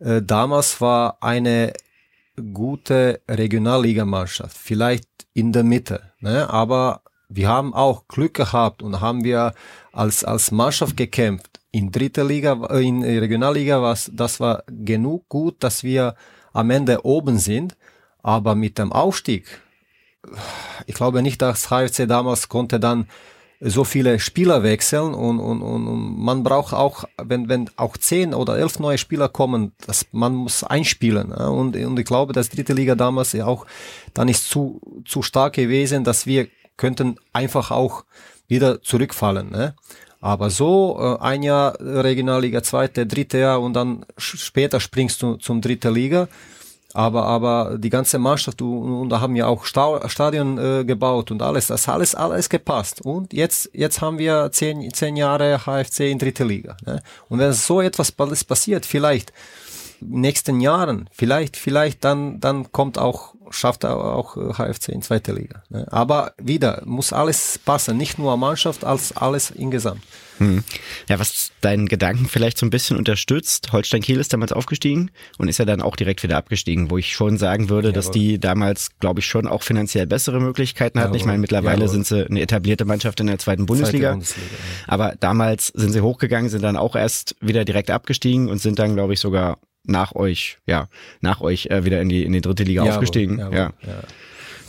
äh, 0.00 0.22
damals 0.22 0.80
war 0.80 1.18
eine 1.20 1.72
gute 2.52 3.20
Regionalligamannschaft, 3.28 4.56
vielleicht 4.56 5.08
in 5.34 5.52
der 5.52 5.64
Mitte, 5.64 6.12
ne? 6.20 6.48
aber 6.50 7.02
wir 7.28 7.48
haben 7.48 7.74
auch 7.74 8.08
Glück 8.08 8.34
gehabt 8.34 8.82
und 8.82 9.00
haben 9.00 9.24
wir 9.24 9.54
als, 9.92 10.24
als 10.24 10.50
Mannschaft 10.50 10.96
gekämpft. 10.96 11.60
In 11.70 11.92
dritter 11.92 12.24
Liga, 12.24 12.52
in 12.78 13.02
Regionalliga 13.02 13.82
war 13.82 13.96
das 14.12 14.40
war 14.40 14.64
genug 14.66 15.28
gut, 15.28 15.56
dass 15.62 15.84
wir 15.84 16.14
am 16.52 16.70
Ende 16.70 17.04
oben 17.04 17.38
sind. 17.38 17.76
Aber 18.22 18.54
mit 18.54 18.78
dem 18.78 18.92
Aufstieg, 18.92 19.46
ich 20.86 20.94
glaube 20.94 21.22
nicht, 21.22 21.40
dass 21.40 21.70
HFC 21.70 22.06
damals 22.08 22.48
konnte 22.48 22.80
dann 22.80 23.06
so 23.60 23.84
viele 23.84 24.20
Spieler 24.20 24.62
wechseln 24.62 25.14
und, 25.14 25.40
und, 25.40 25.62
und, 25.62 26.16
man 26.18 26.44
braucht 26.44 26.72
auch, 26.72 27.04
wenn, 27.20 27.48
wenn 27.48 27.68
auch 27.76 27.96
zehn 27.96 28.32
oder 28.32 28.56
elf 28.56 28.78
neue 28.78 28.98
Spieler 28.98 29.28
kommen, 29.28 29.72
das, 29.84 30.06
man 30.12 30.34
muss 30.34 30.62
einspielen. 30.62 31.32
Und, 31.32 31.76
und 31.76 31.98
ich 31.98 32.04
glaube, 32.04 32.32
dass 32.32 32.50
dritte 32.50 32.72
Liga 32.72 32.94
damals 32.94 33.32
ja 33.32 33.46
auch 33.46 33.66
dann 34.14 34.28
ist 34.28 34.48
zu, 34.48 34.80
zu 35.04 35.22
stark 35.22 35.54
gewesen, 35.54 36.04
dass 36.04 36.24
wir 36.26 36.46
könnten 36.78 37.16
einfach 37.34 37.70
auch 37.70 38.04
wieder 38.46 38.80
zurückfallen. 38.80 39.50
Ne? 39.50 39.74
Aber 40.20 40.48
so 40.48 40.98
äh, 40.98 41.22
ein 41.22 41.42
Jahr 41.42 41.76
Regionalliga, 41.78 42.62
zweite, 42.62 43.06
dritte 43.06 43.38
Jahr 43.38 43.60
und 43.60 43.74
dann 43.74 44.06
später 44.16 44.80
springst 44.80 45.22
du 45.22 45.36
zum 45.36 45.60
dritte 45.60 45.90
Liga. 45.90 46.28
Aber 46.94 47.26
aber 47.26 47.76
die 47.78 47.90
ganze 47.90 48.18
Mannschaft 48.18 48.62
und 48.62 49.10
da 49.10 49.20
haben 49.20 49.34
wir 49.34 49.46
auch 49.46 49.66
Stadion 49.66 50.56
äh, 50.58 50.84
gebaut 50.86 51.30
und 51.30 51.42
alles, 51.42 51.66
das 51.66 51.86
alles 51.86 52.14
alles 52.14 52.48
gepasst. 52.48 53.02
Und 53.02 53.34
jetzt 53.34 53.70
jetzt 53.74 54.00
haben 54.00 54.18
wir 54.18 54.50
zehn 54.52 54.90
zehn 54.94 55.14
Jahre 55.16 55.60
HFC 55.66 56.00
in 56.10 56.18
dritte 56.18 56.44
Liga. 56.44 56.78
Ne? 56.86 57.02
Und 57.28 57.40
wenn 57.40 57.52
so 57.52 57.82
etwas 57.82 58.10
passiert, 58.10 58.86
vielleicht 58.86 59.34
nächsten 60.00 60.60
Jahren, 60.60 61.08
vielleicht, 61.12 61.56
vielleicht 61.56 62.04
dann, 62.04 62.40
dann 62.40 62.72
kommt 62.72 62.98
auch, 62.98 63.34
schafft 63.50 63.84
auch 63.84 64.36
HFC 64.36 64.88
in 64.88 65.02
zweite 65.02 65.32
Liga. 65.32 65.62
Ne? 65.70 65.86
Aber 65.90 66.32
wieder, 66.38 66.82
muss 66.84 67.12
alles 67.12 67.58
passen, 67.64 67.96
nicht 67.96 68.18
nur 68.18 68.36
Mannschaft, 68.36 68.84
als 68.84 69.16
alles 69.16 69.50
insgesamt. 69.50 70.02
Hm. 70.38 70.62
Ja, 71.08 71.18
was 71.18 71.50
deinen 71.60 71.86
Gedanken 71.86 72.26
vielleicht 72.26 72.58
so 72.58 72.66
ein 72.66 72.70
bisschen 72.70 72.96
unterstützt, 72.96 73.72
Holstein 73.72 74.02
Kiel 74.02 74.20
ist 74.20 74.32
damals 74.32 74.52
aufgestiegen 74.52 75.10
und 75.36 75.48
ist 75.48 75.58
ja 75.58 75.64
dann 75.64 75.82
auch 75.82 75.96
direkt 75.96 76.22
wieder 76.22 76.36
abgestiegen, 76.36 76.90
wo 76.90 76.98
ich 76.98 77.12
schon 77.12 77.38
sagen 77.38 77.68
würde, 77.68 77.88
Jawohl. 77.88 77.92
dass 77.94 78.10
die 78.10 78.38
damals, 78.38 78.90
glaube 79.00 79.20
ich, 79.20 79.26
schon 79.26 79.46
auch 79.46 79.62
finanziell 79.62 80.06
bessere 80.06 80.40
Möglichkeiten 80.40 80.98
hatten. 81.00 81.08
Jawohl. 81.08 81.16
Ich 81.16 81.24
meine, 81.26 81.38
mittlerweile 81.38 81.82
Jawohl. 81.82 81.88
sind 81.88 82.06
sie 82.06 82.26
eine 82.26 82.40
etablierte 82.40 82.84
Mannschaft 82.84 83.20
in 83.20 83.26
der 83.26 83.38
zweiten 83.38 83.66
Bundesliga. 83.66 84.12
Bundesliga 84.12 84.46
ja. 84.46 84.84
Aber 84.86 85.14
damals 85.18 85.68
sind 85.68 85.92
sie 85.92 86.00
hochgegangen, 86.00 86.48
sind 86.50 86.62
dann 86.62 86.76
auch 86.76 86.94
erst 86.94 87.36
wieder 87.40 87.64
direkt 87.64 87.90
abgestiegen 87.90 88.48
und 88.48 88.58
sind 88.58 88.78
dann, 88.78 88.94
glaube 88.94 89.14
ich, 89.14 89.20
sogar 89.20 89.58
nach 89.88 90.14
euch, 90.14 90.58
ja, 90.66 90.88
nach 91.20 91.40
euch 91.40 91.66
äh, 91.66 91.84
wieder 91.84 92.00
in 92.00 92.08
die, 92.08 92.24
in 92.24 92.32
die 92.32 92.40
dritte 92.40 92.64
Liga 92.64 92.82
jawohl, 92.82 92.94
aufgestiegen. 92.94 93.38
Jawohl, 93.38 93.56
ja. 93.56 93.72
ja. 93.86 94.02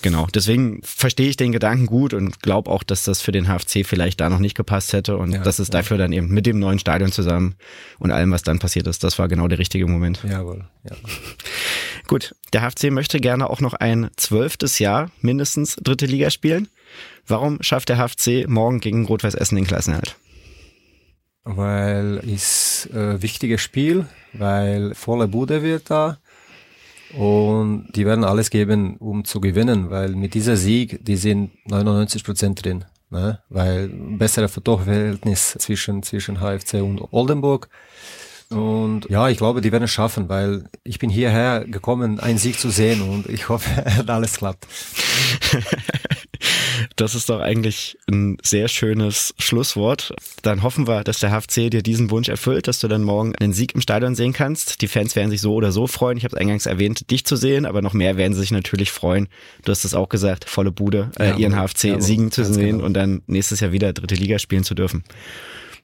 Genau, 0.02 0.28
deswegen 0.34 0.82
verstehe 0.84 1.30
ich 1.30 1.38
den 1.38 1.52
Gedanken 1.52 1.86
gut 1.86 2.14
und 2.14 2.42
glaube 2.42 2.70
auch, 2.70 2.84
dass 2.84 3.04
das 3.04 3.22
für 3.22 3.32
den 3.32 3.48
HFC 3.48 3.86
vielleicht 3.86 4.22
da 4.22 4.30
noch 4.30 4.40
nicht 4.40 4.56
gepasst 4.56 4.94
hätte 4.94 5.18
und 5.18 5.34
ja, 5.34 5.44
dass 5.44 5.60
es 5.60 5.68
ja. 5.68 5.74
dafür 5.74 5.98
dann 5.98 6.14
eben 6.14 6.30
mit 6.30 6.46
dem 6.46 6.60
neuen 6.60 6.80
Stadion 6.80 7.12
zusammen 7.12 7.56
und 7.98 8.12
allem, 8.12 8.32
was 8.32 8.44
dann 8.44 8.60
passiert 8.60 8.88
ist, 8.88 9.04
das 9.04 9.20
war 9.20 9.28
genau 9.28 9.48
der 9.48 9.60
richtige 9.60 9.88
Moment. 9.88 10.24
Jawohl, 10.28 10.66
ja. 10.84 10.96
Gut, 12.08 12.34
der 12.54 12.62
HFC 12.62 12.92
möchte 12.92 13.20
gerne 13.20 13.50
auch 13.50 13.62
noch 13.62 13.74
ein 13.74 14.10
zwölftes 14.16 14.80
Jahr 14.80 15.12
mindestens 15.22 15.76
dritte 15.76 16.06
Liga 16.06 16.30
spielen. 16.30 16.70
Warum 17.28 17.62
schafft 17.62 17.90
der 17.90 17.98
HFC 17.98 18.48
morgen 18.48 18.80
gegen 18.80 19.06
Rot-Weiß 19.06 19.36
Essen 19.36 19.56
den 19.56 19.68
Klassenerhalt? 19.68 20.16
Weil 21.52 22.18
ist 22.18 22.90
äh, 22.94 23.22
wichtiges 23.22 23.62
Spiel, 23.62 24.06
weil 24.34 24.94
volle 24.94 25.28
Bude 25.28 25.64
wird 25.64 25.90
da 25.90 26.20
und 27.14 27.88
die 27.96 28.06
werden 28.06 28.24
alles 28.24 28.50
geben, 28.50 28.98
um 28.98 29.26
zu 29.26 29.42
gewinnen, 29.42 29.90
weil 29.90 30.10
mit 30.10 30.36
dieser 30.36 30.56
Sieg, 30.58 31.04
die 31.04 31.16
sind 31.16 31.52
99 31.68 32.24
Prozent 32.24 32.64
drin, 32.64 32.86
ne? 33.10 33.40
weil 33.50 33.90
bessere 33.90 34.48
Torverhältnis 34.50 35.56
zwischen 35.58 36.04
zwischen 36.04 36.38
HFC 36.40 36.76
und 36.76 37.02
Oldenburg. 37.12 37.70
Und 38.52 39.08
ja, 39.10 39.30
ich 39.30 39.38
glaube, 39.38 39.62
die 39.62 39.72
werden 39.72 39.84
es 39.84 39.92
schaffen, 39.92 40.30
weil 40.30 40.66
ich 40.84 40.98
bin 41.00 41.10
hierher 41.10 41.66
gekommen, 41.66 42.20
einen 42.20 42.40
Sieg 42.40 42.60
zu 42.60 42.70
sehen 42.70 43.02
und 43.02 43.28
ich 43.28 43.50
hoffe, 43.50 43.70
alles 44.08 44.38
klappt. 44.38 44.68
Das 46.96 47.16
ist 47.16 47.30
doch 47.30 47.40
eigentlich 47.40 47.98
ein 48.10 48.38
sehr 48.44 48.68
schönes 48.68 49.34
Schlusswort. 49.38 50.14
Dann 50.42 50.64
hoffen 50.64 50.88
wir, 50.88 51.04
dass 51.04 51.20
der 51.20 51.32
HFC 51.32 51.70
dir 51.70 51.82
diesen 51.82 52.12
Wunsch 52.12 52.30
erfüllt, 52.30 52.68
dass 52.68 52.80
du 52.80 52.88
dann 52.88 53.04
morgen 53.04 53.36
einen 53.36 53.54
Sieg 53.54 53.74
im 53.76 53.82
Stadion 53.82 54.16
sehen 54.16 54.34
kannst. 54.34 54.82
Die 54.82 54.88
Fans 54.88 55.16
werden 55.16 55.30
sich 55.30 55.42
so 55.42 55.54
oder 55.54 55.72
so 55.72 55.88
freuen. 55.88 56.18
Ich 56.18 56.24
habe 56.24 56.36
es 56.36 56.42
eingangs 56.42 56.66
erwähnt, 56.66 57.10
dich 57.12 57.26
zu 57.26 57.36
sehen, 57.36 57.66
aber 57.66 57.82
noch 57.82 57.94
mehr 57.94 58.18
werden 58.18 58.34
sie 58.34 58.42
sich 58.42 58.52
natürlich 58.52 58.92
freuen. 58.92 59.28
Du 59.64 59.72
hast 59.72 59.86
es 59.86 59.94
auch 59.94 60.10
gesagt, 60.10 60.50
volle 60.50 60.72
Bude, 60.72 61.12
äh, 61.20 61.30
ja, 61.30 61.38
ihren 61.38 61.56
HFC 61.56 61.84
ja, 61.86 62.02
siegen 62.02 62.32
zu 62.32 62.44
sehen 62.44 62.78
genau. 62.78 62.86
und 62.86 62.94
dann 62.94 63.22
nächstes 63.28 63.60
Jahr 63.60 63.72
wieder 63.72 63.94
dritte 63.94 64.16
Liga 64.16 64.40
spielen 64.40 64.64
zu 64.64 64.76
dürfen. 64.76 65.04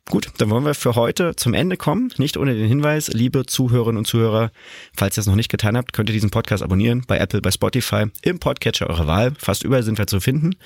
Gut, 0.08 0.28
dann 0.38 0.52
wollen 0.52 0.65
wir 0.65 0.76
für 0.76 0.96
heute 0.96 1.36
zum 1.36 1.56
Ende 1.56 1.78
kommen. 1.78 2.12
Nicht 2.18 2.38
ohne 2.38 2.54
den 2.54 2.68
Hinweis, 2.68 3.08
liebe 3.08 3.48
Zuhörerinnen 3.48 3.98
und 3.98 4.06
Zuhörer, 4.06 4.52
falls 4.96 5.18
ihr 5.18 5.22
es 5.22 5.28
noch 5.28 5.36
nicht 5.36 5.50
getan 5.50 5.76
habt, 5.76 5.94
könnt 5.94 6.10
ihr 6.10 6.13
diesen 6.13 6.30
Podcast 6.30 6.62
abonnieren 6.62 7.04
bei 7.08 7.18
Apple, 7.18 7.41
bei 7.41 7.50
Spotify, 7.50 8.06
im 8.22 8.38
Podcatcher 8.38 8.88
eurer 8.88 9.08
Wahl. 9.08 9.34
Fast 9.39 9.63
überall 9.63 9.82
sind 9.82 9.98
wir 9.98 10.06
zu 10.06 10.20
finden. 10.20 10.58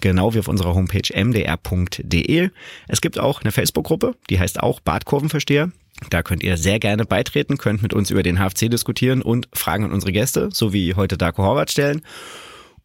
Genau 0.00 0.32
wie 0.32 0.38
auf 0.38 0.48
unserer 0.48 0.74
Homepage 0.74 1.12
mdr.de. 1.14 2.48
Es 2.88 3.00
gibt 3.02 3.18
auch 3.18 3.42
eine 3.42 3.52
Facebook-Gruppe, 3.52 4.14
die 4.30 4.40
heißt 4.40 4.60
auch 4.60 4.80
Badkurvenversteher. 4.80 5.70
Da 6.08 6.22
könnt 6.22 6.42
ihr 6.42 6.56
sehr 6.56 6.78
gerne 6.78 7.04
beitreten, 7.04 7.58
könnt 7.58 7.82
mit 7.82 7.92
uns 7.92 8.10
über 8.10 8.22
den 8.22 8.38
HFC 8.38 8.70
diskutieren 8.70 9.20
und 9.20 9.46
Fragen 9.52 9.84
an 9.84 9.92
unsere 9.92 10.12
Gäste, 10.12 10.48
so 10.52 10.72
wie 10.72 10.94
heute 10.94 11.18
Darko 11.18 11.42
Horvath 11.42 11.70
stellen. 11.70 12.00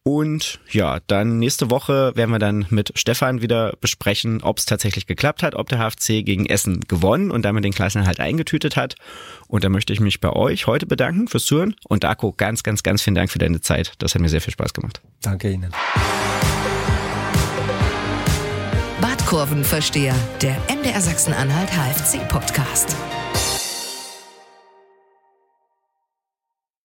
Und 0.04 0.58
ja, 0.70 0.98
dann 1.06 1.38
nächste 1.38 1.70
Woche 1.70 2.12
werden 2.16 2.32
wir 2.32 2.40
dann 2.40 2.66
mit 2.70 2.92
Stefan 2.96 3.40
wieder 3.40 3.74
besprechen, 3.80 4.42
ob 4.42 4.58
es 4.58 4.66
tatsächlich 4.66 5.06
geklappt 5.06 5.44
hat, 5.44 5.54
ob 5.54 5.68
der 5.68 5.78
HFC 5.78 6.24
gegen 6.24 6.46
Essen 6.46 6.80
gewonnen 6.80 7.30
und 7.30 7.42
damit 7.42 7.64
den 7.64 7.72
Klassenerhalt 7.72 8.18
eingetütet 8.18 8.74
hat. 8.76 8.96
Und 9.46 9.62
da 9.62 9.68
möchte 9.68 9.92
ich 9.92 10.00
mich 10.00 10.20
bei 10.20 10.30
euch 10.30 10.66
heute 10.66 10.86
bedanken 10.86 11.28
fürs 11.28 11.44
Zuhören. 11.44 11.76
Und 11.88 12.02
Darko, 12.02 12.32
ganz, 12.32 12.64
ganz, 12.64 12.82
ganz 12.82 13.02
vielen 13.02 13.14
Dank 13.14 13.30
für 13.30 13.38
deine 13.38 13.60
Zeit. 13.60 13.92
Das 13.98 14.14
hat 14.14 14.22
mir 14.22 14.28
sehr 14.28 14.40
viel 14.40 14.52
Spaß 14.52 14.74
gemacht. 14.74 15.00
Danke 15.20 15.50
Ihnen. 15.50 15.70
Badkurvenversteher, 19.00 20.14
der 20.40 20.56
MDR 20.68 21.00
Sachsen-Anhalt 21.00 21.70
HFC 21.70 22.28
Podcast. 22.28 22.96